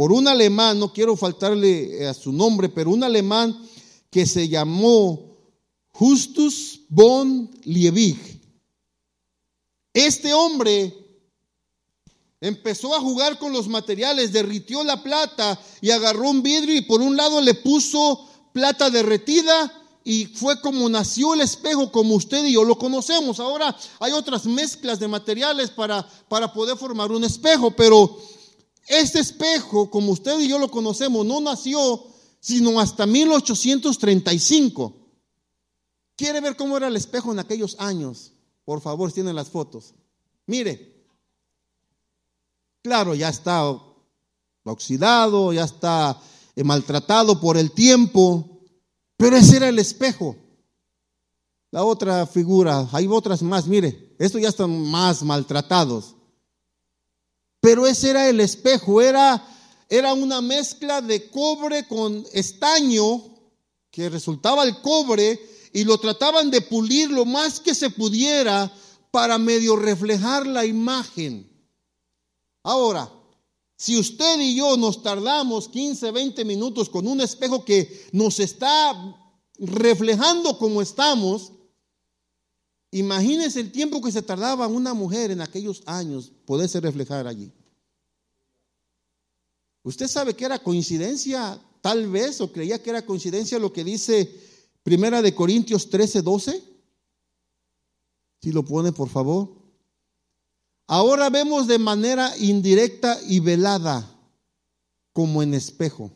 por 0.01 0.11
un 0.11 0.27
alemán, 0.27 0.79
no 0.79 0.91
quiero 0.91 1.15
faltarle 1.15 2.07
a 2.07 2.15
su 2.15 2.31
nombre, 2.31 2.69
pero 2.69 2.89
un 2.89 3.03
alemán 3.03 3.55
que 4.09 4.25
se 4.25 4.49
llamó 4.49 5.37
Justus 5.91 6.81
von 6.89 7.51
Liebig. 7.65 8.17
Este 9.93 10.33
hombre 10.33 10.97
Empezó 12.43 12.95
a 12.95 12.99
jugar 12.99 13.37
con 13.37 13.53
los 13.53 13.67
materiales, 13.67 14.33
derritió 14.33 14.83
la 14.83 15.03
plata 15.03 15.61
y 15.79 15.91
agarró 15.91 16.31
un 16.31 16.41
vidrio 16.41 16.75
y 16.75 16.81
por 16.81 16.99
un 16.99 17.15
lado 17.15 17.39
le 17.39 17.53
puso 17.53 18.27
plata 18.51 18.89
derretida 18.89 19.71
y 20.03 20.25
fue 20.25 20.59
como 20.61 20.89
nació 20.89 21.35
el 21.35 21.41
espejo, 21.41 21.91
como 21.91 22.15
usted 22.15 22.43
y 22.45 22.53
yo 22.53 22.63
lo 22.63 22.79
conocemos. 22.79 23.39
Ahora 23.39 23.77
hay 23.99 24.13
otras 24.13 24.47
mezclas 24.47 24.99
de 24.99 25.07
materiales 25.07 25.69
para, 25.69 26.03
para 26.27 26.51
poder 26.51 26.77
formar 26.77 27.11
un 27.11 27.23
espejo, 27.23 27.69
pero 27.69 28.17
este 28.87 29.19
espejo, 29.19 29.89
como 29.89 30.11
usted 30.11 30.39
y 30.39 30.47
yo 30.47 30.59
lo 30.59 30.69
conocemos, 30.69 31.25
no 31.25 31.41
nació 31.41 32.05
sino 32.39 32.79
hasta 32.79 33.05
1835. 33.05 34.95
¿Quiere 36.15 36.41
ver 36.41 36.55
cómo 36.55 36.75
era 36.75 36.87
el 36.87 36.95
espejo 36.95 37.31
en 37.31 37.39
aquellos 37.39 37.75
años? 37.79 38.33
Por 38.65 38.81
favor, 38.81 39.11
tienen 39.11 39.35
las 39.35 39.49
fotos. 39.49 39.93
Mire, 40.47 40.91
Claro, 42.81 43.13
ya 43.13 43.29
está 43.29 43.63
oxidado, 44.63 45.53
ya 45.53 45.63
está 45.63 46.19
eh, 46.55 46.63
maltratado 46.63 47.39
por 47.39 47.57
el 47.57 47.71
tiempo, 47.71 48.63
pero 49.17 49.37
ese 49.37 49.57
era 49.57 49.69
el 49.69 49.77
espejo. 49.77 50.35
La 51.69 51.83
otra 51.83 52.25
figura, 52.25 52.87
hay 52.91 53.07
otras 53.07 53.43
más, 53.43 53.67
mire, 53.67 54.15
estos 54.17 54.41
ya 54.41 54.49
están 54.49 54.89
más 54.89 55.23
maltratados. 55.23 56.15
Pero 57.61 57.85
ese 57.85 58.09
era 58.09 58.27
el 58.27 58.39
espejo, 58.39 59.01
era, 59.01 59.47
era 59.87 60.13
una 60.13 60.41
mezcla 60.41 60.99
de 60.99 61.29
cobre 61.29 61.87
con 61.87 62.25
estaño, 62.33 63.23
que 63.91 64.09
resultaba 64.09 64.63
el 64.63 64.81
cobre, 64.81 65.39
y 65.71 65.83
lo 65.83 65.99
trataban 65.99 66.49
de 66.51 66.61
pulir 66.61 67.11
lo 67.11 67.23
más 67.23 67.59
que 67.59 67.75
se 67.75 67.91
pudiera 67.91 68.71
para 69.11 69.37
medio 69.37 69.75
reflejar 69.75 70.47
la 70.47 70.65
imagen. 70.65 71.47
Ahora, 72.63 73.09
si 73.77 73.97
usted 73.97 74.39
y 74.39 74.55
yo 74.55 74.75
nos 74.77 75.03
tardamos 75.03 75.67
15, 75.69 76.11
20 76.11 76.45
minutos 76.45 76.89
con 76.89 77.07
un 77.07 77.21
espejo 77.21 77.63
que 77.63 78.07
nos 78.11 78.39
está 78.39 78.93
reflejando 79.57 80.57
como 80.57 80.81
estamos, 80.81 81.51
imagínese 82.91 83.61
el 83.61 83.71
tiempo 83.71 84.01
que 84.01 84.11
se 84.11 84.21
tardaba 84.21 84.67
una 84.67 84.93
mujer 84.93 85.31
en 85.31 85.41
aquellos 85.41 85.81
años 85.85 86.31
poderse 86.45 86.79
reflejar 86.79 87.25
allí. 87.27 87.51
¿Usted 89.83 90.07
sabe 90.07 90.35
que 90.35 90.45
era 90.45 90.59
coincidencia 90.59 91.59
tal 91.81 92.07
vez 92.07 92.39
o 92.41 92.51
creía 92.51 92.81
que 92.81 92.91
era 92.91 93.05
coincidencia 93.05 93.57
lo 93.57 93.73
que 93.73 93.83
dice 93.83 94.31
Primera 94.83 95.21
de 95.21 95.33
Corintios 95.33 95.89
13, 95.89 96.21
12? 96.21 96.63
Si 98.41 98.51
lo 98.51 98.63
pone, 98.63 98.91
por 98.91 99.09
favor. 99.09 99.49
Ahora 100.87 101.29
vemos 101.29 101.67
de 101.67 101.79
manera 101.79 102.35
indirecta 102.37 103.17
y 103.27 103.39
velada, 103.39 104.13
como 105.13 105.41
en 105.41 105.53
espejo. 105.53 106.11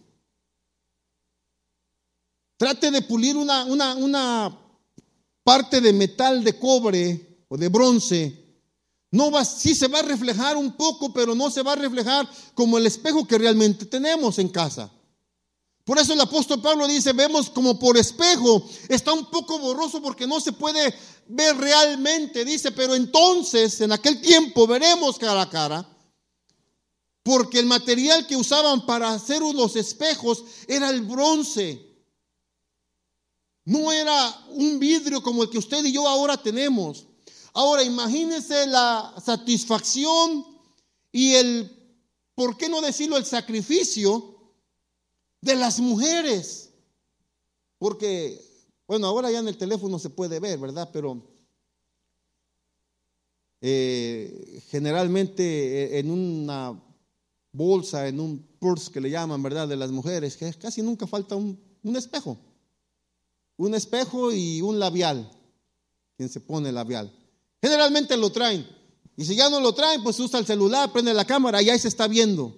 Trate 2.57 2.91
de 2.91 3.01
pulir 3.01 3.37
una, 3.37 3.65
una, 3.65 3.95
una 3.95 4.64
parte 5.45 5.79
de 5.79 5.93
metal, 5.93 6.43
de 6.43 6.57
cobre 6.57 7.45
o 7.47 7.55
de 7.55 7.69
bronce. 7.69 8.43
No 9.11 9.29
va, 9.29 9.45
sí 9.45 9.75
se 9.75 9.87
va 9.87 9.99
a 9.99 10.01
reflejar 10.01 10.57
un 10.57 10.75
poco, 10.75 11.13
pero 11.13 11.35
no 11.35 11.51
se 11.51 11.61
va 11.61 11.73
a 11.73 11.75
reflejar 11.77 12.27
como 12.55 12.79
el 12.79 12.87
espejo 12.87 13.27
que 13.27 13.37
realmente 13.37 13.85
tenemos 13.85 14.39
en 14.39 14.49
casa. 14.49 14.91
Por 15.85 15.99
eso 15.99 16.13
el 16.13 16.21
apóstol 16.21 16.63
Pablo 16.63 16.87
dice, 16.87 17.13
vemos 17.13 17.51
como 17.51 17.77
por 17.77 17.95
espejo, 17.95 18.67
está 18.89 19.13
un 19.13 19.29
poco 19.29 19.59
borroso 19.59 20.01
porque 20.01 20.25
no 20.25 20.41
se 20.41 20.51
puede 20.51 20.93
ver 21.27 21.55
realmente, 21.57 22.43
dice, 22.43 22.71
pero 22.71 22.95
entonces 22.95 23.79
en 23.81 23.91
aquel 23.91 24.19
tiempo 24.19 24.65
veremos 24.65 25.19
cara 25.19 25.43
a 25.43 25.49
cara, 25.49 25.87
porque 27.21 27.59
el 27.59 27.67
material 27.67 28.25
que 28.25 28.35
usaban 28.35 28.87
para 28.87 29.13
hacer 29.13 29.43
unos 29.43 29.75
espejos 29.75 30.43
era 30.67 30.89
el 30.89 31.01
bronce. 31.01 31.94
No 33.65 33.91
era 33.91 34.45
un 34.49 34.79
vidrio 34.79 35.21
como 35.23 35.43
el 35.43 35.49
que 35.49 35.57
usted 35.57 35.83
y 35.83 35.91
yo 35.91 36.07
ahora 36.07 36.37
tenemos. 36.37 37.07
Ahora 37.53 37.83
imagínese 37.83 38.67
la 38.67 39.15
satisfacción 39.23 40.45
y 41.11 41.33
el, 41.33 41.71
¿por 42.35 42.57
qué 42.57 42.69
no 42.69 42.79
decirlo?, 42.81 43.17
el 43.17 43.25
sacrificio 43.25 44.35
de 45.41 45.55
las 45.55 45.79
mujeres. 45.79 46.69
Porque, 47.79 48.39
bueno, 48.87 49.07
ahora 49.07 49.31
ya 49.31 49.39
en 49.39 49.47
el 49.47 49.57
teléfono 49.57 49.97
se 49.97 50.11
puede 50.11 50.39
ver, 50.39 50.59
¿verdad? 50.59 50.89
Pero 50.93 51.25
eh, 53.61 54.61
generalmente 54.69 55.43
eh, 55.43 55.99
en 55.99 56.11
una 56.11 56.79
bolsa, 57.51 58.07
en 58.07 58.19
un 58.19 58.45
purse 58.59 58.91
que 58.91 59.01
le 59.01 59.09
llaman, 59.09 59.41
¿verdad? 59.41 59.67
De 59.67 59.75
las 59.75 59.89
mujeres, 59.89 60.37
que 60.37 60.53
casi 60.53 60.83
nunca 60.83 61.07
falta 61.07 61.35
un, 61.35 61.59
un 61.81 61.95
espejo. 61.95 62.37
Un 63.57 63.75
espejo 63.75 64.31
y 64.31 64.61
un 64.61 64.79
labial. 64.79 65.29
Quien 66.17 66.29
se 66.29 66.39
pone 66.39 66.71
labial. 66.71 67.11
Generalmente 67.61 68.15
lo 68.17 68.31
traen. 68.31 68.67
Y 69.17 69.25
si 69.25 69.35
ya 69.35 69.49
no 69.49 69.59
lo 69.59 69.73
traen, 69.73 70.03
pues 70.03 70.19
usa 70.19 70.39
el 70.39 70.45
celular, 70.45 70.91
prende 70.91 71.13
la 71.13 71.25
cámara 71.25 71.61
y 71.61 71.69
ahí 71.69 71.79
se 71.79 71.87
está 71.87 72.07
viendo. 72.07 72.55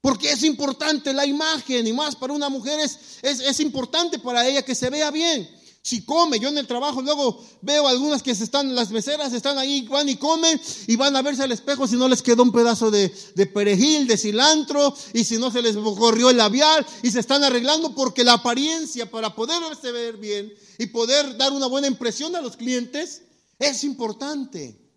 Porque 0.00 0.32
es 0.32 0.42
importante 0.42 1.12
la 1.12 1.26
imagen 1.26 1.86
y 1.86 1.92
más 1.92 2.16
para 2.16 2.32
una 2.32 2.48
mujer 2.48 2.80
es, 2.80 3.18
es, 3.22 3.60
importante 3.60 4.18
para 4.18 4.46
ella 4.48 4.62
que 4.62 4.74
se 4.74 4.88
vea 4.88 5.10
bien. 5.10 5.48
Si 5.82 6.04
come, 6.04 6.38
yo 6.38 6.50
en 6.50 6.58
el 6.58 6.66
trabajo 6.66 7.00
luego 7.00 7.42
veo 7.62 7.88
algunas 7.88 8.22
que 8.22 8.34
se 8.34 8.44
están, 8.44 8.74
las 8.74 8.90
meseras 8.90 9.32
están 9.32 9.56
ahí, 9.56 9.88
van 9.88 10.10
y 10.10 10.16
comen 10.16 10.60
y 10.86 10.96
van 10.96 11.16
a 11.16 11.22
verse 11.22 11.42
al 11.42 11.52
espejo 11.52 11.88
si 11.88 11.96
no 11.96 12.06
les 12.06 12.20
quedó 12.20 12.42
un 12.42 12.52
pedazo 12.52 12.90
de, 12.90 13.10
de 13.34 13.46
perejil, 13.46 14.06
de 14.06 14.18
cilantro 14.18 14.94
y 15.14 15.24
si 15.24 15.38
no 15.38 15.50
se 15.50 15.62
les 15.62 15.76
corrió 15.76 16.28
el 16.28 16.36
labial 16.36 16.86
y 17.02 17.10
se 17.10 17.20
están 17.20 17.44
arreglando 17.44 17.94
porque 17.94 18.24
la 18.24 18.34
apariencia 18.34 19.10
para 19.10 19.34
poder 19.34 19.58
verse 19.62 19.90
ver 19.90 20.18
bien 20.18 20.52
y 20.78 20.86
poder 20.86 21.38
dar 21.38 21.52
una 21.52 21.66
buena 21.66 21.86
impresión 21.86 22.36
a 22.36 22.42
los 22.42 22.58
clientes 22.58 23.22
es 23.58 23.82
importante. 23.82 24.89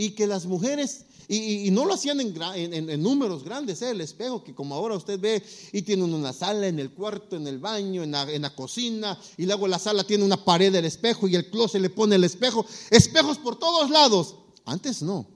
Y 0.00 0.12
que 0.12 0.26
las 0.26 0.46
mujeres 0.46 1.04
y, 1.28 1.70
no 1.72 1.84
lo 1.84 1.92
hacían 1.92 2.18
en, 2.20 3.02
números 3.02 3.44
grandes, 3.44 3.82
¿eh? 3.82 3.90
el 3.90 4.00
espejo, 4.00 4.42
que 4.42 4.54
como 4.54 4.74
ahora 4.74 4.96
usted 4.96 5.20
ve, 5.20 5.42
y 5.72 5.82
tiene 5.82 6.02
una 6.02 6.32
sala 6.32 6.68
en 6.68 6.78
el 6.78 6.90
cuarto, 6.90 7.36
en 7.36 7.46
el 7.46 7.58
baño, 7.58 8.02
en 8.02 8.12
la, 8.42 8.54
cocina, 8.56 9.20
y 9.36 9.44
luego 9.44 9.68
la 9.68 9.78
sala 9.78 10.04
tiene 10.04 10.24
una 10.24 10.42
pared 10.42 10.72
del 10.72 10.86
espejo 10.86 11.28
y 11.28 11.36
el 11.36 11.50
closet 11.50 11.82
le 11.82 11.90
pone 11.90 12.16
el 12.16 12.24
espejo. 12.24 12.64
Espejos 12.90 13.36
por 13.38 13.58
todos 13.58 13.90
lados. 13.90 14.36
Antes 14.64 15.02
no. 15.02 15.28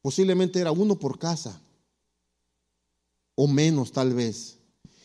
Posiblemente 0.00 0.58
era 0.58 0.72
uno 0.72 0.98
por 0.98 1.18
casa, 1.18 1.62
o 3.34 3.46
menos 3.46 3.92
tal 3.92 4.14
vez. 4.14 4.58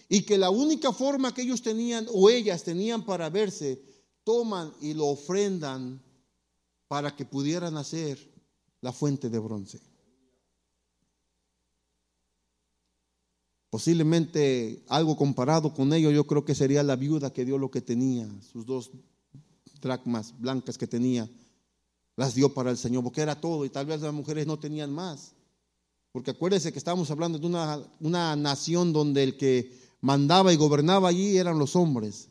Y 0.08 0.22
que 0.22 0.38
la 0.38 0.50
única 0.50 0.94
forma 0.94 1.34
que 1.34 1.42
ellos 1.42 1.62
tenían, 1.62 2.08
o 2.14 2.30
ellas 2.30 2.64
tenían 2.64 3.06
para 3.06 3.30
verse, 3.30 3.84
toman 4.24 4.74
y 4.82 4.94
lo 4.94 5.08
ofrendan 5.08 6.02
para 6.90 7.16
que 7.16 7.24
pudieran 7.24 7.78
hacer 7.78 8.20
la 8.82 8.92
fuente 8.92 9.30
de 9.30 9.38
bronce. 9.38 9.80
Posiblemente 13.70 14.84
algo 14.90 15.16
comparado 15.16 15.72
con 15.72 15.94
ello, 15.94 16.10
yo 16.10 16.26
creo 16.26 16.44
que 16.44 16.56
sería 16.56 16.82
la 16.82 16.96
viuda 16.96 17.32
que 17.32 17.46
dio 17.46 17.60
lo 17.60 17.70
que 17.70 17.82
tenía, 17.82 18.28
sus 18.42 18.66
dos 18.66 18.90
dracmas 19.80 20.34
blancas 20.40 20.80
que 20.80 20.88
tenía, 20.88 21.30
las 22.16 22.34
dio 22.34 22.56
para 22.56 22.72
el 22.72 22.78
Señor, 22.78 23.04
porque 23.04 23.22
era 23.22 23.40
todo, 23.40 23.66
y 23.66 23.70
tal 23.70 23.86
vez 23.86 24.02
las 24.02 24.12
mujeres 24.12 24.48
no 24.48 24.58
tenían 24.58 24.92
más. 24.92 25.34
Porque 26.12 26.32
acuérdense 26.32 26.74
que 26.74 26.80
estábamos 26.80 27.12
hablando 27.12 27.38
de 27.38 27.46
una, 27.46 27.80
una 28.00 28.36
nación 28.36 28.92
donde 28.92 29.22
el 29.22 29.38
que 29.38 29.72
mandaba 30.02 30.52
y 30.52 30.56
gobernaba 30.56 31.10
allí 31.10 31.38
eran 31.38 31.60
los 31.60 31.76
hombres. 31.76 32.30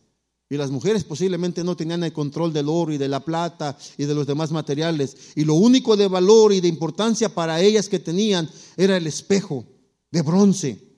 Y 0.50 0.56
las 0.56 0.70
mujeres 0.70 1.04
posiblemente 1.04 1.62
no 1.62 1.76
tenían 1.76 2.04
el 2.04 2.12
control 2.12 2.52
del 2.54 2.68
oro 2.68 2.92
y 2.92 2.98
de 2.98 3.08
la 3.08 3.20
plata 3.20 3.76
y 3.98 4.04
de 4.04 4.14
los 4.14 4.26
demás 4.26 4.50
materiales. 4.50 5.16
Y 5.34 5.44
lo 5.44 5.54
único 5.54 5.96
de 5.96 6.08
valor 6.08 6.54
y 6.54 6.60
de 6.60 6.68
importancia 6.68 7.28
para 7.28 7.60
ellas 7.60 7.88
que 7.88 7.98
tenían 7.98 8.48
era 8.76 8.96
el 8.96 9.06
espejo 9.06 9.66
de 10.10 10.22
bronce. 10.22 10.88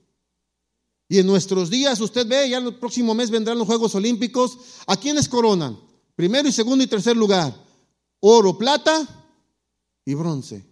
Y 1.09 1.19
en 1.19 1.27
nuestros 1.27 1.69
días, 1.69 2.01
usted 2.01 2.29
ve, 2.29 2.49
ya 2.49 2.59
el 2.59 2.77
próximo 2.77 3.13
mes 3.13 3.31
vendrán 3.31 3.59
los 3.59 3.67
Juegos 3.67 3.97
Olímpicos. 3.97 4.57
¿A 4.87 4.97
quiénes 4.97 5.29
coronan? 5.29 5.77
Primero 6.15 6.49
y 6.49 6.53
segundo 6.53 6.85
y 6.85 6.87
tercer 6.87 7.17
lugar. 7.17 7.53
Oro, 8.21 8.57
plata 8.57 9.35
y 10.05 10.15
bronce. 10.15 10.65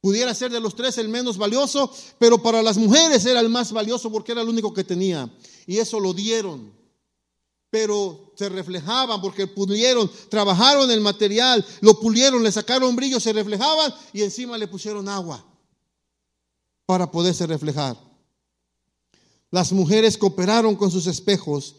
Pudiera 0.00 0.34
ser 0.34 0.50
de 0.50 0.60
los 0.60 0.74
tres 0.74 0.98
el 0.98 1.08
menos 1.08 1.38
valioso, 1.38 1.92
pero 2.18 2.42
para 2.42 2.60
las 2.60 2.76
mujeres 2.76 3.24
era 3.24 3.38
el 3.38 3.48
más 3.48 3.70
valioso 3.70 4.10
porque 4.10 4.32
era 4.32 4.42
el 4.42 4.48
único 4.48 4.74
que 4.74 4.82
tenía. 4.82 5.32
Y 5.66 5.78
eso 5.78 6.00
lo 6.00 6.12
dieron 6.12 6.83
pero 7.74 8.32
se 8.36 8.48
reflejaban 8.48 9.20
porque 9.20 9.48
pudieron, 9.48 10.08
trabajaron 10.28 10.88
el 10.92 11.00
material, 11.00 11.66
lo 11.80 11.98
pulieron, 11.98 12.40
le 12.44 12.52
sacaron 12.52 12.94
brillo, 12.94 13.18
se 13.18 13.32
reflejaban 13.32 13.92
y 14.12 14.22
encima 14.22 14.56
le 14.56 14.68
pusieron 14.68 15.08
agua 15.08 15.44
para 16.86 17.10
poderse 17.10 17.48
reflejar. 17.48 17.98
Las 19.50 19.72
mujeres 19.72 20.16
cooperaron 20.16 20.76
con 20.76 20.92
sus 20.92 21.08
espejos, 21.08 21.74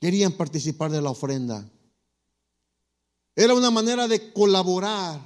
querían 0.00 0.30
participar 0.30 0.92
de 0.92 1.02
la 1.02 1.10
ofrenda. 1.10 1.68
Era 3.34 3.54
una 3.54 3.72
manera 3.72 4.06
de 4.06 4.32
colaborar 4.32 5.20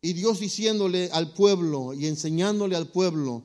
y 0.00 0.14
Dios 0.14 0.40
diciéndole 0.40 1.10
al 1.12 1.34
pueblo 1.34 1.92
y 1.92 2.06
enseñándole 2.06 2.74
al 2.74 2.86
pueblo 2.86 3.42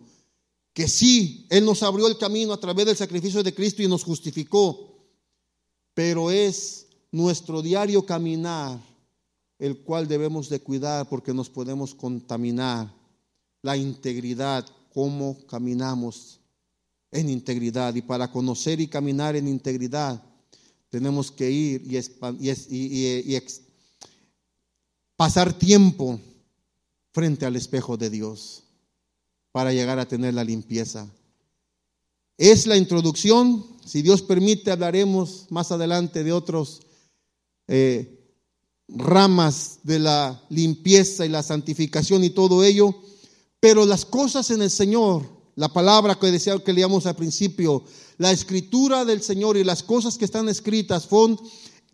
que 0.72 0.88
sí, 0.88 1.48
Él 1.50 1.66
nos 1.66 1.84
abrió 1.84 2.08
el 2.08 2.18
camino 2.18 2.54
a 2.54 2.62
través 2.62 2.86
del 2.86 2.96
sacrificio 2.96 3.44
de 3.44 3.54
Cristo 3.54 3.84
y 3.84 3.90
nos 3.90 4.06
justificó 4.06 4.97
pero 5.98 6.30
es 6.30 6.86
nuestro 7.12 7.64
diario 7.64 8.06
caminar 8.06 8.80
el 9.58 9.80
cual 9.80 10.08
debemos 10.08 10.48
de 10.48 10.60
cuidar 10.60 11.10
porque 11.10 11.34
nos 11.34 11.50
podemos 11.50 11.96
contaminar. 11.96 12.94
La 13.64 13.76
integridad, 13.76 14.64
cómo 14.94 15.40
caminamos 15.48 16.40
en 17.10 17.32
integridad. 17.32 17.96
Y 17.96 18.04
para 18.04 18.32
conocer 18.32 18.80
y 18.80 18.86
caminar 18.86 19.36
en 19.38 19.48
integridad, 19.48 20.24
tenemos 20.90 21.32
que 21.32 21.50
ir 21.50 21.82
y, 21.84 23.40
pasar 25.16 25.52
tiempo 25.52 26.20
frente 27.12 27.44
al 27.44 27.56
espejo 27.56 27.98
de 27.98 28.12
Dios 28.12 28.62
para 29.52 29.74
llegar 29.74 29.98
a 29.98 30.08
tener 30.08 30.36
la 30.36 30.44
limpieza. 30.44 31.08
Es 32.38 32.68
la 32.68 32.78
introducción. 32.78 33.77
Si 33.88 34.02
Dios 34.02 34.22
permite, 34.22 34.70
hablaremos 34.70 35.46
más 35.50 35.72
adelante 35.72 36.26
de 36.26 36.34
otros 36.34 36.82
eh, 37.70 38.20
ramas 38.90 39.80
de 39.84 40.00
la 40.00 40.44
limpieza 40.50 41.26
y 41.26 41.30
la 41.30 41.42
santificación 41.42 42.22
y 42.26 42.32
todo 42.32 42.66
ello. 42.66 42.94
Pero 43.62 43.86
las 43.86 44.04
cosas 44.04 44.52
en 44.52 44.62
el 44.62 44.70
Señor, 44.70 45.24
la 45.56 45.72
palabra 45.72 46.16
que 46.16 46.28
decía 46.28 46.60
que 46.60 46.74
leíamos 46.74 47.06
al 47.06 47.16
principio, 47.16 47.86
la 48.18 48.34
escritura 48.34 49.06
del 49.06 49.22
Señor 49.22 49.56
y 49.56 49.64
las 49.64 49.84
cosas 49.84 50.18
que 50.18 50.26
están 50.26 50.50
escritas 50.50 51.04
son 51.04 51.40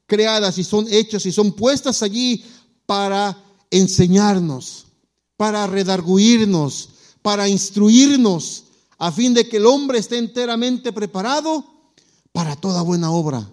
creadas 0.08 0.58
y 0.58 0.64
son 0.64 0.88
hechas 0.92 1.28
y 1.28 1.32
son 1.32 1.54
puestas 1.54 2.02
allí 2.02 2.44
para 2.88 3.40
enseñarnos, 3.70 4.88
para 5.38 5.68
redarguirnos, 5.68 6.90
para 7.22 7.48
instruirnos, 7.48 8.64
a 8.98 9.12
fin 9.12 9.36
de 9.36 9.48
que 9.48 9.58
el 9.58 9.68
hombre 9.68 10.00
esté 10.00 10.18
enteramente 10.18 10.92
preparado 10.92 11.73
para 12.34 12.58
toda 12.58 12.82
buena 12.82 13.12
obra. 13.12 13.50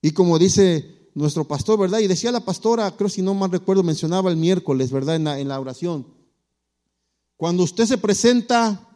Y 0.00 0.12
como 0.12 0.38
dice 0.38 1.10
nuestro 1.14 1.46
pastor, 1.46 1.78
¿verdad? 1.78 1.98
Y 1.98 2.06
decía 2.06 2.32
la 2.32 2.44
pastora, 2.44 2.90
creo 2.96 3.10
si 3.10 3.20
no 3.20 3.34
mal 3.34 3.50
recuerdo, 3.50 3.82
mencionaba 3.82 4.30
el 4.30 4.36
miércoles, 4.36 4.90
¿verdad? 4.90 5.16
En 5.16 5.48
la, 5.48 5.60
oración. 5.60 6.06
Cuando 7.36 7.64
usted 7.64 7.84
se 7.84 7.98
presenta 7.98 8.88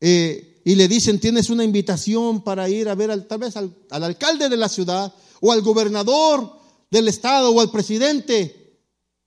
eh, 0.00 0.62
y 0.64 0.76
le 0.76 0.86
dicen, 0.86 1.18
tienes 1.18 1.50
una 1.50 1.64
invitación 1.64 2.42
para 2.42 2.68
ir 2.68 2.88
a 2.88 2.94
ver 2.94 3.10
al, 3.10 3.26
tal 3.26 3.40
vez 3.40 3.56
al, 3.56 3.74
alcalde 3.90 4.48
de 4.48 4.56
la 4.56 4.68
ciudad 4.68 5.12
o 5.40 5.52
al 5.52 5.62
gobernador 5.62 6.58
del 6.90 7.08
estado 7.08 7.50
o 7.50 7.60
al 7.60 7.70
presidente, 7.70 8.78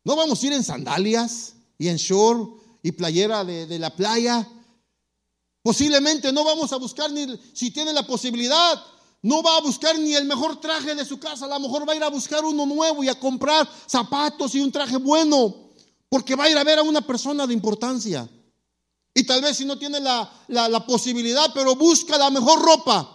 no 0.05 0.15
vamos 0.15 0.41
a 0.41 0.47
ir 0.47 0.53
en 0.53 0.63
sandalias 0.63 1.55
y 1.77 1.89
en 1.89 1.97
short 1.97 2.61
y 2.81 2.93
playera 2.93 3.43
de, 3.43 3.67
de 3.67 3.79
la 3.79 3.95
playa 3.95 4.47
Posiblemente 5.63 6.33
no 6.33 6.43
vamos 6.43 6.73
a 6.73 6.77
buscar 6.77 7.09
ni, 7.09 7.25
si 7.53 7.71
tiene 7.71 7.93
la 7.93 8.05
posibilidad, 8.05 8.83
no 9.23 9.41
va 9.41 9.57
a 9.57 9.61
buscar 9.61 9.97
ni 9.97 10.13
el 10.13 10.25
mejor 10.25 10.59
traje 10.59 10.93
de 10.95 11.05
su 11.05 11.17
casa, 11.17 11.45
a 11.45 11.47
lo 11.47 11.59
mejor 11.61 11.87
va 11.87 11.93
a 11.93 11.95
ir 11.95 12.03
a 12.03 12.09
buscar 12.09 12.43
uno 12.43 12.65
nuevo 12.65 13.03
y 13.03 13.07
a 13.07 13.17
comprar 13.17 13.67
zapatos 13.87 14.53
y 14.53 14.59
un 14.59 14.71
traje 14.71 14.97
bueno, 14.97 15.71
porque 16.09 16.35
va 16.35 16.43
a 16.43 16.49
ir 16.49 16.57
a 16.57 16.63
ver 16.63 16.79
a 16.79 16.83
una 16.83 17.01
persona 17.01 17.47
de 17.47 17.53
importancia. 17.53 18.29
Y 19.13 19.23
tal 19.25 19.41
vez 19.41 19.55
si 19.55 19.63
no 19.63 19.77
tiene 19.77 20.01
la, 20.01 20.29
la 20.47 20.85
posibilidad, 20.85 21.51
pero 21.53 21.75
busca 21.75 22.17
la 22.17 22.29
mejor 22.31 22.61
ropa. 22.61 23.09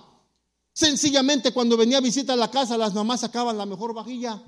Sencillamente 0.72 1.52
cuando 1.52 1.76
venía 1.76 1.98
a 1.98 2.00
visitar 2.00 2.38
la 2.38 2.50
casa, 2.50 2.78
las 2.78 2.94
mamás 2.94 3.20
sacaban 3.20 3.58
la 3.58 3.66
mejor 3.66 3.92
vajilla. 3.92 4.42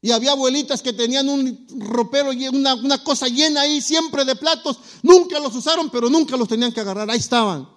Y 0.00 0.10
había 0.10 0.32
abuelitas 0.32 0.82
que 0.82 0.92
tenían 0.92 1.28
un 1.28 1.68
ropero 1.78 2.32
y 2.32 2.48
una, 2.48 2.74
una 2.74 3.04
cosa 3.04 3.28
llena 3.28 3.60
ahí 3.60 3.80
siempre 3.80 4.24
de 4.24 4.34
platos. 4.34 4.78
Nunca 5.02 5.38
los 5.38 5.54
usaron, 5.54 5.90
pero 5.90 6.10
nunca 6.10 6.36
los 6.36 6.48
tenían 6.48 6.72
que 6.72 6.80
agarrar. 6.80 7.08
Ahí 7.08 7.18
estaban. 7.18 7.68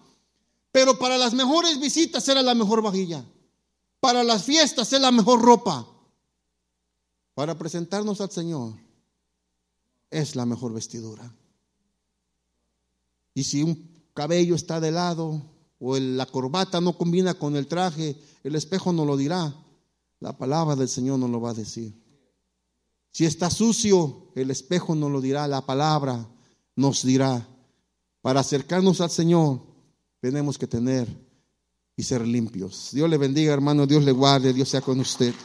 Pero 0.76 1.00
para 1.00 1.18
las 1.18 1.34
mejores 1.34 1.80
visitas 1.80 2.28
era 2.28 2.42
la 2.42 2.54
mejor 2.54 2.82
vajilla. 2.82 3.24
Para 4.02 4.26
las 4.26 4.44
fiestas 4.44 4.92
era 4.92 5.04
la 5.04 5.12
mejor 5.14 5.42
ropa. 5.42 5.88
Para 7.34 7.58
presentarnos 7.58 8.20
al 8.20 8.30
Señor 8.30 8.74
es 10.12 10.36
la 10.36 10.46
mejor 10.46 10.74
vestidura. 10.74 11.34
Y 13.34 13.46
si 13.46 13.64
un 13.64 13.90
cabello 14.14 14.54
está 14.54 14.82
de 14.82 14.92
lado 14.92 15.42
o 15.80 15.98
la 15.98 16.26
corbata 16.26 16.82
no 16.82 16.98
combina 16.98 17.36
con 17.36 17.56
el 17.56 17.68
traje, 17.68 18.22
el 18.44 18.56
espejo 18.56 18.92
no 18.92 19.06
lo 19.06 19.16
dirá. 19.16 19.56
La 20.20 20.38
palabra 20.38 20.76
del 20.76 20.90
Señor 20.90 21.20
no 21.20 21.30
lo 21.30 21.40
va 21.40 21.52
a 21.52 21.54
decir. 21.54 21.94
Si 23.12 23.24
está 23.24 23.50
sucio, 23.50 24.34
el 24.36 24.52
espejo 24.52 24.94
nos 24.94 25.10
lo 25.10 25.22
dirá, 25.22 25.48
la 25.48 25.66
palabra 25.66 26.28
nos 26.76 27.02
dirá. 27.04 27.48
Para 28.22 28.42
acercarnos 28.42 29.00
al 29.00 29.10
Señor, 29.10 29.75
tenemos 30.26 30.58
que 30.58 30.66
tener 30.66 31.08
y 31.96 32.02
ser 32.02 32.26
limpios. 32.26 32.90
Dios 32.92 33.08
le 33.08 33.18
bendiga, 33.18 33.54
hermano, 33.54 33.86
Dios 33.86 34.04
le 34.04 34.12
guarde, 34.12 34.54
Dios 34.54 34.70
sea 34.70 34.82
con 34.82 35.00
usted. 35.00 35.36